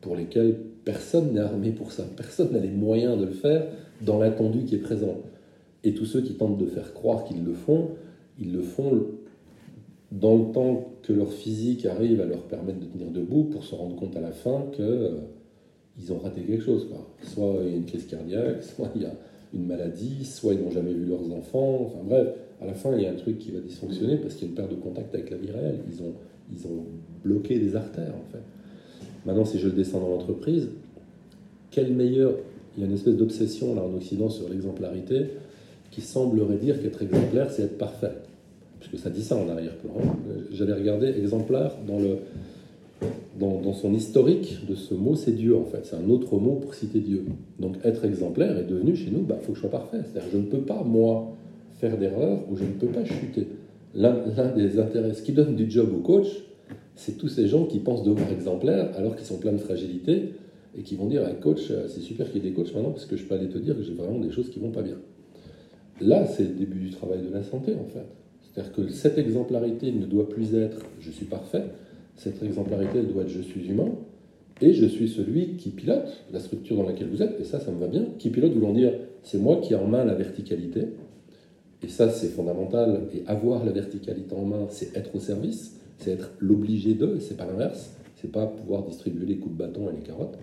pour 0.00 0.16
lesquelles 0.16 0.56
personne 0.84 1.32
n'est 1.32 1.40
armé 1.40 1.70
pour 1.70 1.92
ça, 1.92 2.04
personne 2.16 2.52
n'a 2.52 2.60
les 2.60 2.70
moyens 2.70 3.18
de 3.18 3.26
le 3.26 3.32
faire 3.32 3.66
dans 4.00 4.18
l'attendu 4.18 4.64
qui 4.64 4.76
est 4.76 4.80
présent. 4.80 5.16
Et 5.84 5.94
tous 5.94 6.06
ceux 6.06 6.20
qui 6.20 6.34
tentent 6.34 6.58
de 6.58 6.66
faire 6.66 6.92
croire 6.92 7.24
qu'ils 7.24 7.44
le 7.44 7.52
font, 7.52 7.90
ils 8.38 8.52
le 8.52 8.62
font 8.62 9.06
dans 10.10 10.36
le 10.36 10.52
temps 10.52 10.92
que 11.02 11.12
leur 11.12 11.32
physique 11.32 11.86
arrive 11.86 12.20
à 12.20 12.26
leur 12.26 12.42
permettre 12.42 12.80
de 12.80 12.86
tenir 12.86 13.10
debout 13.10 13.44
pour 13.44 13.64
se 13.64 13.74
rendre 13.74 13.96
compte 13.96 14.16
à 14.16 14.20
la 14.20 14.32
fin 14.32 14.64
que 14.76 14.82
euh, 14.82 15.10
ont 16.10 16.18
raté 16.18 16.42
quelque 16.42 16.64
chose. 16.64 16.88
Soit 17.22 17.56
il 17.62 17.70
y 17.70 17.72
a 17.72 17.76
une 17.76 17.84
crise 17.84 18.06
cardiaque, 18.06 18.62
soit 18.76 18.90
il 18.94 19.02
y 19.02 19.06
a 19.06 19.14
une 19.54 19.66
maladie, 19.66 20.24
soit 20.24 20.54
ils 20.54 20.60
n'ont 20.60 20.70
jamais 20.70 20.92
vu 20.92 21.04
leurs 21.04 21.32
enfants. 21.32 21.86
Enfin 21.86 22.04
bref, 22.04 22.28
à 22.60 22.66
la 22.66 22.74
fin, 22.74 22.94
il 22.96 23.02
y 23.02 23.06
a 23.06 23.10
un 23.10 23.16
truc 23.16 23.38
qui 23.38 23.50
va 23.50 23.60
dysfonctionner 23.60 24.16
parce 24.16 24.34
qu'il 24.34 24.44
y 24.44 24.46
a 24.46 24.50
une 24.50 24.56
perte 24.56 24.70
de 24.70 24.76
contact 24.76 25.14
avec 25.14 25.30
la 25.30 25.36
vie 25.36 25.50
réelle. 25.50 25.80
Ils 25.90 26.02
ont, 26.02 26.14
ils 26.52 26.66
ont 26.66 26.84
bloqué 27.22 27.58
des 27.58 27.76
artères, 27.76 28.14
en 28.14 28.32
fait. 28.32 28.42
Maintenant, 29.26 29.44
si 29.44 29.58
je 29.58 29.66
le 29.66 29.72
descends 29.72 30.00
dans 30.00 30.08
l'entreprise, 30.08 30.68
quel 31.70 31.92
meilleur... 31.92 32.34
Il 32.76 32.82
y 32.82 32.84
a 32.84 32.86
une 32.86 32.94
espèce 32.94 33.16
d'obsession 33.16 33.74
là 33.74 33.82
en 33.82 33.92
Occident 33.94 34.28
sur 34.28 34.48
l'exemplarité 34.48 35.30
qui 35.90 36.00
semblerait 36.00 36.58
dire 36.58 36.80
qu'être 36.80 37.02
exemplaire, 37.02 37.50
c'est 37.50 37.62
être 37.62 37.78
parfait 37.78 38.12
puisque 38.80 39.02
ça 39.02 39.10
dit 39.10 39.22
ça 39.22 39.36
en 39.36 39.48
arrière-plan. 39.48 39.92
J'avais 40.52 40.74
regardé 40.74 41.08
exemplaire 41.08 41.72
dans, 41.86 41.98
le, 41.98 42.18
dans, 43.38 43.72
son 43.72 43.92
historique 43.92 44.58
de 44.68 44.74
ce 44.74 44.94
mot, 44.94 45.14
c'est 45.14 45.32
Dieu 45.32 45.56
en 45.56 45.64
fait. 45.64 45.84
C'est 45.84 45.96
un 45.96 46.08
autre 46.08 46.36
mot 46.38 46.54
pour 46.54 46.74
citer 46.74 47.00
Dieu. 47.00 47.24
Donc 47.58 47.76
être 47.84 48.04
exemplaire 48.04 48.56
est 48.56 48.66
devenu 48.66 48.96
chez 48.96 49.10
nous, 49.10 49.20
il 49.20 49.26
bah, 49.26 49.38
faut 49.42 49.52
que 49.52 49.56
je 49.56 49.62
sois 49.62 49.70
parfait. 49.70 49.98
C'est-à-dire 50.04 50.30
je 50.32 50.38
ne 50.38 50.44
peux 50.44 50.60
pas, 50.60 50.82
moi, 50.84 51.32
faire 51.80 51.96
d'erreur 51.98 52.40
ou 52.50 52.56
je 52.56 52.64
ne 52.64 52.72
peux 52.72 52.88
pas 52.88 53.04
chuter. 53.04 53.48
L'un 53.94 54.14
des 54.54 54.78
intérêts, 54.78 55.14
ce 55.14 55.22
qui 55.22 55.32
donne 55.32 55.56
du 55.56 55.70
job 55.70 55.90
au 55.94 56.00
coach, 56.00 56.28
c'est 56.98 57.16
tous 57.16 57.28
ces 57.28 57.46
gens 57.46 57.64
qui 57.64 57.78
pensent 57.78 58.02
devoir 58.02 58.28
exemplaire 58.32 58.90
alors 58.96 59.14
qu'ils 59.14 59.24
sont 59.24 59.38
pleins 59.38 59.52
de 59.52 59.58
fragilité 59.58 60.32
et 60.76 60.82
qui 60.82 60.96
vont 60.96 61.06
dire 61.06 61.24
à 61.24 61.30
coach, 61.30 61.72
c'est 61.86 62.00
super 62.00 62.30
qu'il 62.30 62.42
y 62.42 62.46
ait 62.46 62.50
des 62.50 62.54
coachs 62.54 62.74
maintenant 62.74 62.90
parce 62.90 63.06
que 63.06 63.16
je 63.16 63.24
peux 63.24 63.36
aller 63.36 63.48
te 63.48 63.56
dire 63.56 63.76
que 63.76 63.84
j'ai 63.84 63.94
vraiment 63.94 64.18
des 64.18 64.32
choses 64.32 64.50
qui 64.50 64.58
vont 64.58 64.72
pas 64.72 64.82
bien. 64.82 64.96
Là, 66.00 66.26
c'est 66.26 66.42
le 66.42 66.54
début 66.54 66.80
du 66.80 66.90
travail 66.90 67.22
de 67.22 67.32
la 67.32 67.44
santé 67.44 67.74
en 67.74 67.88
fait. 67.88 68.04
C'est-à-dire 68.42 68.72
que 68.72 68.88
cette 68.88 69.16
exemplarité 69.16 69.92
ne 69.92 70.06
doit 70.06 70.28
plus 70.28 70.56
être 70.56 70.80
je 70.98 71.12
suis 71.12 71.26
parfait, 71.26 71.62
cette 72.16 72.42
exemplarité, 72.42 73.00
doit 73.02 73.22
être 73.22 73.28
je 73.28 73.42
suis 73.42 73.68
humain, 73.68 73.90
et 74.60 74.72
je 74.72 74.86
suis 74.86 75.08
celui 75.08 75.56
qui 75.56 75.70
pilote 75.70 76.24
la 76.32 76.40
structure 76.40 76.76
dans 76.76 76.86
laquelle 76.86 77.08
vous 77.08 77.22
êtes, 77.22 77.40
et 77.40 77.44
ça, 77.44 77.60
ça 77.60 77.70
me 77.70 77.78
va 77.78 77.86
bien. 77.86 78.06
Qui 78.18 78.30
pilote 78.30 78.52
voulant 78.52 78.72
dire 78.72 78.92
c'est 79.22 79.38
moi 79.38 79.60
qui 79.62 79.74
ai 79.74 79.76
en 79.76 79.86
main 79.86 80.04
la 80.04 80.14
verticalité, 80.14 80.86
et 81.80 81.88
ça, 81.88 82.10
c'est 82.10 82.26
fondamental, 82.26 83.02
et 83.14 83.22
avoir 83.28 83.64
la 83.64 83.70
verticalité 83.70 84.34
en 84.34 84.44
main, 84.44 84.66
c'est 84.68 84.96
être 84.96 85.14
au 85.14 85.20
service, 85.20 85.77
c'est 85.98 86.12
être 86.12 86.32
l'obligé 86.38 86.94
d'eux, 86.94 87.16
et 87.16 87.20
c'est 87.20 87.36
pas 87.36 87.46
l'inverse, 87.46 87.94
c'est 88.16 88.32
pas 88.32 88.46
pouvoir 88.46 88.84
distribuer 88.84 89.26
les 89.26 89.38
coups 89.38 89.54
de 89.54 89.58
bâton 89.58 89.90
et 89.90 89.96
les 89.96 90.02
carottes. 90.02 90.38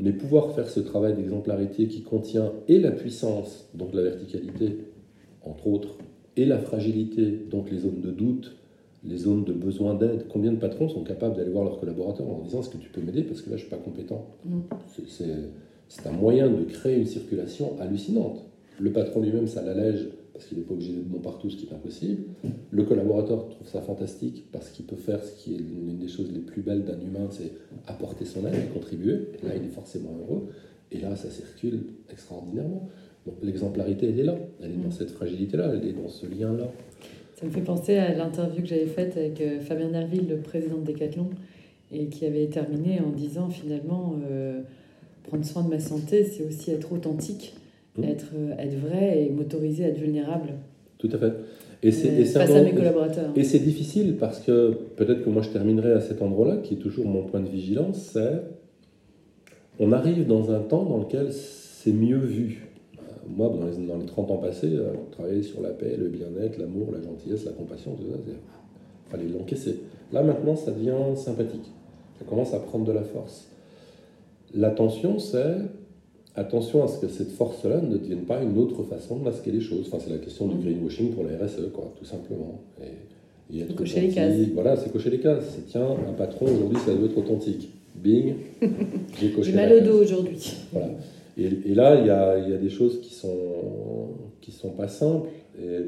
Mais 0.00 0.12
pouvoir 0.12 0.52
faire 0.52 0.68
ce 0.68 0.80
travail 0.80 1.14
d'exemplarité 1.14 1.86
qui 1.86 2.02
contient 2.02 2.52
et 2.66 2.80
la 2.80 2.90
puissance, 2.90 3.68
donc 3.74 3.94
la 3.94 4.02
verticalité, 4.02 4.78
entre 5.42 5.66
autres, 5.66 5.98
et 6.36 6.44
la 6.44 6.58
fragilité, 6.58 7.46
donc 7.50 7.70
les 7.70 7.78
zones 7.78 8.00
de 8.00 8.10
doute, 8.10 8.56
les 9.04 9.16
zones 9.16 9.44
de 9.44 9.52
besoin 9.52 9.94
d'aide. 9.94 10.26
Combien 10.28 10.52
de 10.52 10.58
patrons 10.58 10.88
sont 10.88 11.04
capables 11.04 11.36
d'aller 11.36 11.50
voir 11.50 11.64
leurs 11.64 11.78
collaborateurs 11.78 12.28
en 12.28 12.40
disant 12.40 12.60
est-ce 12.60 12.70
que 12.70 12.78
tu 12.78 12.88
peux 12.88 13.00
m'aider 13.00 13.22
parce 13.22 13.42
que 13.42 13.50
là 13.50 13.56
je 13.56 13.64
ne 13.64 13.68
suis 13.68 13.76
pas 13.76 13.82
compétent? 13.82 14.26
Mm. 14.44 14.60
C'est 15.88 16.06
un 16.06 16.12
moyen 16.12 16.48
de 16.48 16.64
créer 16.64 16.96
une 16.98 17.06
circulation 17.06 17.78
hallucinante. 17.80 18.46
Le 18.80 18.90
patron 18.92 19.20
lui-même, 19.20 19.46
ça 19.46 19.62
l'allège 19.62 20.08
parce 20.32 20.46
qu'il 20.46 20.58
n'est 20.58 20.64
pas 20.64 20.74
obligé 20.74 20.92
d'être 20.92 21.08
bon 21.08 21.20
partout, 21.20 21.50
ce 21.50 21.56
qui 21.56 21.66
est 21.66 21.74
impossible. 21.74 22.24
Le 22.70 22.84
collaborateur 22.84 23.48
trouve 23.48 23.68
ça 23.68 23.82
fantastique 23.82 24.46
parce 24.50 24.70
qu'il 24.70 24.86
peut 24.86 24.96
faire 24.96 25.22
ce 25.22 25.32
qui 25.32 25.54
est 25.54 25.58
l'une 25.58 25.98
des 25.98 26.08
choses 26.08 26.32
les 26.32 26.40
plus 26.40 26.62
belles 26.62 26.84
d'un 26.84 27.00
humain, 27.00 27.28
c'est 27.30 27.52
apporter 27.86 28.24
son 28.24 28.46
aide 28.46 28.54
et 28.54 28.72
contribuer. 28.72 29.28
Et 29.42 29.46
là, 29.46 29.54
il 29.56 29.64
est 29.64 29.74
forcément 29.74 30.16
heureux. 30.20 30.48
Et 30.90 31.00
là, 31.00 31.16
ça 31.16 31.30
circule 31.30 31.84
extraordinairement 32.10 32.88
l'exemplarité, 33.42 34.08
elle 34.08 34.20
est 34.20 34.24
là. 34.24 34.36
Elle 34.62 34.72
est 34.72 34.76
dans 34.76 34.88
mm. 34.88 34.92
cette 34.92 35.10
fragilité-là, 35.10 35.72
elle 35.74 35.88
est 35.88 35.92
dans 35.92 36.08
ce 36.08 36.26
lien-là. 36.26 36.70
Ça 37.36 37.46
me 37.46 37.50
fait 37.50 37.60
penser 37.60 37.96
à 37.96 38.14
l'interview 38.14 38.62
que 38.62 38.68
j'avais 38.68 38.86
faite 38.86 39.16
avec 39.16 39.40
euh, 39.40 39.60
Fabien 39.60 39.90
Nerville, 39.90 40.28
le 40.28 40.38
président 40.38 40.78
de 40.78 40.86
Decathlon, 40.86 41.30
et 41.90 42.06
qui 42.06 42.24
avait 42.24 42.46
terminé 42.46 43.00
en 43.00 43.10
disant 43.10 43.48
finalement 43.48 44.16
euh, 44.30 44.60
prendre 45.24 45.44
soin 45.44 45.62
de 45.62 45.68
ma 45.68 45.80
santé, 45.80 46.24
c'est 46.24 46.44
aussi 46.44 46.70
être 46.70 46.92
authentique. 46.92 47.54
Être, 48.02 48.32
euh, 48.34 48.54
être 48.58 48.78
vrai 48.78 49.24
et 49.24 49.30
m'autoriser 49.30 49.84
à 49.84 49.88
être 49.88 49.98
vulnérable. 49.98 50.54
Tout 50.98 51.10
à 51.12 51.18
fait. 51.18 51.32
Et 51.82 51.90
c'est, 51.90 52.24
face 52.24 52.50
à 52.50 52.62
mes 52.62 52.72
collaborateurs. 52.72 53.32
Et 53.34 53.42
c'est 53.42 53.58
difficile 53.58 54.16
parce 54.16 54.40
que 54.40 54.72
peut-être 54.96 55.24
que 55.24 55.30
moi 55.30 55.42
je 55.42 55.48
terminerai 55.48 55.92
à 55.92 56.00
cet 56.00 56.22
endroit-là, 56.22 56.58
qui 56.58 56.74
est 56.74 56.78
toujours 56.78 57.06
mon 57.06 57.24
point 57.24 57.40
de 57.40 57.48
vigilance, 57.48 58.10
c'est 58.12 58.42
on 59.80 59.90
arrive 59.90 60.26
dans 60.26 60.52
un 60.52 60.60
temps 60.60 60.84
dans 60.84 60.98
lequel 60.98 61.32
c'est 61.32 61.92
mieux 61.92 62.18
vu 62.18 62.72
moi, 63.28 63.48
dans 63.48 63.66
les, 63.66 63.86
dans 63.86 63.96
les, 63.96 64.06
30 64.06 64.30
ans 64.30 64.36
passés, 64.36 64.74
euh, 64.74 64.92
travailler 65.10 65.42
sur 65.42 65.60
la 65.60 65.70
paix, 65.70 65.96
le 65.96 66.08
bien-être, 66.08 66.58
l'amour, 66.58 66.88
la 66.92 67.00
gentillesse, 67.00 67.44
la 67.44 67.52
compassion, 67.52 67.94
tout 67.94 68.04
ça, 68.10 68.18
il 68.26 69.10
fallait 69.10 69.28
l'encaisser. 69.28 69.80
Là, 70.12 70.22
maintenant, 70.22 70.56
ça 70.56 70.72
devient 70.72 71.16
sympathique. 71.16 71.70
Ça 72.18 72.24
commence 72.24 72.52
à 72.54 72.58
prendre 72.58 72.84
de 72.84 72.92
la 72.92 73.02
force. 73.02 73.48
L'attention, 74.54 75.18
c'est 75.18 75.56
attention 76.34 76.82
à 76.82 76.88
ce 76.88 76.98
que 76.98 77.08
cette 77.08 77.32
force-là 77.32 77.80
ne 77.80 77.96
devienne 77.96 78.24
pas 78.24 78.42
une 78.42 78.56
autre 78.58 78.82
façon 78.84 79.16
de 79.16 79.24
masquer 79.24 79.50
les 79.50 79.60
choses. 79.60 79.86
Enfin, 79.86 79.98
c'est 80.02 80.10
la 80.10 80.18
question 80.18 80.46
du 80.46 80.56
mm. 80.56 80.60
greenwashing 80.60 81.12
pour 81.12 81.24
la 81.24 81.36
RSE, 81.36 81.70
quoi, 81.72 81.92
tout 81.98 82.04
simplement. 82.04 82.60
Et, 82.80 83.60
et 83.60 83.74
cocher 83.74 84.00
les 84.00 84.08
cases. 84.08 84.34
Voilà, 84.54 84.76
c'est 84.76 84.90
cocher 84.90 85.10
les 85.10 85.20
cases. 85.20 85.44
C'est 85.54 85.66
tiens, 85.66 85.88
un 86.08 86.12
patron 86.12 86.46
aujourd'hui, 86.46 86.78
ça 86.84 86.94
doit 86.94 87.06
être 87.06 87.18
authentique. 87.18 87.70
Bing, 87.94 88.34
j'ai 89.20 89.32
coché. 89.32 89.50
J'ai 89.50 89.56
mal 89.56 89.72
au 89.72 89.80
dos 89.80 90.02
aujourd'hui. 90.02 90.38
Voilà. 90.72 90.90
Et, 91.36 91.74
là, 91.74 91.98
il 91.98 92.06
y 92.06 92.10
a, 92.10 92.38
y 92.38 92.52
a, 92.52 92.58
des 92.58 92.68
choses 92.68 93.00
qui 93.00 93.14
sont, 93.14 94.08
qui 94.40 94.52
sont 94.52 94.70
pas 94.70 94.88
simples. 94.88 95.28
Et, 95.58 95.78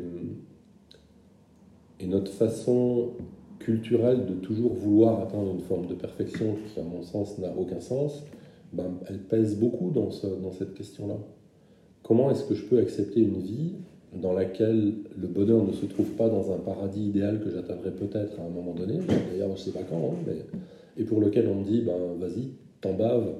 et, 2.00 2.06
notre 2.06 2.32
façon 2.32 3.10
culturelle 3.58 4.24
de 4.26 4.34
toujours 4.34 4.72
vouloir 4.72 5.20
atteindre 5.20 5.52
une 5.52 5.60
forme 5.60 5.86
de 5.86 5.94
perfection 5.94 6.56
qui, 6.66 6.80
à 6.80 6.82
mon 6.82 7.02
sens, 7.02 7.38
n'a 7.38 7.52
aucun 7.56 7.80
sens, 7.80 8.24
ben, 8.74 8.98
elle 9.08 9.18
pèse 9.18 9.58
beaucoup 9.58 9.90
dans, 9.90 10.10
ce, 10.10 10.26
dans 10.26 10.52
cette 10.52 10.74
question-là. 10.74 11.16
Comment 12.02 12.30
est-ce 12.30 12.44
que 12.44 12.54
je 12.54 12.64
peux 12.64 12.78
accepter 12.78 13.20
une 13.20 13.38
vie 13.38 13.74
dans 14.20 14.32
laquelle 14.32 14.94
le 15.16 15.26
bonheur 15.26 15.64
ne 15.64 15.72
se 15.72 15.86
trouve 15.86 16.10
pas 16.10 16.28
dans 16.28 16.52
un 16.52 16.58
paradis 16.58 17.06
idéal 17.06 17.40
que 17.42 17.50
j'atteindrai 17.50 17.90
peut-être 17.90 18.38
à 18.38 18.44
un 18.44 18.50
moment 18.50 18.74
donné, 18.74 18.98
d'ailleurs 19.30 19.48
je 19.56 19.60
ne 19.60 19.64
sais 19.64 19.72
pas 19.72 19.82
quand, 19.88 19.96
hein, 19.96 20.16
mais, 20.26 20.36
et 20.96 21.04
pour 21.04 21.20
lequel 21.20 21.48
on 21.48 21.56
me 21.56 21.64
dit, 21.64 21.80
ben, 21.80 21.96
vas-y, 22.20 22.50
t'en 22.80 22.92
baves, 22.92 23.34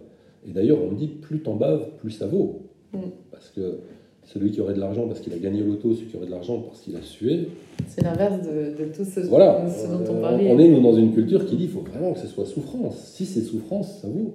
et 0.46 0.52
d'ailleurs, 0.52 0.78
on 0.82 0.90
me 0.90 0.96
dit 0.96 1.08
plus 1.08 1.40
t'en 1.40 1.54
baves, 1.54 1.88
plus 1.98 2.10
ça 2.10 2.26
vaut. 2.26 2.62
Mm. 2.92 2.98
Parce 3.30 3.50
que 3.50 3.78
celui 4.24 4.50
qui 4.50 4.60
aurait 4.60 4.74
de 4.74 4.80
l'argent 4.80 5.06
parce 5.06 5.20
qu'il 5.20 5.32
a 5.32 5.38
gagné 5.38 5.62
l'auto, 5.62 5.94
celui 5.94 6.06
qui 6.06 6.16
aurait 6.16 6.26
de 6.26 6.30
l'argent 6.30 6.60
parce 6.60 6.80
qu'il 6.80 6.96
a 6.96 7.02
sué. 7.02 7.48
C'est 7.86 8.02
l'inverse 8.02 8.40
de, 8.42 8.86
tout 8.94 9.04
ce, 9.04 9.20
voilà. 9.20 9.68
ce 9.68 9.86
dont 9.86 10.04
on 10.10 10.20
parlait. 10.20 10.50
On 10.50 10.58
est 10.58 10.68
nous 10.68 10.80
dans 10.80 10.94
une 10.94 11.12
culture 11.12 11.44
qui 11.44 11.56
dit 11.56 11.64
qu'il 11.64 11.72
faut 11.72 11.80
vraiment 11.80 12.12
que 12.12 12.20
ce 12.20 12.26
soit 12.26 12.46
souffrance. 12.46 12.96
Si 12.96 13.26
c'est 13.26 13.42
souffrance, 13.42 14.00
ça 14.00 14.08
vaut. 14.08 14.34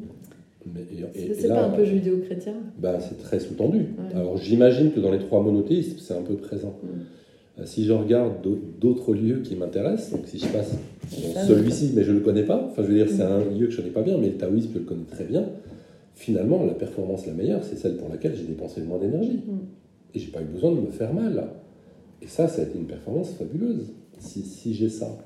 C'est 1.13 1.47
pas 1.47 1.65
un 1.65 1.69
peu 1.69 1.85
judéo-chrétien 1.85 2.53
bah, 2.77 2.99
C'est 2.99 3.17
très 3.17 3.39
sous-tendu. 3.39 3.87
Alors 4.13 4.37
j'imagine 4.37 4.91
que 4.91 4.99
dans 4.99 5.11
les 5.11 5.19
trois 5.19 5.41
monothéismes, 5.41 5.97
c'est 5.99 6.13
un 6.13 6.21
peu 6.21 6.35
présent. 6.35 6.77
Mm. 6.83 6.87
Euh, 7.59 7.65
si 7.65 7.85
je 7.85 7.93
regarde 7.93 8.33
d'autres 8.79 9.13
lieux 9.13 9.41
qui 9.41 9.55
m'intéressent, 9.55 10.11
donc 10.11 10.27
si 10.27 10.39
je 10.39 10.47
passe 10.47 10.71
celui-ci, 11.47 11.91
mais 11.95 12.03
je 12.03 12.11
ne 12.11 12.19
le 12.19 12.23
connais 12.23 12.43
pas, 12.43 12.67
enfin 12.69 12.83
je 12.83 12.87
veux 12.87 12.95
dire, 12.95 13.07
c'est 13.09 13.23
mm. 13.23 13.31
un 13.31 13.57
lieu 13.57 13.67
que 13.67 13.71
je 13.71 13.77
ne 13.77 13.81
connais 13.83 13.93
pas 13.93 14.03
bien, 14.03 14.17
mais 14.17 14.27
le 14.27 14.37
taoïsme, 14.37 14.69
je 14.73 14.79
le 14.79 14.85
connais 14.85 15.05
très 15.09 15.25
bien, 15.25 15.45
finalement, 16.13 16.65
la 16.65 16.73
performance 16.73 17.25
la 17.25 17.33
meilleure, 17.33 17.63
c'est 17.63 17.77
celle 17.77 17.95
pour 17.95 18.09
laquelle 18.09 18.35
j'ai 18.35 18.43
dépensé 18.43 18.81
le 18.81 18.87
moins 18.87 18.99
d'énergie. 18.99 19.41
Mm. 19.45 19.59
Et 20.15 20.19
j'ai 20.19 20.31
pas 20.31 20.41
eu 20.41 20.45
besoin 20.45 20.71
de 20.71 20.81
me 20.81 20.91
faire 20.91 21.13
mal. 21.13 21.49
Et 22.21 22.27
ça, 22.27 22.47
ça 22.47 22.61
a 22.61 22.65
été 22.65 22.77
une 22.77 22.87
performance 22.87 23.31
fabuleuse, 23.31 23.93
si, 24.17 24.41
si 24.41 24.73
j'ai 24.73 24.89
ça. 24.89 25.17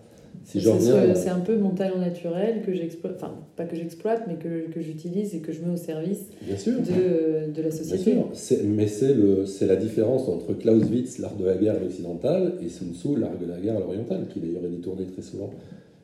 Si 0.43 0.61
c'est 0.61 1.29
un 1.29 1.39
peu 1.39 1.57
mon 1.57 1.69
talent 1.69 1.99
naturel 1.99 2.61
que 2.65 2.73
j'exploite, 2.73 3.15
enfin 3.15 3.33
pas 3.55 3.65
que 3.65 3.75
j'exploite, 3.75 4.23
mais 4.27 4.35
que, 4.35 4.71
que 4.71 4.81
j'utilise 4.81 5.33
et 5.35 5.39
que 5.39 5.51
je 5.51 5.61
mets 5.61 5.73
au 5.73 5.77
service 5.77 6.25
De, 6.41 7.51
de, 7.51 7.61
la 7.61 7.71
société. 7.71 8.13
Bien 8.13 8.25
sûr. 8.33 8.57
Mais 8.65 8.87
c'est 8.87 9.67
la 9.67 9.75
différence 9.75 10.27
entre 10.27 10.53
Clausewitz, 10.53 11.19
l'art 11.19 11.35
de 11.35 11.45
la 11.45 11.55
guerre 11.55 11.75
à 11.75 11.79
l'occidental, 11.79 12.55
et 12.61 12.69
Sun 12.69 12.93
Tzu, 12.93 13.17
l'art 13.17 13.37
de 13.37 13.45
la 13.45 13.59
guerre 13.59 13.77
à 13.77 13.79
l'oriental, 13.79 14.27
qui 14.27 14.39
d'ailleurs 14.39 14.65
est 14.65 14.69
détourné 14.69 15.05
très 15.05 15.21
souvent. 15.21 15.49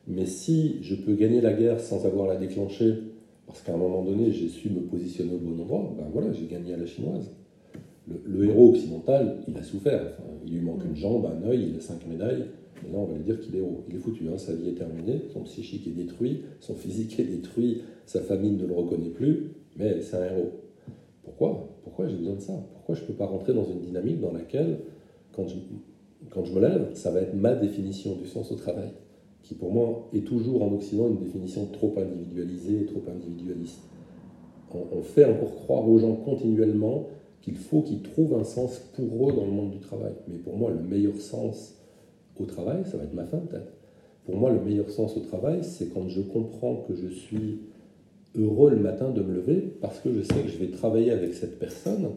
Mais 0.06 0.26
si 0.26 0.78
je 0.82 0.94
peux 0.94 1.14
gagner 1.14 1.40
la 1.40 1.52
guerre 1.52 1.80
sans 1.80 2.06
avoir 2.06 2.26
la 2.26 2.36
déclencher, 2.36 2.94
parce 3.46 3.62
qu'à 3.62 3.74
un 3.74 3.78
moment 3.78 4.02
donné 4.02 4.32
j'ai 4.32 4.48
su 4.48 4.70
me 4.70 4.80
positionner 4.80 5.34
au 5.34 5.38
bon 5.38 5.60
endroit, 5.60 5.94
ben 5.98 6.06
voilà, 6.12 6.32
j'ai 6.32 6.46
gagné 6.46 6.74
à 6.74 6.76
la 6.76 6.86
chinoise. 6.86 7.30
Le, 8.26 8.44
héros 8.44 8.70
occidental, 8.70 9.36
il 9.46 9.56
a 9.56 9.62
souffert. 9.62 10.02
il 10.46 10.54
lui 10.54 10.60
manque 10.60 10.84
une 10.84 10.96
jambe, 10.96 11.26
un 11.26 11.48
œil, 11.48 11.68
il 11.70 11.76
a 11.76 11.80
cinq 11.80 12.06
médailles. 12.08 12.46
Et 12.86 12.92
là, 12.92 12.98
on 12.98 13.04
va 13.04 13.14
lui 13.14 13.24
dire 13.24 13.40
qu'il 13.40 13.56
est. 13.56 13.62
Il 13.88 13.94
est 13.94 13.98
foutu, 13.98 14.28
hein. 14.28 14.38
sa 14.38 14.54
vie 14.54 14.70
est 14.70 14.74
terminée, 14.74 15.22
son 15.32 15.40
psychique 15.40 15.86
est 15.86 15.90
détruit, 15.90 16.42
son 16.60 16.74
physique 16.74 17.18
est 17.20 17.24
détruit, 17.24 17.82
sa 18.06 18.20
famille 18.20 18.52
ne 18.52 18.66
le 18.66 18.74
reconnaît 18.74 19.10
plus, 19.10 19.50
mais 19.76 20.00
c'est 20.00 20.16
un 20.16 20.24
héros. 20.24 20.50
Pourquoi? 21.22 21.68
Pourquoi 21.84 22.08
j'ai 22.08 22.16
besoin 22.16 22.34
de 22.34 22.40
ça? 22.40 22.54
Pourquoi 22.74 22.94
je 22.94 23.02
ne 23.02 23.06
peux 23.06 23.14
pas 23.14 23.26
rentrer 23.26 23.52
dans 23.52 23.64
une 23.64 23.80
dynamique 23.80 24.20
dans 24.20 24.32
laquelle, 24.32 24.78
quand 25.32 25.46
je, 25.46 25.56
quand 26.30 26.44
je 26.44 26.52
me 26.52 26.60
lève, 26.60 26.90
ça 26.94 27.10
va 27.10 27.20
être 27.20 27.34
ma 27.34 27.54
définition 27.54 28.16
du 28.16 28.26
sens 28.26 28.50
au 28.52 28.56
travail, 28.56 28.90
qui 29.42 29.54
pour 29.54 29.72
moi 29.72 30.08
est 30.12 30.26
toujours 30.26 30.62
en 30.62 30.72
Occident 30.72 31.08
une 31.08 31.18
définition 31.18 31.66
trop 31.66 31.94
individualisée 31.98 32.82
et 32.82 32.86
trop 32.86 33.02
individualiste. 33.08 33.80
On, 34.72 35.02
fait 35.02 35.24
encore 35.24 35.56
croire 35.56 35.88
aux 35.88 35.98
gens 35.98 36.14
continuellement 36.14 37.08
qu'il 37.42 37.56
faut 37.56 37.82
qu'ils 37.82 38.02
trouvent 38.02 38.34
un 38.34 38.44
sens 38.44 38.78
pour 38.94 39.28
eux 39.28 39.32
dans 39.32 39.44
le 39.44 39.50
monde 39.50 39.70
du 39.72 39.78
travail. 39.78 40.12
Mais 40.28 40.36
pour 40.36 40.56
moi, 40.56 40.70
le 40.70 40.80
meilleur 40.80 41.16
sens 41.16 41.74
au 42.40 42.46
travail, 42.46 42.82
ça 42.84 42.96
va 42.96 43.04
être 43.04 43.14
ma 43.14 43.24
fin 43.24 43.38
peut-être. 43.38 43.72
Pour 44.24 44.36
moi, 44.36 44.52
le 44.52 44.60
meilleur 44.60 44.90
sens 44.90 45.16
au 45.16 45.20
travail, 45.20 45.60
c'est 45.62 45.92
quand 45.92 46.08
je 46.08 46.20
comprends 46.20 46.76
que 46.86 46.94
je 46.94 47.08
suis 47.08 47.60
heureux 48.36 48.70
le 48.70 48.76
matin 48.76 49.10
de 49.10 49.22
me 49.22 49.34
lever 49.34 49.72
parce 49.80 49.98
que 49.98 50.12
je 50.12 50.22
sais 50.22 50.42
que 50.42 50.48
je 50.48 50.58
vais 50.58 50.68
travailler 50.68 51.10
avec 51.10 51.34
cette 51.34 51.58
personne 51.58 52.08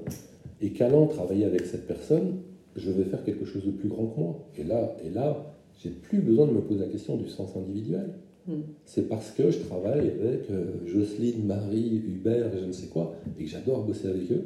et 0.61 0.71
qu'allant 0.71 1.07
travailler 1.07 1.45
avec 1.45 1.65
cette 1.65 1.87
personne, 1.87 2.37
je 2.75 2.91
vais 2.91 3.03
faire 3.03 3.23
quelque 3.23 3.45
chose 3.45 3.65
de 3.65 3.71
plus 3.71 3.89
grand 3.89 4.07
que 4.07 4.19
moi. 4.19 4.47
Et 4.57 4.63
là, 4.63 4.95
et 5.03 5.09
là 5.09 5.53
j'ai 5.81 5.89
plus 5.89 6.19
besoin 6.19 6.45
de 6.47 6.51
me 6.51 6.61
poser 6.61 6.81
la 6.81 6.91
question 6.91 7.17
du 7.17 7.27
sens 7.27 7.55
individuel. 7.55 8.09
Hmm. 8.47 8.61
C'est 8.85 9.07
parce 9.07 9.31
que 9.31 9.51
je 9.51 9.59
travaille 9.59 10.11
avec 10.11 10.49
euh, 10.51 10.85
Jocelyne, 10.85 11.45
Marie, 11.45 12.03
Hubert 12.05 12.53
et 12.53 12.59
je 12.59 12.65
ne 12.65 12.71
sais 12.71 12.87
quoi, 12.87 13.15
et 13.39 13.43
que 13.43 13.49
j'adore 13.49 13.83
bosser 13.85 14.07
avec 14.07 14.31
eux. 14.31 14.43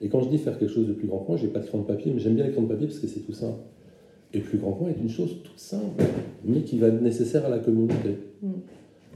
Et 0.00 0.08
quand 0.08 0.20
je 0.22 0.28
dis 0.28 0.38
faire 0.38 0.58
quelque 0.58 0.72
chose 0.72 0.88
de 0.88 0.92
plus 0.92 1.06
grand 1.06 1.20
que 1.20 1.28
moi, 1.28 1.36
j'ai 1.36 1.48
pas 1.48 1.60
de 1.60 1.66
crayon 1.66 1.82
de 1.82 1.88
papier, 1.88 2.12
mais 2.12 2.20
j'aime 2.20 2.34
bien 2.34 2.44
les 2.44 2.50
crayons 2.50 2.66
de 2.66 2.72
papier 2.72 2.86
parce 2.86 2.98
que 2.98 3.06
c'est 3.06 3.20
tout 3.20 3.32
simple. 3.32 3.60
Et 4.34 4.40
plus 4.40 4.58
grand 4.58 4.72
point 4.72 4.88
est 4.88 5.00
une 5.00 5.08
chose 5.08 5.36
toute 5.44 5.58
simple, 5.58 6.02
mais 6.44 6.62
qui 6.62 6.78
va 6.78 6.88
être 6.88 7.00
nécessaire 7.00 7.46
à 7.46 7.48
la 7.48 7.58
communauté. 7.58 8.18
Mm. 8.42 8.50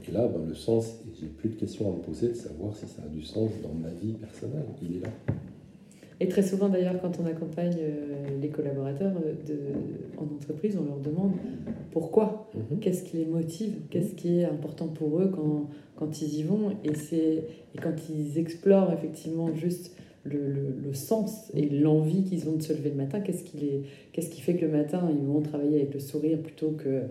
Et 0.07 0.11
là, 0.13 0.27
ben, 0.27 0.45
le 0.47 0.55
sens, 0.55 0.99
j'ai 1.19 1.27
plus 1.27 1.49
de 1.49 1.55
questions 1.55 1.91
à 1.91 1.95
me 1.95 2.01
poser 2.01 2.29
de 2.29 2.33
savoir 2.33 2.75
si 2.75 2.87
ça 2.87 3.03
a 3.05 3.09
du 3.09 3.21
sens 3.21 3.49
dans 3.61 3.73
ma 3.73 3.89
vie 3.89 4.13
personnelle. 4.13 4.65
Il 4.81 4.97
est 4.97 4.99
là. 5.01 5.09
Et 6.21 6.27
très 6.27 6.41
souvent, 6.41 6.69
d'ailleurs, 6.69 7.01
quand 7.01 7.11
on 7.21 7.25
accompagne 7.25 7.77
euh, 7.79 8.39
les 8.41 8.49
collaborateurs 8.49 9.13
euh, 9.25 9.33
de, 9.47 9.57
en 10.17 10.23
entreprise, 10.35 10.77
on 10.81 10.85
leur 10.85 10.99
demande 10.99 11.33
pourquoi, 11.91 12.49
mm-hmm. 12.55 12.79
qu'est-ce 12.79 13.03
qui 13.03 13.17
les 13.17 13.25
motive, 13.25 13.75
qu'est-ce 13.89 14.15
qui 14.15 14.39
est 14.39 14.45
important 14.45 14.87
pour 14.87 15.19
eux 15.19 15.31
quand, 15.33 15.69
quand 15.95 16.21
ils 16.21 16.39
y 16.39 16.43
vont? 16.43 16.71
Et, 16.83 16.91
et 17.13 17.77
quand 17.81 17.95
ils 18.09 18.37
explorent 18.37 18.91
effectivement 18.93 19.53
juste 19.53 19.95
le, 20.23 20.93
sens 20.93 21.51
et 21.55 21.69
l'envie 21.69 22.23
qu'ils 22.23 22.49
ont 22.49 22.55
de 22.55 22.61
se 22.61 22.73
lever 22.73 22.89
le 22.89 22.95
matin. 22.95 23.19
Qu'est-ce 23.19 23.43
qui, 23.43 23.57
les, 23.57 23.81
qu'est-ce 24.11 24.29
qui 24.29 24.41
fait 24.41 24.55
que 24.55 24.65
le 24.65 24.71
matin, 24.71 25.09
ils 25.11 25.25
vont 25.25 25.41
travailler 25.41 25.77
avec 25.77 25.93
le 25.93 25.99
sourire 25.99 26.39
plutôt 26.39 26.71
que 26.71 27.01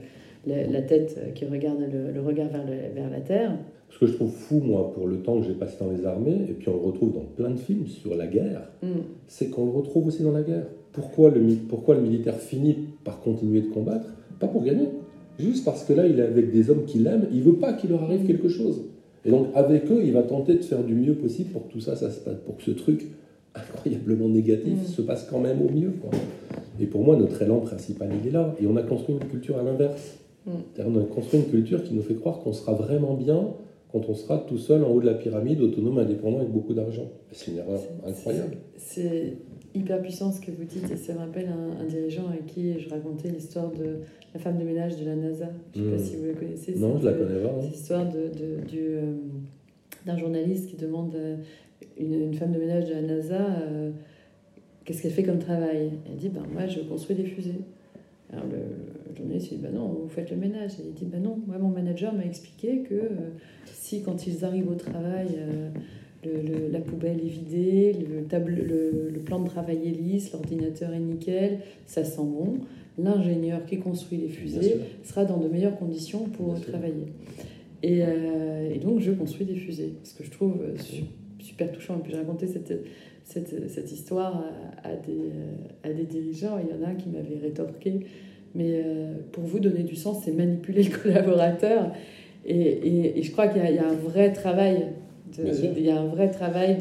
la, 0.46 0.82
tête 0.82 1.32
qui 1.34 1.44
regarde 1.44 1.78
le, 1.80 2.20
regard 2.20 2.48
vers, 2.48 2.66
vers 2.66 3.10
la 3.10 3.20
terre? 3.20 3.52
Ce 3.90 3.98
que 3.98 4.06
je 4.06 4.12
trouve 4.14 4.30
fou, 4.30 4.60
moi, 4.60 4.92
pour 4.92 5.06
le 5.06 5.18
temps 5.18 5.40
que 5.40 5.46
j'ai 5.46 5.54
passé 5.54 5.76
dans 5.80 5.90
les 5.90 6.04
armées, 6.04 6.46
et 6.48 6.52
puis 6.52 6.68
on 6.68 6.74
le 6.74 6.82
retrouve 6.82 7.14
dans 7.14 7.24
plein 7.36 7.50
de 7.50 7.58
films 7.58 7.86
sur 7.86 8.14
la 8.14 8.26
guerre, 8.26 8.68
mm. 8.82 8.88
c'est 9.26 9.48
qu'on 9.48 9.64
le 9.64 9.72
retrouve 9.72 10.06
aussi 10.06 10.22
dans 10.22 10.32
la 10.32 10.42
guerre. 10.42 10.66
Pourquoi 10.92 11.30
le, 11.30 11.40
pourquoi 11.68 11.94
le 11.94 12.02
militaire 12.02 12.36
finit 12.36 12.76
par 13.04 13.20
continuer 13.20 13.62
de 13.62 13.68
combattre? 13.68 14.06
Pas 14.38 14.46
pour 14.46 14.62
gagner, 14.62 14.88
juste 15.38 15.64
parce 15.64 15.84
que 15.84 15.92
là, 15.92 16.06
il 16.06 16.18
est 16.18 16.22
avec 16.22 16.52
des 16.52 16.70
hommes 16.70 16.84
qu'il 16.84 17.06
aime, 17.06 17.26
il 17.32 17.42
veut 17.42 17.54
pas 17.54 17.72
qu'il 17.72 17.90
leur 17.90 18.02
arrive 18.02 18.26
quelque 18.26 18.48
chose. 18.48 18.82
Et 19.28 19.30
donc, 19.30 19.48
avec 19.54 19.90
eux, 19.90 20.00
il 20.02 20.14
va 20.14 20.22
tenter 20.22 20.54
de 20.54 20.62
faire 20.62 20.82
du 20.82 20.94
mieux 20.94 21.12
possible 21.12 21.50
pour 21.50 21.68
que 21.68 21.72
tout 21.74 21.80
ça, 21.80 21.94
ça 21.96 22.10
se 22.10 22.18
passe, 22.18 22.36
pour 22.46 22.56
que 22.56 22.62
ce 22.62 22.70
truc 22.70 23.08
incroyablement 23.54 24.26
négatif 24.26 24.72
mm. 24.72 24.86
se 24.86 25.02
passe 25.02 25.28
quand 25.30 25.38
même 25.38 25.60
au 25.60 25.68
mieux. 25.68 25.90
Quoi. 26.00 26.10
Et 26.80 26.86
pour 26.86 27.04
moi, 27.04 27.14
notre 27.14 27.42
élan 27.42 27.60
principal, 27.60 28.08
il 28.22 28.28
est 28.28 28.32
là. 28.32 28.54
Et 28.58 28.66
on 28.66 28.74
a 28.76 28.82
construit 28.82 29.16
une 29.16 29.28
culture 29.28 29.58
à 29.58 29.62
l'inverse. 29.62 30.16
Mm. 30.46 30.50
On 30.78 30.98
a 30.98 31.04
construit 31.04 31.40
une 31.40 31.46
culture 31.46 31.84
qui 31.84 31.92
nous 31.92 32.00
fait 32.00 32.14
croire 32.14 32.38
qu'on 32.38 32.54
sera 32.54 32.72
vraiment 32.72 33.12
bien 33.12 33.48
quand 33.90 34.08
on 34.08 34.14
sera 34.14 34.38
tout 34.38 34.58
seul 34.58 34.84
en 34.84 34.90
haut 34.90 35.00
de 35.00 35.06
la 35.06 35.14
pyramide, 35.14 35.60
autonome, 35.60 35.98
indépendant, 35.98 36.38
avec 36.38 36.50
beaucoup 36.50 36.74
d'argent. 36.74 37.10
C'est 37.32 37.52
une 37.52 37.58
erreur 37.58 37.80
incroyable. 38.06 38.58
C'est 38.76 39.34
hyper 39.74 40.00
puissant 40.02 40.30
ce 40.30 40.40
que 40.40 40.50
vous 40.50 40.64
dites, 40.64 40.90
et 40.90 40.96
ça 40.96 41.14
me 41.14 41.18
rappelle 41.18 41.48
un, 41.48 41.84
dirigeant 41.84 42.28
avec 42.28 42.46
qui 42.46 42.78
je 42.78 42.88
racontais 42.88 43.28
l'histoire 43.28 43.70
de 43.70 44.00
la 44.34 44.40
femme 44.40 44.58
de 44.58 44.64
ménage 44.64 44.96
de 44.98 45.06
la 45.06 45.16
NASA. 45.16 45.48
Je 45.74 45.80
ne 45.80 45.84
sais 45.84 45.90
pas 45.90 46.02
hmm. 46.02 46.06
si 46.06 46.16
vous 46.16 46.26
la 46.26 46.34
connaissez. 46.34 46.74
Non, 46.76 46.98
je 46.98 47.06
la 47.06 47.12
connais 47.12 47.40
pas. 47.40 47.54
C'est 47.60 47.68
l'histoire 47.68 48.08
de, 48.08 48.30
euh, 48.74 49.14
d'un 50.04 50.16
journaliste 50.18 50.68
qui 50.68 50.76
demande 50.76 51.14
à 51.14 52.00
une, 52.00 52.34
femme 52.34 52.52
de 52.52 52.58
ménage 52.58 52.86
de 52.86 52.94
la 52.94 53.02
NASA 53.02 53.40
euh, 53.40 53.90
qu'est-ce 54.84 55.02
qu'elle 55.02 55.12
fait 55.12 55.22
comme 55.22 55.38
travail? 55.38 55.90
Elle 56.06 56.16
dit 56.16 56.30
ben, 56.30 56.42
Moi, 56.52 56.66
je 56.66 56.80
construis 56.80 57.16
des 57.16 57.24
fusées. 57.24 57.60
Alors 58.32 58.46
le, 58.46 58.58
journaliste 59.18 59.50
dit 59.50 59.58
ben 59.58 59.72
non, 59.74 59.88
vous 59.88 60.08
faites 60.08 60.30
le 60.30 60.36
ménage. 60.36 60.72
Elle 60.78 60.92
dit 60.92 61.04
ben 61.04 61.22
non, 61.22 61.38
moi 61.46 61.58
mon 61.58 61.68
manager 61.68 62.14
m'a 62.14 62.24
expliqué 62.24 62.82
que 62.82 62.94
euh, 62.94 63.30
si 63.66 64.02
quand 64.02 64.26
ils 64.26 64.44
arrivent 64.44 64.70
au 64.70 64.74
travail, 64.74 65.38
le, 66.24 66.68
la 66.70 66.80
poubelle 66.80 67.20
est 67.20 67.28
vidée, 67.28 67.92
le, 67.92 68.24
table, 68.24 68.52
le, 68.52 69.18
plan 69.20 69.40
de 69.40 69.48
travail 69.48 69.80
est 69.86 69.90
lisse, 69.90 70.32
l'ordinateur 70.32 70.92
est 70.92 71.00
nickel, 71.00 71.60
ça 71.86 72.04
sent 72.04 72.22
bon. 72.22 72.58
L'ingénieur 72.98 73.64
qui 73.64 73.78
construit 73.78 74.18
les 74.18 74.28
fusées 74.28 74.80
sera 75.04 75.24
dans 75.24 75.36
de 75.36 75.48
meilleures 75.48 75.76
conditions 75.76 76.24
pour 76.24 76.60
travailler. 76.60 77.06
Et, 77.84 78.02
euh, 78.02 78.74
et, 78.74 78.78
donc, 78.78 78.98
je 78.98 79.12
construis 79.12 79.46
des 79.46 79.54
fusées, 79.54 79.94
ce 80.02 80.14
que 80.14 80.24
je 80.24 80.30
trouve 80.30 80.60
euh, 80.60 80.74
super 81.38 81.70
touchant. 81.70 81.98
Et 81.98 82.02
puis, 82.02 82.10
j'ai 82.10 82.18
raconté 82.18 82.48
cette, 82.48 82.74
cette, 83.22 83.70
cette, 83.70 83.92
histoire 83.92 84.44
à, 84.82 84.96
des, 84.96 85.30
à 85.84 85.92
des 85.92 86.04
dirigeants. 86.04 86.58
Il 86.58 86.74
y 86.74 86.76
en 86.76 86.84
a 86.84 86.90
un 86.90 86.94
qui 86.96 87.08
m'avait 87.08 87.38
rétorqué. 87.38 88.00
Mais 88.54 88.82
euh, 88.84 89.14
pour 89.32 89.44
vous 89.44 89.60
donner 89.60 89.82
du 89.82 89.96
sens, 89.96 90.22
c'est 90.24 90.32
manipuler 90.32 90.82
le 90.82 90.96
collaborateur. 91.02 91.92
Et, 92.44 92.56
et, 92.56 93.18
et 93.18 93.22
je 93.22 93.32
crois 93.32 93.48
qu'il 93.48 93.62
y, 93.62 93.74
y, 93.74 93.78
a 93.78 93.88
un 93.88 93.94
vrai 93.94 94.32
travail 94.32 94.88
il 95.36 95.84
y 95.84 95.90
a 95.90 96.00
un 96.00 96.06
vrai 96.06 96.30
travail 96.30 96.78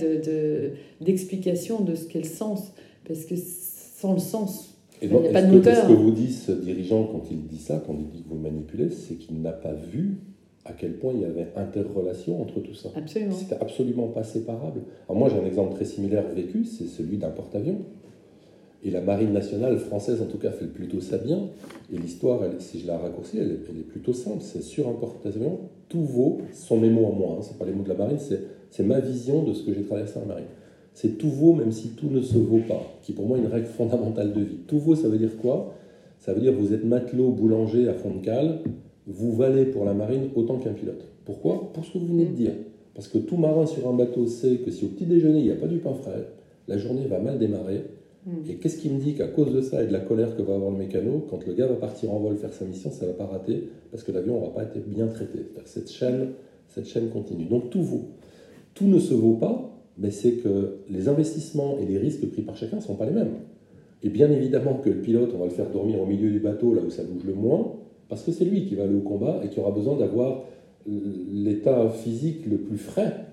d'explication 1.02 1.82
de, 1.82 1.92
de, 1.92 1.96
ce 1.96 2.08
qu'est 2.08 2.20
le 2.20 2.26
sens. 2.26 2.72
Parce 3.08 3.26
que 3.26 3.36
sans 3.36 4.14
le 4.14 4.20
sens, 4.20 4.78
il 5.02 5.10
n'y 5.10 5.28
a 5.28 5.32
pas 5.32 5.42
de 5.42 5.52
moteur. 5.52 5.84
Ce 5.84 5.88
que 5.88 5.94
vous 5.94 6.12
dit 6.12 6.32
ce 6.32 6.52
dirigeant 6.52 7.04
quand 7.06 7.24
il 7.32 7.46
dit 7.48 7.60
ça, 7.60 7.82
quand 7.86 7.96
il 7.98 8.10
dit 8.10 8.24
que 8.24 8.30
vous 8.30 8.40
manipulez, 8.40 8.90
c'est 8.90 9.16
qu'il 9.16 9.42
n'a 9.42 9.52
pas 9.52 9.74
vu 9.74 10.18
à 10.66 10.74
quel 10.74 10.98
point 10.98 11.14
il 11.14 11.22
y 11.22 11.26
avait 11.26 11.48
interrelation 11.56 12.42
entre 12.42 12.60
tout 12.60 12.74
ça. 12.74 12.90
Absolument. 12.96 13.32
C'était 13.34 13.56
absolument 13.56 14.08
pas 14.08 14.24
séparable. 14.24 14.82
Alors 15.08 15.18
moi, 15.18 15.30
j'ai 15.30 15.38
un 15.38 15.46
exemple 15.46 15.76
très 15.76 15.86
similaire 15.86 16.28
vécu, 16.36 16.66
c'est 16.66 16.88
celui 16.88 17.18
d'un 17.18 17.30
porte-avions. 17.30 17.80
Et 18.84 18.92
la 18.92 19.02
marine 19.02 19.34
nationale 19.34 19.78
française, 19.80 20.22
en 20.22 20.26
tout 20.26 20.38
cas, 20.38 20.52
fait 20.52 20.68
plutôt 20.68 21.02
ça 21.02 21.18
bien. 21.18 21.50
Et 21.92 21.98
l'histoire, 21.98 22.42
si 22.60 22.80
je 22.80 22.88
la 22.88 22.98
raccourcis, 22.98 23.40
elle, 23.40 23.52
est 23.52 23.88
plutôt 23.88 24.14
simple. 24.14 24.42
C'est 24.42 24.62
sur 24.62 24.88
un 24.88 24.94
porte-avions, 24.94 25.60
tout 25.90 26.04
vaut, 26.04 26.40
ce 26.54 26.68
sont 26.68 26.78
mes 26.78 26.90
mots 26.90 27.08
à 27.08 27.12
moi, 27.12 27.38
hein, 27.38 27.42
c'est 27.42 27.58
pas 27.58 27.66
les 27.66 27.72
mots 27.72 27.84
de 27.84 27.90
la 27.90 27.96
marine, 27.96 28.18
c'est 28.20 28.84
ma 28.84 29.00
vision 29.00 29.44
de 29.44 29.54
ce 29.54 29.64
que 29.64 29.74
j'ai 29.74 29.84
traversé 29.84 30.20
en 30.20 30.26
marine. 30.26 30.46
C'est 30.94 31.18
tout 31.18 31.30
vaut 31.30 31.54
même 31.54 31.72
si 31.72 31.90
tout 31.90 32.10
ne 32.10 32.22
se 32.22 32.38
vaut 32.38 32.62
pas, 32.68 32.82
qui 33.04 33.14
pour 33.14 33.28
moi 33.28 33.38
est 33.38 33.42
une 33.42 33.48
règle 33.48 33.68
fondamentale 33.68 34.34
de 34.34 34.42
vie. 34.42 34.58
Tout 34.68 34.80
vaut, 34.80 34.96
ça 34.96 35.08
veut 35.08 35.20
dire 35.20 35.38
quoi? 35.38 35.76
Ça 36.20 36.34
veut 36.34 36.42
dire 36.42 36.54
vous 36.54 36.74
êtes 36.74 36.84
matelot, 36.84 37.30
boulanger 37.30 37.88
à 37.88 37.94
fond 37.94 38.10
de 38.16 38.26
cale, 38.26 38.62
vous 39.06 39.36
valez 39.36 39.66
pour 39.66 39.86
la 39.86 39.94
marine 39.94 40.30
autant 40.36 40.58
qu'un 40.58 40.74
pilote. 40.74 41.06
Pourquoi? 41.24 41.72
Pour 41.72 41.86
ce 41.86 41.94
que 41.94 41.98
vous 42.00 42.08
venez 42.08 42.26
de 42.26 42.34
dire. 42.34 42.54
Parce 42.96 43.08
que 43.08 43.20
tout 43.20 43.38
marin 43.38 43.68
sur 43.68 43.88
un 43.88 43.94
bateau 43.94 44.26
sait 44.26 44.58
que 44.58 44.72
si 44.72 44.86
au 44.86 44.88
petit 44.88 45.06
déjeuner 45.06 45.40
il 45.40 45.46
n'y 45.46 45.52
a 45.52 45.56
pas 45.56 45.68
du 45.68 45.78
pain 45.78 45.94
frais, 45.94 46.30
la 46.68 46.80
journée 46.80 47.06
va 47.06 47.20
mal 47.20 47.38
démarrer 47.38 47.84
Et 48.50 48.56
qu'est-ce 48.56 48.78
qui 48.78 48.90
me 48.90 49.00
dit 49.00 49.14
qu'à 49.14 49.28
cause 49.28 49.54
de 49.54 49.62
ça 49.62 49.82
et 49.82 49.88
de 49.88 49.94
la 49.94 50.00
colère 50.00 50.36
que 50.36 50.42
va 50.42 50.56
avoir 50.56 50.72
le 50.72 50.78
mécano, 50.78 51.26
quand 51.30 51.46
le 51.46 51.54
gars 51.54 51.68
va 51.68 51.76
partir 51.76 52.12
en 52.12 52.20
vol 52.20 52.36
faire 52.36 52.54
sa 52.54 52.66
mission, 52.66 52.92
ça 52.92 53.06
ne 53.06 53.12
va 53.12 53.18
pas 53.18 53.26
rater 53.26 53.70
parce 53.90 54.04
que 54.04 54.12
l'avion 54.12 54.34
n'aura 54.34 54.54
pas 54.54 54.64
été 54.64 54.80
bien 54.86 55.08
traité. 55.08 55.40
Cette 55.66 55.90
chaîne, 55.90 56.32
cette 56.68 56.88
chaîne 56.88 57.10
continue. 57.10 57.46
Donc 57.46 57.70
tout 57.70 57.82
vaut. 57.82 58.10
Tout 58.74 58.88
ne 58.88 59.00
se 59.00 59.14
vaut 59.14 59.36
pas, 59.36 59.72
mais 59.98 60.12
c'est 60.12 60.34
que 60.34 60.80
les 60.90 61.08
investissements 61.08 61.78
et 61.80 61.86
les 61.86 61.98
risques 61.98 62.30
pris 62.30 62.42
par 62.42 62.58
chacun 62.58 62.78
ne 62.78 62.82
sont 62.82 62.96
pas 62.96 63.06
les 63.06 63.14
mêmes. 63.14 63.36
Et 64.04 64.10
bien 64.10 64.30
évidemment 64.30 64.76
que 64.76 64.90
le 64.90 65.02
pilote, 65.02 65.32
on 65.34 65.40
va 65.40 65.46
le 65.46 65.52
faire 65.52 65.70
dormir 65.70 66.02
au 66.02 66.06
milieu 66.06 66.30
du 66.30 66.40
bateau, 66.40 66.74
là 66.74 66.82
où 66.86 66.90
ça 66.90 67.04
bouge 67.04 67.24
le 67.26 67.34
moins, 67.34 67.76
parce 68.10 68.24
que 68.24 68.32
c'est 68.32 68.46
lui 68.46 68.66
qui 68.66 68.76
va 68.76 68.84
aller 68.84 68.96
au 68.96 69.02
combat 69.02 69.42
et 69.44 69.48
qui 69.48 69.60
aura 69.60 69.72
besoin 69.72 69.96
d'avoir 69.96 70.44
l'état 70.86 71.90
physique 71.90 72.46
le 72.46 72.58
plus 72.58 72.78
frais 72.78 73.27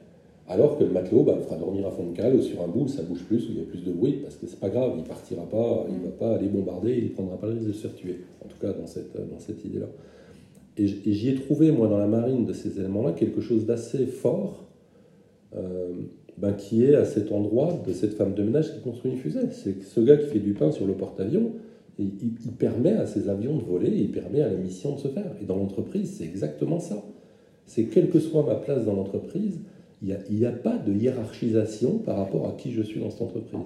alors 0.46 0.76
que 0.78 0.84
le 0.84 0.90
matelot 0.90 1.22
bah, 1.22 1.38
fera 1.42 1.56
dormir 1.56 1.86
à 1.86 1.90
fond 1.90 2.10
de 2.10 2.16
cale 2.16 2.42
sur 2.42 2.62
un 2.62 2.68
bout, 2.68 2.86
ça 2.88 3.02
bouge 3.02 3.24
plus, 3.24 3.48
où 3.48 3.52
il 3.52 3.58
y 3.58 3.60
a 3.60 3.64
plus 3.64 3.82
de 3.82 3.92
bruit, 3.92 4.18
parce 4.22 4.36
que 4.36 4.46
c'est 4.46 4.60
pas 4.60 4.68
grave, 4.68 4.92
il 4.98 5.04
partira 5.04 5.44
pas, 5.44 5.86
il 5.88 6.04
va 6.04 6.10
pas 6.10 6.34
aller 6.34 6.48
bombarder, 6.48 6.98
il 6.98 7.12
prendra 7.12 7.38
pas 7.38 7.46
le 7.46 7.54
risque 7.54 7.68
de 7.68 7.72
se 7.72 7.86
faire 7.86 7.94
tuer. 7.94 8.20
En 8.44 8.48
tout 8.48 8.58
cas, 8.60 8.72
dans 8.72 8.86
cette, 8.86 9.14
dans 9.14 9.38
cette 9.38 9.64
idée-là. 9.64 9.86
Et, 10.76 10.86
j'y 10.86 11.30
ai 11.30 11.34
trouvé, 11.36 11.70
moi, 11.70 11.88
dans 11.88 11.98
la 11.98 12.06
marine, 12.06 12.44
de 12.44 12.52
ces 12.52 12.78
éléments-là, 12.78 13.12
quelque 13.12 13.40
chose 13.40 13.64
d'assez 13.64 14.06
fort, 14.06 14.66
euh, 15.56 15.92
ben, 16.36 16.52
qui 16.52 16.84
est 16.84 16.94
à 16.94 17.04
cet 17.04 17.32
endroit 17.32 17.72
de 17.86 17.92
cette 17.92 18.14
femme 18.14 18.34
de 18.34 18.42
ménage 18.42 18.74
qui 18.74 18.80
construit 18.80 19.12
une 19.12 19.18
fusée. 19.18 19.50
C'est 19.50 19.82
ce 19.82 20.00
gars 20.00 20.16
qui 20.16 20.26
fait 20.26 20.40
du 20.40 20.52
pain 20.52 20.72
sur 20.72 20.86
le 20.86 20.92
porte-avions, 20.92 21.52
il, 21.98 22.10
il, 22.44 22.52
permet 22.52 22.92
à 22.92 23.06
ses 23.06 23.28
avions 23.28 23.56
de 23.56 23.62
voler, 23.62 23.88
il 23.88 24.10
permet 24.10 24.42
à 24.42 24.48
la 24.48 24.56
mission 24.56 24.96
de 24.96 25.00
se 25.00 25.08
faire. 25.08 25.30
Et 25.40 25.44
dans 25.46 25.56
l'entreprise, 25.56 26.16
c'est 26.18 26.24
exactement 26.24 26.80
ça. 26.80 27.02
C'est 27.66 27.84
quelle 27.84 28.10
que 28.10 28.18
soit 28.18 28.44
ma 28.44 28.56
place 28.56 28.84
dans 28.84 28.94
l'entreprise, 28.94 29.60
il 30.04 30.36
n'y 30.36 30.46
a, 30.46 30.52
pas 30.52 30.76
de 30.76 30.92
hiérarchisation 30.92 31.98
par 31.98 32.18
rapport 32.18 32.46
à 32.48 32.52
qui 32.52 32.72
je 32.72 32.82
suis 32.82 33.00
dans 33.00 33.10
cette 33.10 33.22
entreprise. 33.22 33.58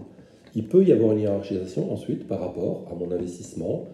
Il 0.54 0.68
peut 0.68 0.84
y 0.84 0.92
avoir 0.92 1.12
une 1.12 1.20
hiérarchisation 1.20 1.92
ensuite 1.92 2.26
par 2.26 2.40
rapport 2.40 2.86
à 2.90 2.94
mon 2.94 3.10
investissement, 3.10 3.86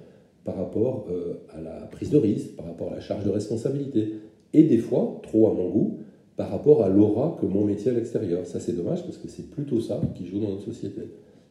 par 0.45 0.57
rapport 0.57 1.07
euh, 1.11 1.43
à 1.57 1.61
la 1.61 1.87
prise 1.87 2.11
de 2.11 2.19
risque, 2.19 2.55
par 2.57 2.67
rapport 2.67 2.93
à 2.93 2.97
la 2.97 3.01
charge 3.01 3.25
de 3.25 3.31
responsabilité, 3.31 4.15
et 4.53 4.63
des 4.65 4.79
fois, 4.79 5.21
trop 5.23 5.49
à 5.51 5.55
mon 5.55 5.71
goût, 5.71 5.99
par 6.37 6.51
rapport 6.51 6.85
à 6.85 6.89
l'aura 6.89 7.39
que 7.41 7.47
mon 7.47 7.65
métier 7.65 7.91
à 7.91 7.95
l'extérieur. 7.95 8.45
Ça, 8.47 8.61
c'est 8.61 8.73
dommage 8.73 9.03
parce 9.05 9.17
que 9.17 9.29
c'est 9.29 9.51
plutôt 9.51 9.81
ça 9.81 10.01
qui 10.15 10.27
joue 10.27 10.41
dans 10.41 10.51
notre 10.51 10.65
société. 10.65 11.03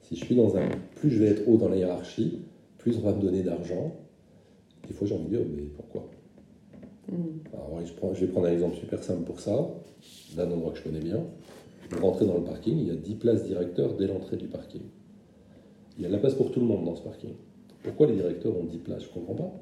Si 0.01 0.15
je 0.15 0.23
suis 0.23 0.35
dans 0.35 0.55
un. 0.57 0.69
Plus 0.95 1.09
je 1.09 1.23
vais 1.23 1.29
être 1.29 1.47
haut 1.47 1.57
dans 1.57 1.69
la 1.69 1.77
hiérarchie, 1.77 2.39
plus 2.77 2.97
on 2.97 3.01
va 3.01 3.13
me 3.13 3.21
donner 3.21 3.41
d'argent. 3.41 3.95
Des 4.87 4.93
fois, 4.93 5.07
j'ai 5.07 5.15
envie 5.15 5.25
de 5.25 5.37
dire, 5.37 5.45
mais 5.55 5.63
pourquoi? 5.63 6.09
Mm. 7.11 7.15
Alors, 7.53 7.85
je, 7.85 7.93
prends, 7.93 8.13
je 8.13 8.25
vais 8.25 8.31
prendre 8.31 8.47
un 8.47 8.51
exemple 8.51 8.77
super 8.77 9.03
simple 9.03 9.23
pour 9.23 9.39
ça 9.39 9.69
d'un 10.35 10.51
endroit 10.51 10.71
que 10.71 10.79
je 10.79 10.83
connais 10.83 10.99
bien. 10.99 11.23
Pour 11.89 12.01
rentrer 12.01 12.25
dans 12.25 12.37
le 12.37 12.43
parking, 12.43 12.77
il 12.77 12.87
y 12.87 12.91
a 12.91 12.95
10 12.95 13.15
places 13.15 13.43
directeurs 13.43 13.93
dès 13.95 14.07
l'entrée 14.07 14.37
du 14.37 14.47
parking. 14.47 14.81
Il 15.97 16.03
y 16.03 16.05
a 16.05 16.07
de 16.07 16.13
la 16.13 16.19
place 16.19 16.33
pour 16.33 16.51
tout 16.51 16.59
le 16.59 16.65
monde 16.65 16.85
dans 16.85 16.95
ce 16.95 17.01
parking. 17.01 17.33
Pourquoi 17.83 18.07
les 18.07 18.15
directeurs 18.15 18.57
ont 18.57 18.63
10 18.63 18.77
places? 18.79 19.03
Je 19.03 19.09
ne 19.09 19.13
comprends 19.13 19.35
pas. 19.35 19.53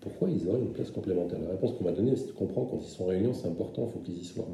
Pourquoi 0.00 0.28
ils 0.28 0.46
auraient 0.48 0.60
une 0.60 0.72
place 0.72 0.90
complémentaire? 0.90 1.40
La 1.40 1.50
réponse 1.50 1.72
qu'on 1.72 1.84
m'a 1.84 1.92
donnée, 1.92 2.14
c'est 2.16 2.26
tu 2.26 2.32
comprends, 2.32 2.64
quand 2.64 2.78
ils 2.80 2.88
sont 2.88 3.04
en 3.04 3.08
réunion, 3.08 3.32
c'est 3.32 3.48
important, 3.48 3.88
il 3.88 3.92
faut 3.92 3.98
qu'ils 4.00 4.18
y 4.18 4.24
soient. 4.24 4.46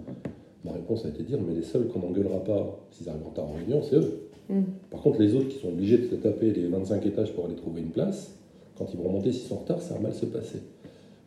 Ma 0.64 0.72
réponse 0.72 1.04
a 1.04 1.08
été 1.08 1.22
de 1.22 1.28
dire, 1.28 1.38
mais 1.46 1.54
les 1.54 1.62
seuls 1.62 1.88
qu'on 1.88 1.98
n'engueulera 1.98 2.44
pas 2.44 2.78
s'ils 2.90 3.08
arrivent 3.08 3.26
en 3.26 3.30
retard 3.30 3.46
en 3.46 3.54
réunion, 3.54 3.82
c'est 3.82 3.96
eux. 3.96 4.28
Mm. 4.48 4.62
Par 4.90 5.02
contre, 5.02 5.20
les 5.20 5.34
autres 5.34 5.48
qui 5.48 5.58
sont 5.58 5.68
obligés 5.68 5.98
de 5.98 6.06
se 6.06 6.14
taper 6.14 6.52
les 6.52 6.66
25 6.68 7.04
étages 7.04 7.32
pour 7.34 7.46
aller 7.46 7.56
trouver 7.56 7.80
une 7.80 7.90
place, 7.90 8.38
quand 8.78 8.86
ils 8.92 8.96
vont 8.96 9.08
remonter 9.08 9.32
s'ils 9.32 9.48
sont 9.48 9.56
en 9.56 9.58
retard, 9.58 9.82
ça 9.82 9.94
va 9.94 10.00
mal 10.00 10.14
se 10.14 10.26
passer. 10.26 10.60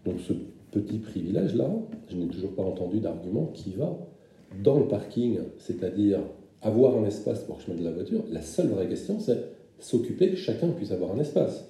Donc 0.06 0.20
ce 0.22 0.34
petit 0.76 0.99
privilège-là, 0.99 1.69
je 2.09 2.17
n'ai 2.17 2.28
toujours 2.28 2.51
pas 2.51 2.63
entendu 2.63 2.99
d'argument 2.99 3.47
qui 3.53 3.71
va 3.71 3.97
dans 4.63 4.78
le 4.78 4.88
parking, 4.88 5.39
c'est-à-dire 5.57 6.19
avoir 6.61 6.97
un 6.97 7.05
espace 7.05 7.43
pour 7.43 7.61
chemin 7.61 7.78
de 7.78 7.84
la 7.84 7.91
voiture. 7.91 8.23
La 8.30 8.41
seule 8.41 8.67
vraie 8.67 8.88
question, 8.88 9.19
c'est 9.19 9.39
s'occuper 9.80 10.32
que 10.32 10.36
chacun 10.36 10.69
puisse 10.69 10.91
avoir 10.91 11.11
un 11.11 11.19
espace. 11.19 11.65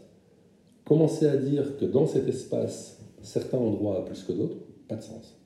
Commencer 0.85 1.27
à 1.27 1.37
dire 1.37 1.77
que 1.77 1.85
dans 1.85 2.07
cet 2.07 2.27
espace, 2.27 2.99
certains 3.21 3.57
ont 3.57 3.71
droit 3.71 3.97
à 3.97 4.01
plus 4.01 4.23
que 4.23 4.33
d'autres, 4.33 4.57
pas 4.87 4.95
de 4.95 5.03
sens. 5.03 5.37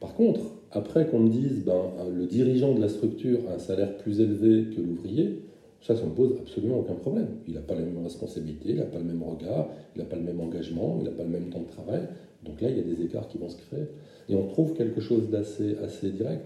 Par 0.00 0.14
contre, 0.14 0.42
après 0.70 1.08
qu'on 1.08 1.20
me 1.20 1.30
dise 1.30 1.64
ben, 1.64 1.92
le 2.12 2.26
dirigeant 2.26 2.74
de 2.74 2.80
la 2.80 2.88
structure 2.88 3.40
a 3.48 3.54
un 3.54 3.58
salaire 3.58 3.96
plus 3.96 4.20
élevé 4.20 4.74
que 4.74 4.80
l'ouvrier, 4.80 5.42
ça, 5.86 5.94
ça 5.94 6.04
ne 6.04 6.10
pose 6.10 6.34
absolument 6.40 6.78
aucun 6.78 6.94
problème. 6.94 7.28
Il 7.46 7.54
n'a 7.54 7.60
pas 7.60 7.74
la 7.74 7.82
même 7.82 8.02
responsabilité, 8.02 8.70
il 8.70 8.76
n'a 8.76 8.84
pas 8.84 8.98
le 8.98 9.04
même 9.04 9.22
regard, 9.22 9.68
il 9.94 9.98
n'a 9.98 10.06
pas 10.06 10.16
le 10.16 10.22
même 10.22 10.40
engagement, 10.40 10.96
il 11.00 11.04
n'a 11.04 11.10
pas 11.10 11.24
le 11.24 11.28
même 11.28 11.50
temps 11.50 11.60
de 11.60 11.70
travail. 11.70 12.00
Donc 12.42 12.62
là, 12.62 12.70
il 12.70 12.78
y 12.78 12.80
a 12.80 12.82
des 12.82 13.02
écarts 13.02 13.28
qui 13.28 13.36
vont 13.36 13.50
se 13.50 13.58
créer. 13.58 13.84
Et 14.30 14.34
on 14.34 14.46
trouve 14.46 14.72
quelque 14.72 15.02
chose 15.02 15.28
d'assez 15.28 15.76
assez 15.84 16.08
direct. 16.08 16.42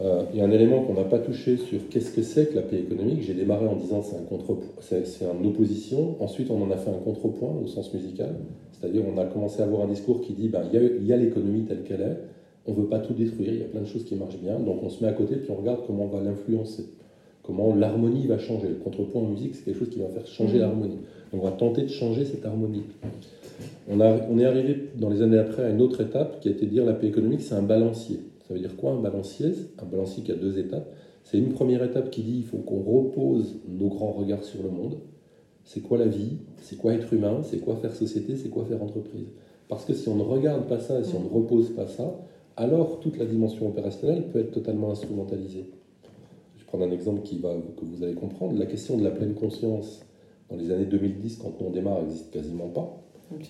Euh, 0.00 0.24
il 0.32 0.40
y 0.40 0.42
a 0.42 0.44
un 0.44 0.50
élément 0.50 0.82
qu'on 0.82 0.94
n'a 0.94 1.04
pas 1.04 1.20
touché 1.20 1.56
sur 1.56 1.88
qu'est-ce 1.88 2.12
que 2.12 2.22
c'est 2.22 2.50
que 2.50 2.56
la 2.56 2.62
paix 2.62 2.80
économique. 2.80 3.22
J'ai 3.22 3.34
démarré 3.34 3.66
en 3.68 3.76
disant 3.76 4.02
c'est 4.02 4.16
un 4.16 4.22
contre, 4.22 4.56
c'est 4.80 5.04
une 5.22 5.46
opposition. 5.46 6.16
Ensuite, 6.20 6.50
on 6.50 6.60
en 6.60 6.70
a 6.72 6.76
fait 6.76 6.90
un 6.90 6.98
contrepoint 7.04 7.54
au 7.62 7.68
sens 7.68 7.94
musical. 7.94 8.34
C'est-à-dire, 8.72 9.04
on 9.06 9.18
a 9.18 9.24
commencé 9.26 9.62
à 9.62 9.66
avoir 9.66 9.82
un 9.82 9.88
discours 9.88 10.20
qui 10.20 10.32
dit 10.32 10.48
ben, 10.48 10.62
il 10.72 11.06
y 11.06 11.12
a, 11.12 11.16
l'économie 11.16 11.62
telle 11.62 11.84
qu'elle 11.84 12.00
est. 12.00 12.16
On 12.66 12.72
ne 12.72 12.76
veut 12.76 12.88
pas 12.88 12.98
tout 12.98 13.14
détruire. 13.14 13.52
Il 13.52 13.58
y 13.60 13.62
a 13.62 13.66
plein 13.66 13.82
de 13.82 13.86
choses 13.86 14.04
qui 14.04 14.16
marchent 14.16 14.38
bien. 14.38 14.58
Donc, 14.58 14.82
on 14.82 14.88
se 14.88 15.04
met 15.04 15.08
à 15.08 15.12
côté 15.12 15.36
puis 15.36 15.50
on 15.52 15.56
regarde 15.60 15.82
comment 15.86 16.04
on 16.04 16.08
va 16.08 16.22
l'influencer 16.22 16.86
comment 17.50 17.74
l'harmonie 17.74 18.26
va 18.28 18.38
changer. 18.38 18.68
Le 18.68 18.76
contrepoint 18.76 19.22
en 19.22 19.26
musique, 19.26 19.56
c'est 19.56 19.64
quelque 19.64 19.80
chose 19.80 19.90
qui 19.90 19.98
va 19.98 20.06
faire 20.06 20.26
changer 20.26 20.58
mmh. 20.58 20.60
l'harmonie. 20.60 20.98
On 21.32 21.38
va 21.38 21.50
tenter 21.50 21.82
de 21.82 21.88
changer 21.88 22.24
cette 22.24 22.44
harmonie. 22.46 22.84
On, 23.88 24.00
a, 24.00 24.20
on, 24.30 24.38
est 24.38 24.44
arrivé 24.44 24.90
dans 24.96 25.10
les 25.10 25.20
années 25.20 25.38
après 25.38 25.64
à 25.64 25.70
une 25.70 25.80
autre 25.80 26.00
étape 26.00 26.40
qui 26.40 26.48
a 26.48 26.52
été 26.52 26.66
de 26.66 26.70
dire 26.70 26.84
la 26.84 26.92
paix 26.92 27.08
économique, 27.08 27.42
c'est 27.42 27.54
un 27.54 27.62
balancier. 27.62 28.20
Ça 28.46 28.54
veut 28.54 28.60
dire 28.60 28.76
quoi 28.76 28.92
un 28.92 29.00
balancier? 29.00 29.52
Un 29.82 29.84
balancier 29.84 30.22
qui 30.22 30.30
a 30.30 30.36
deux 30.36 30.58
étapes. 30.58 30.88
C'est 31.24 31.38
une 31.38 31.50
première 31.50 31.82
étape 31.82 32.10
qui 32.10 32.22
dit 32.22 32.38
il 32.38 32.44
faut 32.44 32.58
qu'on 32.58 32.82
repose 32.82 33.56
nos 33.68 33.88
grands 33.88 34.12
regards 34.12 34.44
sur 34.44 34.62
le 34.62 34.70
monde. 34.70 34.98
C'est 35.64 35.80
quoi 35.80 35.98
la 35.98 36.06
vie? 36.06 36.38
C'est 36.58 36.76
quoi 36.76 36.94
être 36.94 37.12
humain? 37.12 37.40
C'est 37.42 37.58
quoi 37.58 37.76
faire 37.76 37.94
société? 37.94 38.36
C'est 38.36 38.48
quoi 38.48 38.64
faire 38.64 38.82
entreprise? 38.82 39.26
Parce 39.68 39.84
que 39.84 39.92
si 39.92 40.08
on 40.08 40.16
ne 40.16 40.22
regarde 40.22 40.66
pas 40.66 40.78
ça 40.78 41.00
et 41.00 41.04
si 41.04 41.14
on 41.16 41.20
ne 41.20 41.28
repose 41.28 41.70
pas 41.74 41.86
ça, 41.86 42.16
alors 42.56 43.00
toute 43.00 43.18
la 43.18 43.24
dimension 43.24 43.68
opérationnelle 43.68 44.28
peut 44.32 44.38
être 44.38 44.52
totalement 44.52 44.90
instrumentalisée 44.90 45.66
prendre 46.70 46.84
un 46.84 46.92
exemple 46.92 47.22
qui 47.22 47.38
va, 47.38 47.52
que 47.76 47.84
vous 47.84 48.04
allez 48.04 48.14
comprendre. 48.14 48.56
La 48.56 48.66
question 48.66 48.96
de 48.96 49.02
la 49.02 49.10
pleine 49.10 49.34
conscience 49.34 50.04
dans 50.48 50.56
les 50.56 50.70
années 50.70 50.84
2010, 50.84 51.38
quand 51.38 51.52
on 51.60 51.70
démarre, 51.70 52.02
n'existe 52.02 52.30
quasiment 52.30 52.68
pas. 52.68 52.96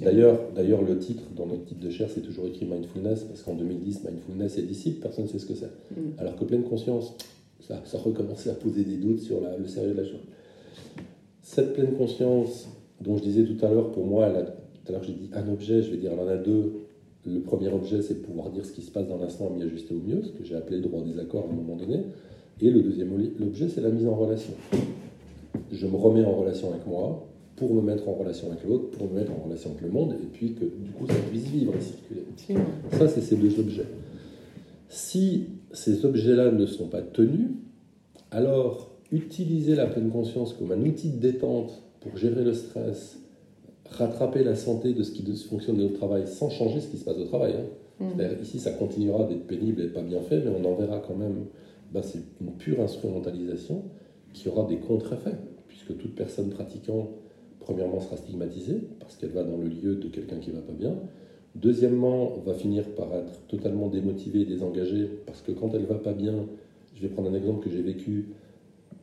D'ailleurs, 0.01 0.39
d'ailleurs, 0.55 0.83
le 0.83 0.99
titre, 0.99 1.23
dans 1.37 1.47
notre 1.47 1.64
titre 1.64 1.81
de 1.81 1.91
chair, 1.91 2.09
c'est 2.12 2.21
toujours 2.21 2.47
écrit 2.47 2.66
mindfulness, 2.66 3.25
parce 3.25 3.43
qu'en 3.43 3.55
2010, 3.55 4.05
mindfulness 4.05 4.59
est 4.59 4.62
disciple, 4.62 5.01
personne 5.01 5.25
ne 5.25 5.29
sait 5.29 5.39
ce 5.39 5.47
que 5.47 5.55
c'est. 5.55 5.71
Mm. 5.97 6.18
Alors 6.18 6.37
que 6.37 6.45
pleine 6.45 6.64
conscience, 6.64 7.14
ça, 7.61 7.81
ça 7.85 7.99
recommençait 7.99 8.51
à 8.51 8.55
poser 8.55 8.85
des 8.85 8.97
doutes 8.97 9.21
sur 9.21 9.41
le 9.41 9.66
sérieux 9.66 9.93
de 9.93 10.01
la 10.01 10.05
chose. 10.05 10.21
Cette 11.43 11.75
pleine 11.75 11.93
conscience, 11.93 12.68
dont 13.01 13.16
je 13.16 13.23
disais 13.23 13.45
tout 13.45 13.64
à 13.64 13.71
l'heure, 13.71 13.91
pour 13.93 14.07
moi, 14.07 14.31
tout 14.31 14.89
à 14.89 14.93
l'heure 14.93 15.05
j'ai 15.05 15.12
dit 15.12 15.31
un 15.35 15.49
objet, 15.49 15.83
je 15.83 15.91
vais 15.91 15.99
dire, 15.99 16.12
elle 16.12 16.21
en 16.21 16.29
a 16.29 16.37
deux. 16.37 16.73
Le 17.27 17.41
premier 17.41 17.68
objet, 17.68 18.01
c'est 18.01 18.23
pouvoir 18.23 18.51
dire 18.51 18.64
ce 18.64 18.73
qui 18.73 18.81
se 18.81 18.91
passe 18.91 19.07
dans 19.07 19.18
l'instant 19.18 19.51
et 19.51 19.59
m'y 19.59 19.62
ajuster 19.62 19.95
au 19.95 19.99
mieux, 19.99 20.23
ce 20.23 20.33
que 20.33 20.43
j'ai 20.43 20.57
appelé 20.57 20.79
le 20.79 20.83
droit 20.83 21.03
des 21.03 21.18
accords 21.18 21.47
à 21.47 21.53
un 21.53 21.55
moment 21.55 21.77
donné. 21.77 22.05
Et 22.62 22.70
le 22.70 22.82
deuxième 22.82 23.12
objet, 23.42 23.68
c'est 23.68 23.80
la 23.80 23.90
mise 23.90 24.06
en 24.06 24.14
relation. 24.14 24.52
Je 25.72 25.86
me 25.86 25.96
remets 25.96 26.24
en 26.24 26.34
relation 26.34 26.70
avec 26.70 26.86
moi 26.86 27.26
pour 27.56 27.74
me 27.74 27.82
mettre 27.82 28.08
en 28.08 28.14
relation 28.14 28.50
avec 28.50 28.64
l'autre, 28.64 28.90
pour 28.90 29.11
me 29.11 29.18
mettre 29.18 29.32
en 29.32 29.44
relation 29.44 29.70
avec 29.70 29.82
le 29.82 29.90
monde, 29.90 30.14
et 30.14 30.26
puis 30.26 30.54
que 30.54 30.64
du 30.64 30.90
coup 30.90 31.06
ça 31.06 31.14
puisse 31.30 31.44
vivre 31.44 31.74
et 31.76 31.80
circuler. 31.80 32.22
Ça, 32.92 33.08
c'est 33.08 33.20
ces 33.20 33.36
deux 33.36 33.58
objets. 33.61 33.86
Si 34.88 35.46
ces 35.72 36.04
objets-là 36.04 36.50
ne 36.52 36.66
sont 36.66 36.88
pas 36.88 37.02
tenus, 37.02 37.48
alors 38.30 38.90
utiliser 39.12 39.74
la 39.74 39.86
pleine 39.86 40.11
conscience 40.11 40.54
comme 40.54 40.72
un 40.72 40.80
outil 40.80 41.11
de 41.11 41.18
détente 41.18 41.82
pour 42.00 42.16
gérer 42.16 42.44
le 42.44 42.54
stress, 42.54 43.18
rattraper 43.90 44.42
la 44.42 44.54
santé 44.54 44.94
de 44.94 45.02
ce 45.02 45.12
qui 45.12 45.24
fonctionne 45.48 45.76
de 45.76 45.82
notre 45.82 45.94
travail 45.96 46.26
sans 46.26 46.48
changer 46.48 46.80
ce 46.80 46.88
qui 46.88 46.96
se 46.96 47.04
passe 47.04 47.18
au 47.18 47.24
travail. 47.24 47.54
Hein. 48.00 48.04
Mm. 48.16 48.42
Ici, 48.42 48.58
ça 48.58 48.70
continuera 48.70 49.24
d'être 49.24 49.46
pénible 49.46 49.82
et 49.82 49.88
pas 49.88 50.02
bien 50.02 50.22
fait, 50.22 50.40
mais 50.40 50.50
on 50.50 50.64
en 50.64 50.74
verra 50.74 51.02
quand 51.06 51.16
même 51.16 51.44
ben, 51.93 52.03
c'est 52.03 52.22
une 52.41 52.53
pure 52.53 52.80
instrumentalisation 52.80 53.84
qui 54.32 54.49
aura 54.49 54.66
des 54.66 54.76
contre-effets, 54.76 55.36
puisque 55.68 55.97
toute 55.99 56.14
personne 56.14 56.51
pratiquant, 56.51 57.11
premièrement, 57.61 58.01
sera 58.01 58.16
stigmatisée, 58.16 58.80
parce 59.01 59.16
qu'elle 59.16 59.30
va 59.30 59.43
dans 59.43 59.57
le 59.57 59.68
lieu 59.68 59.97
de 59.97 60.09
quelqu'un 60.09 60.36
qui 60.36 60.51
va 60.51 60.61
pas 60.61 60.72
bien. 60.72 60.95
Deuxièmement, 61.57 62.36
va 62.47 62.55
finir 62.55 62.84
par 62.95 63.12
être 63.14 63.47
totalement 63.49 63.88
démotivée 63.88 64.43
et 64.43 64.47
désengagée, 64.47 65.09
parce 65.26 65.43
que 65.43 65.53
quand 65.53 65.74
elle 65.74 65.84
va 65.84 65.97
pas 65.97 66.12
bien, 66.12 66.47
je 66.95 67.03
vais 67.03 67.09
prendre 67.09 67.30
un 67.30 67.34
exemple 67.34 67.64
que 67.64 67.70
j'ai 67.70 67.82
vécu, 67.82 68.28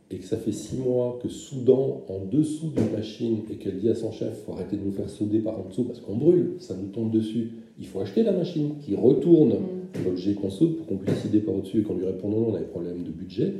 et 0.10 0.20
que 0.20 0.26
ça 0.26 0.38
fait 0.38 0.54
six 0.54 0.78
mois 0.78 1.20
que 1.22 1.28
soudant 1.28 2.06
en 2.08 2.20
dessous 2.24 2.70
d'une 2.70 2.92
machine, 2.92 3.40
et 3.52 3.56
qu'elle 3.58 3.78
dit 3.78 3.90
à 3.90 3.96
son 3.96 4.14
chef, 4.14 4.46
faut 4.46 4.54
arrêter 4.54 4.78
de 4.78 4.84
nous 4.84 4.94
faire 4.94 5.10
souder 5.10 5.40
par 5.40 5.60
en 5.60 5.66
dessous, 5.68 5.84
parce 5.84 6.00
qu'on 6.00 6.16
brûle, 6.16 6.54
ça 6.60 6.76
nous 6.76 6.88
tombe 6.88 7.12
dessus, 7.12 7.52
il 7.80 7.86
faut 7.86 8.00
acheter 8.00 8.24
la 8.24 8.32
machine 8.32 8.78
qui 8.80 8.96
retourne 8.96 9.50
mm. 9.50 9.77
L'objet 10.04 10.34
qu'on 10.34 10.50
soude 10.50 10.78
pour 10.78 10.88
qu'on 10.88 10.98
puisse 10.98 11.26
aider 11.26 11.40
par 11.40 11.56
au-dessus 11.56 11.82
et 11.82 11.84
qu'on 11.84 11.96
lui 11.96 12.06
réponde 12.06 12.32
non, 12.32 12.50
on 12.50 12.56
a 12.56 12.60
des 12.60 12.66
problèmes 12.66 13.04
de 13.04 13.12
budget. 13.12 13.56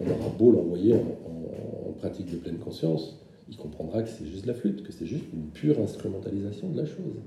On 0.00 0.04
aura 0.04 0.28
beau 0.38 0.52
l'envoyer 0.52 0.94
en, 0.94 1.92
pratique 1.98 2.30
de 2.32 2.36
pleine 2.36 2.56
conscience, 2.56 3.20
il 3.50 3.58
comprendra 3.58 4.02
que 4.02 4.08
c'est 4.08 4.24
juste 4.24 4.46
la 4.46 4.54
flûte, 4.54 4.82
que 4.82 4.90
c'est 4.90 5.04
juste 5.04 5.26
une 5.34 5.50
pure 5.52 5.78
instrumentalisation 5.80 6.70
de 6.70 6.78
la 6.78 6.86
chose. 6.86 7.20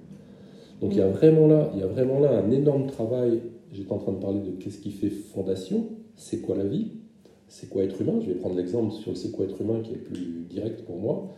Donc 0.82 0.94
il 0.94 0.98
y 0.98 1.02
a 1.02 1.08
mm. 1.08 1.12
vraiment 1.12 1.46
là, 1.46 1.70
il 1.76 1.80
y 1.80 1.84
a 1.84 1.88
vraiment 1.88 2.20
là 2.20 2.40
un 2.40 2.50
énorme 2.50 2.88
travail. 2.88 3.42
J'étais 3.72 3.92
en 3.92 4.00
train 4.00 4.14
de 4.14 4.18
parler 4.18 4.40
de 4.40 4.52
qu'est-ce 4.52 4.80
qui 4.80 4.90
fait 4.90 5.12
fondation, 5.12 5.90
c'est 6.16 6.42
quoi 6.42 6.58
la 6.58 6.64
vie? 6.64 6.92
c'est 7.54 7.70
quoi 7.70 7.84
être 7.84 8.02
humain? 8.02 8.20
Je 8.20 8.32
vais 8.32 8.36
prendre 8.36 8.56
l'exemple 8.56 8.92
sur 8.94 9.12
le 9.12 9.16
c'est 9.16 9.32
quoi 9.32 9.46
être 9.46 9.62
humain 9.62 9.82
qui 9.84 9.92
est 9.92 9.98
le 9.98 10.02
plus 10.02 10.46
direct 10.50 10.82
pour 10.86 10.98
moi. 10.98 11.30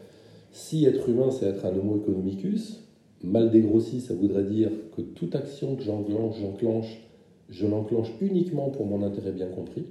Si 0.51 0.86
être 0.86 1.10
humain, 1.10 1.30
c'est 1.30 1.45
être 1.45 1.66
un 1.66 1.78
homo 1.78 1.97
economicus, 1.97 2.88
mal 3.24 3.51
dégrossi, 3.51 4.01
ça 4.01 4.13
voudrait 4.13 4.43
dire 4.43 4.70
que 4.95 5.01
toute 5.01 5.36
action 5.36 5.76
que 5.76 5.84
j'enclenche, 5.84 6.36
j'enclenche, 6.39 7.01
je 7.49 7.68
l'enclenche 7.68 8.11
uniquement 8.22 8.70
pour 8.70 8.86
mon 8.86 9.03
intérêt 9.03 9.32
bien 9.32 9.47
compris. 9.47 9.86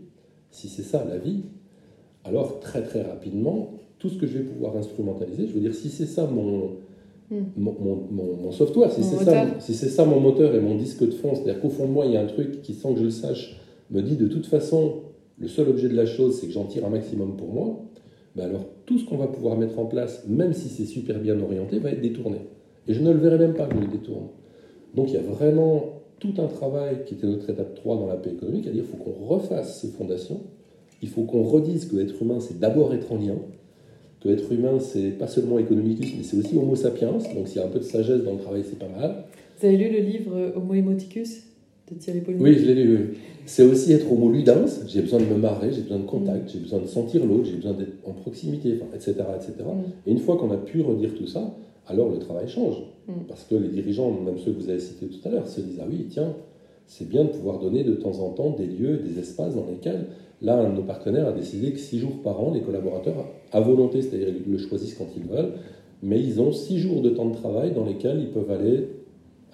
Si 0.51 0.69
c'est 0.69 0.83
ça 0.83 1.05
la 1.05 1.19
vie, 1.19 1.43
alors 2.25 2.61
très 2.61 2.83
très 2.83 3.03
rapidement, 3.03 3.73
tout 3.99 4.09
ce 4.09 4.19
que 4.19 4.27
je 4.27 4.39
vais 4.39 4.45
pouvoir 4.45 4.77
instrumentaliser, 4.77 5.47
je 5.47 5.53
veux 5.53 5.61
dire, 5.61 5.75
si 5.75 5.89
c'est 5.89 6.07
ça 6.07 6.27
mon, 6.27 6.77
hmm. 7.31 7.43
mon, 7.57 8.53
software, 8.53 8.93
si 8.93 9.03
c'est 9.03 9.25
ça, 9.25 9.47
si 9.59 9.75
ça 9.75 10.05
mon 10.05 10.21
moteur 10.21 10.55
et 10.55 10.61
mon 10.61 10.77
disque 10.77 11.05
de 11.05 11.13
fond, 11.13 11.35
c'est-à-dire 11.35 11.61
qu'au 11.61 11.71
fond 11.71 11.87
de 11.87 11.93
moi, 11.93 12.07
il 12.07 12.13
y 12.13 12.17
a 12.17 12.23
un 12.23 12.27
truc 12.27 12.63
qui, 12.63 12.75
sans 12.75 12.93
que 12.93 13.01
je 13.01 13.05
le 13.05 13.11
sache, 13.11 13.61
me 13.91 14.03
dit 14.03 14.17
de 14.17 14.27
toute 14.27 14.47
façon, 14.47 15.03
le 15.39 15.49
seul 15.49 15.69
objet 15.69 15.89
de 15.89 15.97
la 15.97 16.07
chose, 16.07 16.39
c'est 16.39 16.47
que 16.47 16.53
j'en 16.53 16.65
tire 16.65 16.85
un 16.87 16.91
maximum 16.91 17.37
pour 17.37 17.53
moi, 17.53 17.81
ben 18.37 18.45
alors 18.45 18.67
tout 18.87 18.99
ce 18.99 19.05
qu'on 19.05 19.17
va 19.17 19.29
pouvoir 19.29 19.57
mettre 19.57 19.79
en 19.79 19.87
place, 19.87 20.25
même 20.29 20.53
si 20.53 20.69
c'est 20.69 20.85
super 20.85 21.19
bien 21.21 21.41
orienté, 21.41 21.79
va 21.79 21.91
être 21.91 22.01
détourné. 22.01 22.39
Et 22.89 22.95
je 22.95 23.03
ne 23.03 23.13
le 23.13 23.19
verrai 23.19 23.39
même 23.39 23.55
pas 23.55 23.67
que 23.67 23.75
je 23.75 23.81
le 23.81 23.87
détourne. 23.87 24.29
Donc 24.95 25.09
il 25.09 25.15
y 25.15 25.19
a 25.19 25.23
vraiment 25.23 26.03
tout 26.19 26.35
un 26.39 26.47
travail 26.47 26.99
qui 27.07 27.15
était 27.15 27.27
notre 27.27 27.51
étape 27.51 27.75
3 27.75 27.97
dans 27.97 28.07
la 28.07 28.17
paix 28.17 28.31
économique, 28.31 28.67
à 28.67 28.71
dire 28.71 28.85
qu'il 28.85 28.97
faut 28.97 29.03
qu'on 29.03 29.27
refasse 29.27 29.81
ces 29.81 29.89
fondations, 29.89 30.41
il 31.03 31.09
faut 31.09 31.23
qu'on 31.23 31.43
redise 31.43 31.87
que 31.87 31.97
l'être 31.97 32.23
humain, 32.23 32.41
c'est 32.41 32.59
d'abord 32.59 32.95
être 32.95 33.13
en 33.13 33.17
lien, 33.17 33.37
que 34.21 34.29
l'être 34.29 34.51
humain, 34.53 34.79
c'est 34.81 35.11
pas 35.11 35.27
seulement 35.27 35.59
economicus, 35.59 36.15
mais 36.17 36.23
c'est 36.23 36.39
aussi 36.39 36.57
homo 36.57 36.77
sapiens, 36.77 37.13
donc 37.13 37.49
s'il 37.49 37.59
y 37.59 37.61
a 37.61 37.67
un 37.67 37.71
peu 37.71 37.81
de 37.81 37.85
sagesse 37.85 38.23
dans 38.23 38.33
le 38.33 38.39
travail, 38.39 38.63
c'est 38.69 38.79
pas 38.79 38.89
mal. 38.89 39.25
Vous 39.61 39.67
avez 39.67 39.77
lu 39.77 39.91
le 39.91 39.99
livre 39.99 40.53
Homo 40.57 40.75
emoticus 40.75 41.43
de 41.91 41.99
Thierry 41.99 42.21
Paul 42.21 42.37
Oui, 42.41 42.55
je 42.55 42.65
l'ai 42.65 42.85
lu. 42.85 43.15
C'est 43.45 43.63
aussi 43.63 43.93
être 43.93 44.11
homo 44.11 44.31
ludens, 44.31 44.85
j'ai 44.87 45.03
besoin 45.03 45.21
de 45.21 45.27
me 45.27 45.37
marrer, 45.37 45.73
j'ai 45.73 45.83
besoin 45.83 45.99
de 45.99 46.07
contact, 46.07 46.51
j'ai 46.51 46.59
besoin 46.59 46.81
de 46.81 46.87
sentir 46.87 47.27
l'autre, 47.27 47.45
j'ai 47.45 47.57
besoin 47.57 47.75
d'être 47.75 47.93
en 48.05 48.13
proximité, 48.13 48.79
etc. 48.95 49.15
etc. 49.37 49.53
Mm. 49.59 50.09
Et 50.09 50.13
une 50.13 50.19
fois 50.21 50.37
qu'on 50.39 50.51
a 50.51 50.57
pu 50.57 50.81
redire 50.81 51.15
tout 51.15 51.27
ça, 51.27 51.55
alors 51.87 52.11
le 52.11 52.19
travail 52.19 52.49
change. 52.49 52.77
Mm. 53.07 53.13
Parce 53.29 53.45
que 53.45 53.55
les 53.55 53.69
dirigeants, 53.69 54.11
même 54.11 54.39
ceux 54.39 54.53
que 54.53 54.61
vous 54.61 54.71
avez 54.71 54.81
cités 54.81 55.07
tout 55.07 55.27
à 55.29 55.31
l'heure, 55.31 55.47
se 55.47 55.61
disent 55.61 55.81
Ah 55.81 55.87
oui, 55.89 56.07
tiens, 56.11 56.35
c'est 56.87 57.09
bien 57.09 57.25
de 57.25 57.31
pouvoir 57.31 57.59
donner 57.59 57.85
de 57.85 57.95
temps 57.95 58.19
en 58.21 58.31
temps 58.31 58.51
des 58.51 58.67
lieux, 58.67 58.99
des 58.99 59.19
espaces 59.19 59.55
dans 59.55 59.67
lesquels, 59.67 60.07
là, 60.43 60.59
un 60.59 60.71
de 60.71 60.77
nos 60.77 60.83
partenaires 60.83 61.29
a 61.29 61.33
décidé 61.33 61.73
que 61.73 61.79
six 61.79 61.99
jours 61.99 62.23
par 62.23 62.41
an, 62.41 62.53
les 62.53 62.61
collaborateurs, 62.61 63.27
à 63.53 63.61
volonté, 63.61 64.03
c'est-à-dire 64.03 64.29
ils 64.29 64.51
le 64.51 64.59
choisissent 64.59 64.95
quand 64.95 65.09
ils 65.17 65.25
veulent, 65.25 65.53
mais 66.03 66.21
ils 66.21 66.41
ont 66.41 66.53
six 66.53 66.79
jours 66.79 67.01
de 67.01 67.11
temps 67.11 67.27
de 67.27 67.35
travail 67.35 67.73
dans 67.73 67.85
lesquels 67.85 68.21
ils 68.21 68.31
peuvent 68.31 68.51
aller 68.51 68.89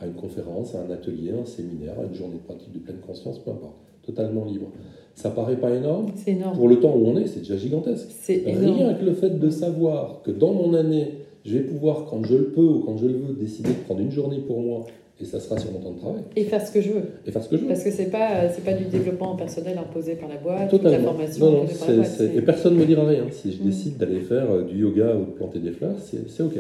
à 0.01 0.07
une 0.07 0.15
conférence, 0.15 0.75
à 0.75 0.83
un 0.83 0.91
atelier, 0.91 1.33
à 1.33 1.41
un 1.41 1.45
séminaire, 1.45 1.95
à 2.01 2.05
une 2.05 2.15
journée 2.15 2.37
de 2.37 2.43
pratique 2.43 2.73
de 2.73 2.79
pleine 2.79 3.01
conscience, 3.07 3.39
peu 3.39 3.51
importe, 3.51 3.77
totalement 4.05 4.45
libre. 4.45 4.69
Ça 5.15 5.31
paraît 5.31 5.57
pas 5.57 5.71
énorme 5.71 6.07
C'est 6.15 6.33
énorme. 6.33 6.57
Pour 6.57 6.69
le 6.69 6.81
temps 6.81 6.95
où 6.97 7.07
on 7.07 7.17
est, 7.19 7.27
c'est 7.27 7.41
déjà 7.41 7.57
gigantesque. 7.57 8.09
C'est 8.11 8.43
Rien 8.47 8.95
que 8.95 9.05
le 9.05 9.13
fait 9.13 9.39
de 9.39 9.51
savoir 9.51 10.23
que 10.23 10.31
dans 10.31 10.55
mon 10.55 10.73
année, 10.73 11.19
je 11.45 11.59
vais 11.59 11.65
pouvoir, 11.65 12.07
quand 12.07 12.25
je 12.25 12.37
le 12.37 12.45
peux 12.47 12.61
ou 12.61 12.81
quand 12.81 12.97
je 12.97 13.07
le 13.07 13.15
veux, 13.15 13.35
décider 13.35 13.71
de 13.71 13.79
prendre 13.85 14.01
une 14.01 14.11
journée 14.11 14.39
pour 14.39 14.61
moi 14.61 14.87
et 15.21 15.25
ça 15.25 15.39
sera 15.39 15.59
sur 15.59 15.71
mon 15.73 15.81
temps 15.81 15.93
de 15.93 15.99
travail. 15.99 16.23
Et 16.35 16.45
faire 16.45 16.67
ce 16.67 16.73
que 16.73 16.81
je 16.81 16.93
veux. 16.93 17.03
Et 17.27 17.31
faire 17.31 17.43
ce 17.43 17.51
que 17.51 17.57
je 17.57 17.63
veux. 17.63 17.69
Parce 17.69 17.85
que 17.85 17.91
c'est 17.91 18.11
pas 18.11 18.49
c'est 18.49 18.65
pas 18.65 18.73
du 18.73 18.85
développement 18.85 19.37
personnel 19.37 19.77
imposé 19.77 20.15
par 20.15 20.29
la 20.29 20.37
boîte, 20.37 20.71
Totalement. 20.71 20.99
la 20.99 21.05
formation 21.05 21.45
non, 21.45 21.65
non, 21.65 22.03
et 22.35 22.43
personne 22.43 22.75
ne 22.75 22.81
me 22.81 22.87
dira 22.87 23.07
rien. 23.07 23.25
Si 23.31 23.53
je 23.53 23.63
mm. 23.63 23.67
décide 23.67 23.97
d'aller 23.99 24.21
faire 24.21 24.51
euh, 24.51 24.63
du 24.63 24.79
yoga 24.79 25.15
ou 25.17 25.27
de 25.27 25.31
planter 25.33 25.59
des 25.59 25.73
fleurs, 25.73 25.97
c'est 25.99 26.43
ok. 26.43 26.55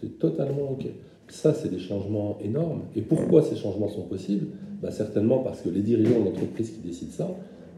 C'est 0.00 0.18
totalement 0.18 0.70
ok. 0.70 0.86
Ça, 1.28 1.52
c'est 1.52 1.70
des 1.70 1.78
changements 1.78 2.38
énormes. 2.44 2.82
Et 2.96 3.02
pourquoi 3.02 3.42
ces 3.42 3.56
changements 3.56 3.88
sont 3.88 4.02
possibles? 4.02 4.46
Bah, 4.82 4.90
Certainement 4.90 5.38
parce 5.38 5.60
que 5.60 5.68
les 5.68 5.82
dirigeants 5.82 6.20
de 6.20 6.24
l'entreprise 6.26 6.70
qui 6.70 6.86
décident 6.86 7.12
ça 7.12 7.30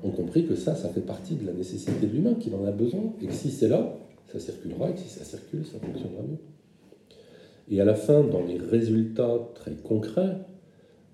ont 0.05 0.11
compris 0.11 0.47
que 0.47 0.55
ça, 0.55 0.75
ça 0.75 0.89
fait 0.89 1.01
partie 1.01 1.35
de 1.35 1.47
la 1.47 1.53
nécessité 1.53 1.93
de 2.07 2.13
l'humain, 2.13 2.35
qu'il 2.35 2.55
en 2.55 2.65
a 2.65 2.71
besoin, 2.71 3.13
et 3.23 3.27
que 3.27 3.33
si 3.33 3.51
c'est 3.51 3.69
là, 3.69 3.97
ça 4.33 4.39
circulera, 4.39 4.91
et 4.91 4.97
si 4.97 5.09
ça 5.09 5.25
circule, 5.25 5.65
ça 5.65 5.79
fonctionnera 5.79 6.23
mieux. 6.23 6.39
Et 7.71 7.81
à 7.81 7.85
la 7.85 7.95
fin, 7.95 8.23
dans 8.23 8.45
les 8.45 8.59
résultats 8.59 9.39
très 9.55 9.73
concrets, 9.73 10.37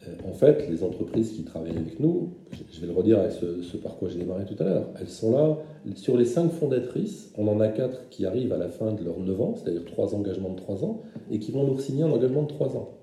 euh, 0.07 0.15
en 0.29 0.33
fait, 0.33 0.69
les 0.71 0.85
entreprises 0.85 1.33
qui 1.33 1.43
travaillent 1.43 1.77
avec 1.77 1.99
nous, 1.99 2.35
je 2.73 2.81
vais 2.81 2.87
le 2.87 2.93
redire 2.93 3.19
avec 3.19 3.33
ce, 3.33 3.77
par 3.77 3.97
quoi 3.97 4.09
j'ai 4.09 4.19
démarré 4.19 4.45
tout 4.45 4.61
à 4.63 4.65
l'heure, 4.65 4.89
elles 5.01 5.09
sont 5.09 5.33
là, 5.33 5.59
sur 5.97 6.17
les 6.17 6.25
cinq 6.25 6.51
fondatrices, 6.51 7.33
on 7.37 7.49
en 7.49 7.61
a 7.61 7.69
quatre 7.69 8.09
qui 8.09 8.25
arrivent 8.25 8.53
à 8.53 8.59
la 8.59 8.69
fin 8.69 8.93
de 8.93 9.03
leurs 9.05 9.19
9 9.19 9.41
ans, 9.41 9.55
c'est-à-dire 9.57 9.85
trois 9.85 10.15
engagements 10.15 10.51
de 10.51 10.57
trois 10.57 10.85
ans, 10.85 11.03
et 11.31 11.39
qui 11.39 11.51
vont 11.51 11.65
nous 11.65 11.79
signer 11.81 12.05
un 12.05 12.11
engagement 12.11 12.43
de 12.43 12.49
trois 12.49 12.77
ans. 12.77 12.99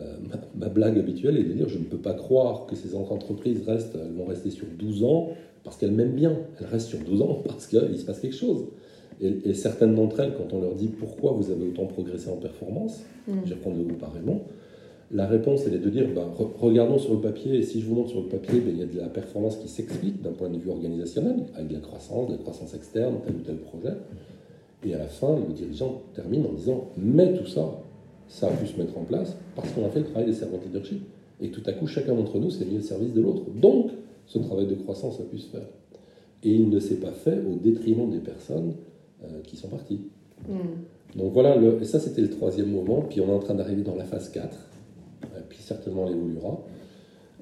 Euh, 0.00 0.16
ma, 0.54 0.68
blague 0.68 0.98
habituelle 0.98 1.36
est 1.36 1.44
de 1.44 1.52
dire 1.52 1.68
je 1.68 1.78
ne 1.78 1.84
peux 1.84 1.98
pas 1.98 2.14
croire 2.14 2.66
que 2.66 2.74
ces 2.74 2.96
entreprises 2.96 3.62
restent, 3.66 3.94
elles 3.94 4.12
vont 4.12 4.24
rester 4.26 4.50
sur 4.50 4.66
12 4.66 5.04
ans 5.04 5.28
parce 5.62 5.76
qu'elles 5.76 5.92
m'aiment 5.92 6.14
bien. 6.14 6.36
Elles 6.58 6.66
restent 6.66 6.88
sur 6.88 6.98
12 6.98 7.22
ans 7.22 7.42
parce 7.46 7.66
qu'il 7.66 7.98
se 7.98 8.04
passe 8.04 8.20
quelque 8.20 8.36
chose. 8.36 8.64
Et, 9.22 9.54
certaines 9.54 9.94
d'entre 9.94 10.20
elles, 10.20 10.32
quand 10.34 10.56
on 10.56 10.60
leur 10.60 10.74
dit 10.74 10.88
pourquoi 10.88 11.32
vous 11.32 11.50
avez 11.50 11.68
autant 11.68 11.86
progressé 11.86 12.30
en 12.30 12.36
performance, 12.36 13.02
mm. 13.28 13.32
je 13.44 13.48
vais 13.50 13.54
reprendre 13.54 13.76
le 13.76 13.84
groupe 13.84 13.98
par 13.98 14.12
Raymond, 14.14 14.40
la 15.12 15.26
réponse 15.26 15.62
elle 15.66 15.74
est 15.74 15.78
de 15.78 15.90
dire 15.90 16.06
ben, 16.14 16.28
regardons 16.58 16.98
sur 16.98 17.12
le 17.12 17.20
papier, 17.20 17.56
et 17.56 17.62
si 17.62 17.80
je 17.80 17.86
vous 17.86 17.96
montre 17.96 18.10
sur 18.10 18.20
le 18.20 18.28
papier, 18.28 18.60
ben, 18.60 18.72
il 18.72 18.78
y 18.78 18.82
a 18.82 18.86
de 18.86 18.96
la 18.96 19.08
performance 19.08 19.56
qui 19.56 19.68
s'explique 19.68 20.22
d'un 20.22 20.32
point 20.32 20.48
de 20.48 20.56
vue 20.56 20.70
organisationnel, 20.70 21.44
avec 21.54 21.68
de 21.68 21.74
la 21.74 21.80
croissance, 21.80 22.28
de 22.28 22.32
la 22.32 22.38
croissance 22.38 22.74
externe, 22.74 23.16
tel 23.24 23.34
ou 23.34 23.40
tel 23.40 23.56
projet. 23.56 23.96
Et 24.84 24.94
à 24.94 24.98
la 24.98 25.08
fin, 25.08 25.36
le 25.36 25.52
dirigeant 25.52 26.02
termine 26.14 26.46
en 26.46 26.52
disant 26.52 26.88
mais 26.96 27.34
tout 27.34 27.46
ça, 27.46 27.82
ça 28.28 28.46
a 28.46 28.50
pu 28.52 28.66
se 28.66 28.78
mettre 28.78 28.96
en 28.96 29.02
place 29.02 29.36
parce 29.56 29.70
qu'on 29.72 29.84
a 29.84 29.90
fait 29.90 29.98
le 29.98 30.06
travail 30.06 30.26
des 30.26 30.32
servants 30.32 30.60
leadership. 30.64 31.02
Et 31.42 31.50
tout 31.50 31.62
à 31.66 31.72
coup, 31.72 31.86
chacun 31.86 32.14
d'entre 32.14 32.38
nous 32.38 32.50
s'est 32.50 32.64
mis 32.64 32.78
au 32.78 32.82
service 32.82 33.12
de 33.12 33.20
l'autre. 33.20 33.42
Donc, 33.54 33.90
ce 34.26 34.38
travail 34.38 34.66
de 34.66 34.74
croissance 34.74 35.20
a 35.20 35.24
pu 35.24 35.38
se 35.38 35.48
faire. 35.48 35.66
Et 36.44 36.50
il 36.50 36.68
ne 36.68 36.78
s'est 36.78 36.96
pas 36.96 37.12
fait 37.12 37.38
au 37.40 37.56
détriment 37.56 38.08
des 38.08 38.18
personnes 38.18 38.74
euh, 39.24 39.40
qui 39.44 39.56
sont 39.56 39.68
partis. 39.68 40.00
Hmm. 40.48 41.18
Donc 41.18 41.32
voilà, 41.32 41.56
le, 41.56 41.80
et 41.80 41.84
ça 41.84 41.98
c'était 41.98 42.22
le 42.22 42.30
troisième 42.30 42.70
moment, 42.70 43.02
puis 43.08 43.20
on 43.20 43.28
est 43.28 43.34
en 43.34 43.38
train 43.40 43.54
d'arriver 43.54 43.82
dans 43.82 43.96
la 43.96 44.04
phase 44.04 44.30
4, 44.30 44.56
et 45.24 45.26
puis 45.48 45.58
certainement 45.60 46.06
elle 46.06 46.14
évoluera. 46.14 46.60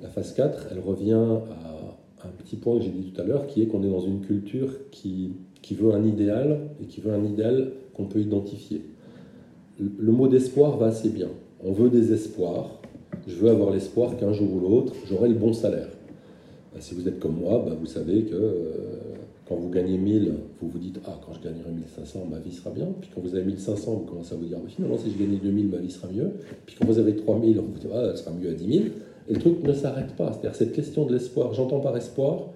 La 0.03 0.09
phase 0.09 0.33
4, 0.33 0.69
elle 0.71 0.81
revient 0.81 1.13
à 1.13 2.27
un 2.27 2.31
petit 2.39 2.57
point 2.57 2.79
que 2.79 2.85
j'ai 2.85 2.91
dit 2.91 3.13
tout 3.13 3.21
à 3.21 3.25
l'heure, 3.25 3.47
qui 3.47 3.63
est 3.63 3.67
qu'on 3.67 3.83
est 3.83 3.91
dans 3.91 4.01
une 4.01 4.21
culture 4.21 4.71
qui, 4.91 5.33
qui 5.61 5.75
veut 5.75 5.93
un 5.93 6.05
idéal, 6.05 6.61
et 6.83 6.87
qui 6.87 7.01
veut 7.01 7.13
un 7.13 7.25
idéal 7.25 7.73
qu'on 7.95 8.07
peut 8.07 8.21
identifier. 8.21 8.83
Le, 9.79 9.91
le 9.99 10.13
mot 10.13 10.29
d'espoir 10.29 10.77
va 10.77 10.87
assez 10.87 11.11
bien. 11.11 11.29
On 11.63 11.73
veut 11.73 11.91
des 11.91 12.13
espoirs. 12.13 12.81
Je 13.27 13.35
veux 13.35 13.51
avoir 13.51 13.73
l'espoir 13.73 14.17
qu'un 14.17 14.33
jour 14.33 14.53
ou 14.53 14.61
l'autre, 14.61 14.95
j'aurai 15.07 15.29
le 15.29 15.35
bon 15.35 15.53
salaire. 15.53 15.89
Ben, 16.73 16.81
si 16.81 16.95
vous 16.95 17.09
êtes 17.09 17.19
comme 17.19 17.37
moi, 17.37 17.65
ben, 17.67 17.75
vous 17.75 17.87
savez 17.87 18.23
que 18.23 18.35
euh, 18.35 18.73
quand 19.49 19.57
vous 19.57 19.71
gagnez 19.71 19.97
1000, 19.97 20.33
vous 20.61 20.69
vous 20.69 20.79
dites 20.79 21.01
Ah, 21.07 21.19
quand 21.25 21.33
je 21.33 21.41
gagnerai 21.41 21.71
1500, 21.71 22.27
ma 22.31 22.39
vie 22.39 22.53
sera 22.53 22.71
bien. 22.71 22.87
Puis 23.01 23.11
quand 23.15 23.21
vous 23.23 23.35
avez 23.35 23.45
1500, 23.45 23.93
vous 23.93 24.05
commencez 24.05 24.35
à 24.35 24.37
vous 24.37 24.45
dire 24.45 24.59
Finalement, 24.69 24.99
si 24.99 25.11
je 25.11 25.19
gagnais 25.19 25.39
2000, 25.39 25.69
ma 25.69 25.79
vie 25.79 25.91
sera 25.91 26.09
mieux. 26.09 26.33
Puis 26.67 26.77
quand 26.79 26.87
vous 26.87 26.99
avez 26.99 27.17
3000, 27.17 27.57
vous 27.57 27.67
vous 27.67 27.79
dites 27.79 27.91
Ah, 27.93 28.09
elle 28.11 28.17
sera 28.17 28.31
mieux 28.33 28.51
à 28.51 28.55
10 28.55 28.73
000. 28.73 28.85
Et 29.29 29.35
le 29.35 29.41
truc 29.41 29.63
ne 29.63 29.73
s'arrête 29.73 30.15
pas. 30.17 30.33
C'est-à-dire 30.33 30.55
cette 30.55 30.73
question 30.73 31.07
de 31.07 31.13
l'espoir. 31.13 31.55
J'entends 31.55 31.81
par 31.81 31.97
espoir 31.97 32.49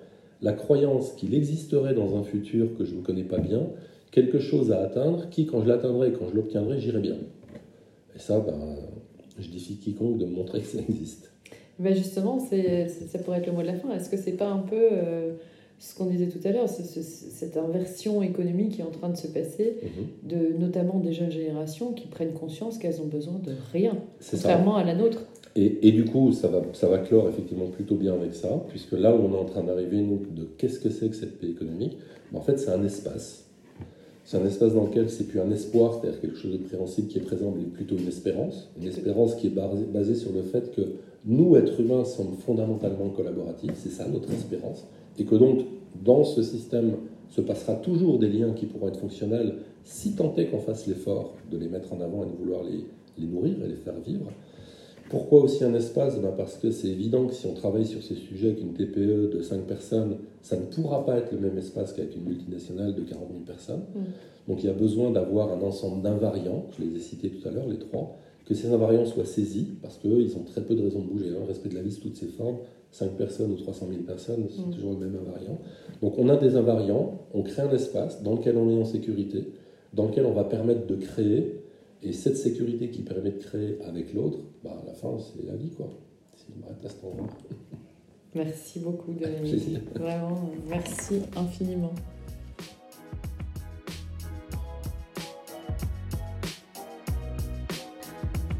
la 0.42 0.52
croyance 0.52 1.12
qu'il 1.12 1.34
existerait 1.34 1.94
dans 1.94 2.16
un 2.16 2.24
futur 2.24 2.76
que 2.76 2.84
je 2.84 2.94
ne 2.94 3.00
connais 3.00 3.24
pas 3.24 3.38
bien 3.38 3.68
quelque 4.10 4.38
chose 4.38 4.70
à 4.72 4.80
atteindre 4.82 5.28
qui, 5.30 5.46
quand 5.46 5.62
je 5.62 5.68
l'atteindrai, 5.68 6.12
quand 6.12 6.28
je 6.30 6.36
l'obtiendrai, 6.36 6.78
j'irai 6.78 7.00
bien. 7.00 7.16
Et 8.14 8.18
ça, 8.18 8.38
ben, 8.40 8.76
je 9.38 9.48
défie 9.48 9.76
quiconque 9.76 10.18
de 10.18 10.26
me 10.26 10.32
montrer 10.32 10.60
que 10.60 10.66
ça 10.66 10.78
existe. 10.78 11.32
Ben 11.78 11.94
justement, 11.94 12.38
c'est, 12.38 12.88
ça 12.88 13.18
pourrait 13.18 13.38
être 13.38 13.46
le 13.46 13.52
mot 13.52 13.62
de 13.62 13.66
la 13.66 13.74
fin. 13.74 13.90
Est-ce 13.92 14.10
que 14.10 14.18
c'est 14.18 14.32
pas 14.32 14.48
un 14.48 14.58
peu. 14.58 14.76
Euh, 14.92 15.32
ce 15.82 15.96
qu'on 15.96 16.06
disait 16.06 16.28
tout 16.28 16.38
à 16.44 16.52
l'heure, 16.52 16.68
c'est 16.68 16.84
cette 16.84 17.56
inversion 17.56 18.22
économique 18.22 18.70
qui 18.70 18.82
est 18.82 18.84
en 18.84 18.92
train 18.92 19.08
de 19.08 19.16
se 19.16 19.26
passer, 19.26 19.78
mhm. 19.82 20.28
de, 20.30 20.56
notamment 20.56 21.00
des 21.00 21.12
jeunes 21.12 21.32
générations 21.32 21.92
qui 21.92 22.06
prennent 22.06 22.34
conscience 22.34 22.78
qu'elles 22.78 23.00
ont 23.00 23.06
besoin 23.06 23.40
de 23.44 23.52
rien, 23.72 23.98
contrairement 24.30 24.76
à 24.76 24.84
la 24.84 24.94
nôtre. 24.94 25.24
Et, 25.56 25.88
et, 25.88 25.90
du 25.90 26.04
coup, 26.04 26.30
ça 26.30 26.46
va, 26.46 26.62
ça 26.72 26.86
va 26.86 26.98
clore 26.98 27.28
effectivement 27.28 27.66
plutôt 27.66 27.96
bien 27.96 28.14
avec 28.14 28.32
ça, 28.32 28.64
puisque 28.68 28.92
là 28.92 29.12
où 29.12 29.26
on 29.26 29.34
est 29.34 29.38
en 29.38 29.44
train 29.44 29.64
d'arriver, 29.64 30.00
nous, 30.00 30.22
de 30.30 30.44
qu'est-ce 30.56 30.78
que 30.78 30.88
c'est 30.88 31.08
que 31.10 31.16
cette 31.16 31.40
paix 31.40 31.48
économique? 31.48 31.98
En 32.32 32.40
fait, 32.40 32.58
c'est 32.58 32.70
un 32.70 32.84
espace. 32.84 33.50
C'est 34.32 34.38
un 34.38 34.46
espace 34.46 34.72
dans 34.72 34.84
lequel 34.84 35.10
c'est 35.10 35.24
plus 35.24 35.40
un 35.40 35.50
espoir, 35.50 35.92
c'est-à-dire 35.92 36.18
quelque 36.22 36.38
chose 36.38 36.52
de 36.52 36.64
préhensible 36.64 37.06
qui 37.06 37.18
est 37.18 37.22
présent, 37.22 37.52
mais 37.54 37.64
plutôt 37.64 37.98
une 37.98 38.08
espérance. 38.08 38.70
Une 38.80 38.88
espérance 38.88 39.34
qui 39.34 39.48
est 39.48 39.50
basée, 39.50 40.14
sur 40.14 40.32
le 40.32 40.40
fait 40.40 40.74
que 40.74 40.80
nous, 41.26 41.54
êtres 41.54 41.78
humains, 41.78 42.06
sommes 42.06 42.32
fondamentalement 42.38 43.10
collaboratifs, 43.10 43.72
c'est 43.74 43.90
ça 43.90 44.08
notre 44.08 44.32
espérance 44.32 44.86
et 45.18 45.24
que 45.24 45.34
donc 45.34 45.66
dans 46.02 46.24
ce 46.24 46.42
système 46.42 46.94
se 47.28 47.42
passera 47.42 47.74
toujours 47.74 48.18
des 48.18 48.30
liens 48.30 48.54
qui 48.54 48.64
pourront 48.64 48.88
être 48.88 49.00
fonctionnels 49.00 49.56
si 49.84 50.12
tant 50.12 50.34
est 50.36 50.46
qu'on 50.46 50.60
fasse 50.60 50.86
l'effort 50.86 51.34
de 51.50 51.58
les 51.58 51.68
mettre 51.68 51.92
en 51.92 52.00
avant 52.00 52.24
et 52.24 52.30
de 52.30 52.36
vouloir 52.42 52.62
les, 52.64 52.86
les 53.18 53.26
nourrir 53.26 53.62
et 53.62 53.68
les 53.68 53.76
faire 53.76 54.00
vivre. 54.00 54.32
Pourquoi 55.12 55.42
aussi 55.42 55.62
un 55.62 55.74
espace? 55.74 56.18
Ben 56.18 56.32
Parce 56.36 56.56
que 56.56 56.70
c'est 56.72 56.88
évident 56.88 57.26
que 57.26 57.34
si 57.34 57.46
on 57.46 57.52
travaille 57.52 57.84
sur 57.86 58.02
ces 58.02 58.14
sujets 58.14 58.48
avec 58.48 58.62
une 58.62 58.72
TPE 58.72 59.30
de 59.30 59.42
5 59.42 59.60
personnes, 59.66 60.16
ça 60.40 60.56
ne 60.56 60.62
pourra 60.62 61.04
pas 61.04 61.18
être 61.18 61.30
le 61.32 61.38
même 61.38 61.58
espace 61.58 61.92
qu'avec 61.92 62.16
une 62.16 62.24
multinationale 62.24 62.94
de 62.94 63.02
40 63.02 63.28
000 63.30 63.44
personnes. 63.44 63.82
Mm. 63.94 64.00
Donc 64.48 64.64
il 64.64 64.66
y 64.66 64.70
a 64.70 64.72
besoin 64.72 65.10
d'avoir 65.10 65.52
un 65.52 65.60
ensemble 65.60 66.02
d'invariants, 66.02 66.64
je 66.78 66.82
les 66.84 66.96
ai 66.96 67.00
cités 67.00 67.28
tout 67.28 67.46
à 67.46 67.52
l'heure, 67.52 67.68
les 67.68 67.78
trois, 67.78 68.16
que 68.46 68.54
ces 68.54 68.72
invariants 68.72 69.04
soient 69.04 69.26
saisis, 69.26 69.68
parce 69.82 69.98
qu'eux, 69.98 70.18
ils 70.20 70.34
ont 70.36 70.42
très 70.44 70.62
peu 70.62 70.74
de 70.74 70.82
raisons 70.82 71.00
de 71.00 71.06
bouger. 71.08 71.28
Hein. 71.28 71.44
respect 71.46 71.68
de 71.68 71.74
la 71.76 71.82
vie 71.82 71.92
sous 71.92 72.00
toutes 72.00 72.16
ses 72.16 72.26
formes, 72.26 72.56
5 72.90 73.10
personnes 73.12 73.52
ou 73.52 73.56
300 73.56 73.86
000 73.90 74.02
personnes, 74.04 74.46
c'est 74.50 74.66
Mm. 74.66 74.70
toujours 74.70 74.92
le 74.92 74.98
même 75.06 75.16
invariant. 75.26 75.58
Donc 76.00 76.18
on 76.18 76.28
a 76.30 76.36
des 76.36 76.56
invariants, 76.56 77.20
on 77.34 77.42
crée 77.42 77.62
un 77.62 77.70
espace 77.70 78.22
dans 78.22 78.32
lequel 78.34 78.56
on 78.56 78.70
est 78.70 78.80
en 78.80 78.86
sécurité, 78.86 79.48
dans 79.92 80.06
lequel 80.06 80.24
on 80.24 80.32
va 80.32 80.44
permettre 80.44 80.86
de 80.86 80.96
créer, 80.96 81.61
et 82.04 82.12
cette 82.12 82.36
sécurité 82.36 82.90
qui 82.90 83.02
permet 83.02 83.30
de 83.30 83.38
créer 83.38 83.78
avec 83.82 84.12
l'autre, 84.12 84.38
bah, 84.64 84.76
à 84.82 84.86
la 84.86 84.92
fin, 84.92 85.16
c'est 85.18 85.46
la 85.46 85.56
vie, 85.56 85.70
quoi. 85.70 85.88
À 86.34 86.88
cet 86.88 87.04
endroit. 87.04 87.28
Merci 88.34 88.80
beaucoup, 88.80 89.12
Dominique. 89.12 89.78
Vraiment, 89.94 90.50
merci 90.68 91.22
infiniment. 91.36 91.92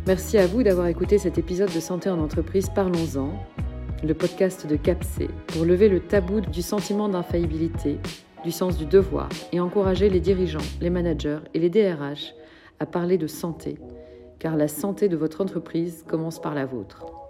Merci 0.07 0.39
à 0.39 0.47
vous 0.47 0.63
d'avoir 0.63 0.87
écouté 0.89 1.19
cet 1.19 1.39
épisode 1.39 1.73
de 1.73 1.81
Santé 1.81 2.11
en 2.11 2.21
entreprise 2.21 2.69
Parlons-en, 2.75 3.33
le 4.05 4.15
podcast 4.15 4.67
de 4.67 4.77
CAPC, 4.77 5.29
pour 5.49 5.65
lever 5.65 5.89
le 5.89 6.01
tabou 6.01 6.41
du 6.41 6.63
sentiment 6.63 7.09
d'infaillibilité, 7.09 7.99
du 8.45 8.51
sens 8.51 8.77
du 8.77 8.85
devoir 8.85 9.29
et 9.53 9.61
encourager 9.61 10.11
les 10.11 10.21
dirigeants, 10.21 10.59
les 10.81 10.91
managers 10.91 11.39
et 11.55 11.59
les 11.59 11.71
DRH 11.71 12.35
à 12.83 12.87
parler 12.87 13.17
de 13.17 13.29
santé, 13.29 13.79
car 14.41 14.57
la 14.57 14.67
santé 14.67 15.09
de 15.09 15.17
votre 15.17 15.41
entreprise 15.41 16.05
commence 16.09 16.41
par 16.41 16.53
la 16.53 16.67
vôtre. 16.67 17.22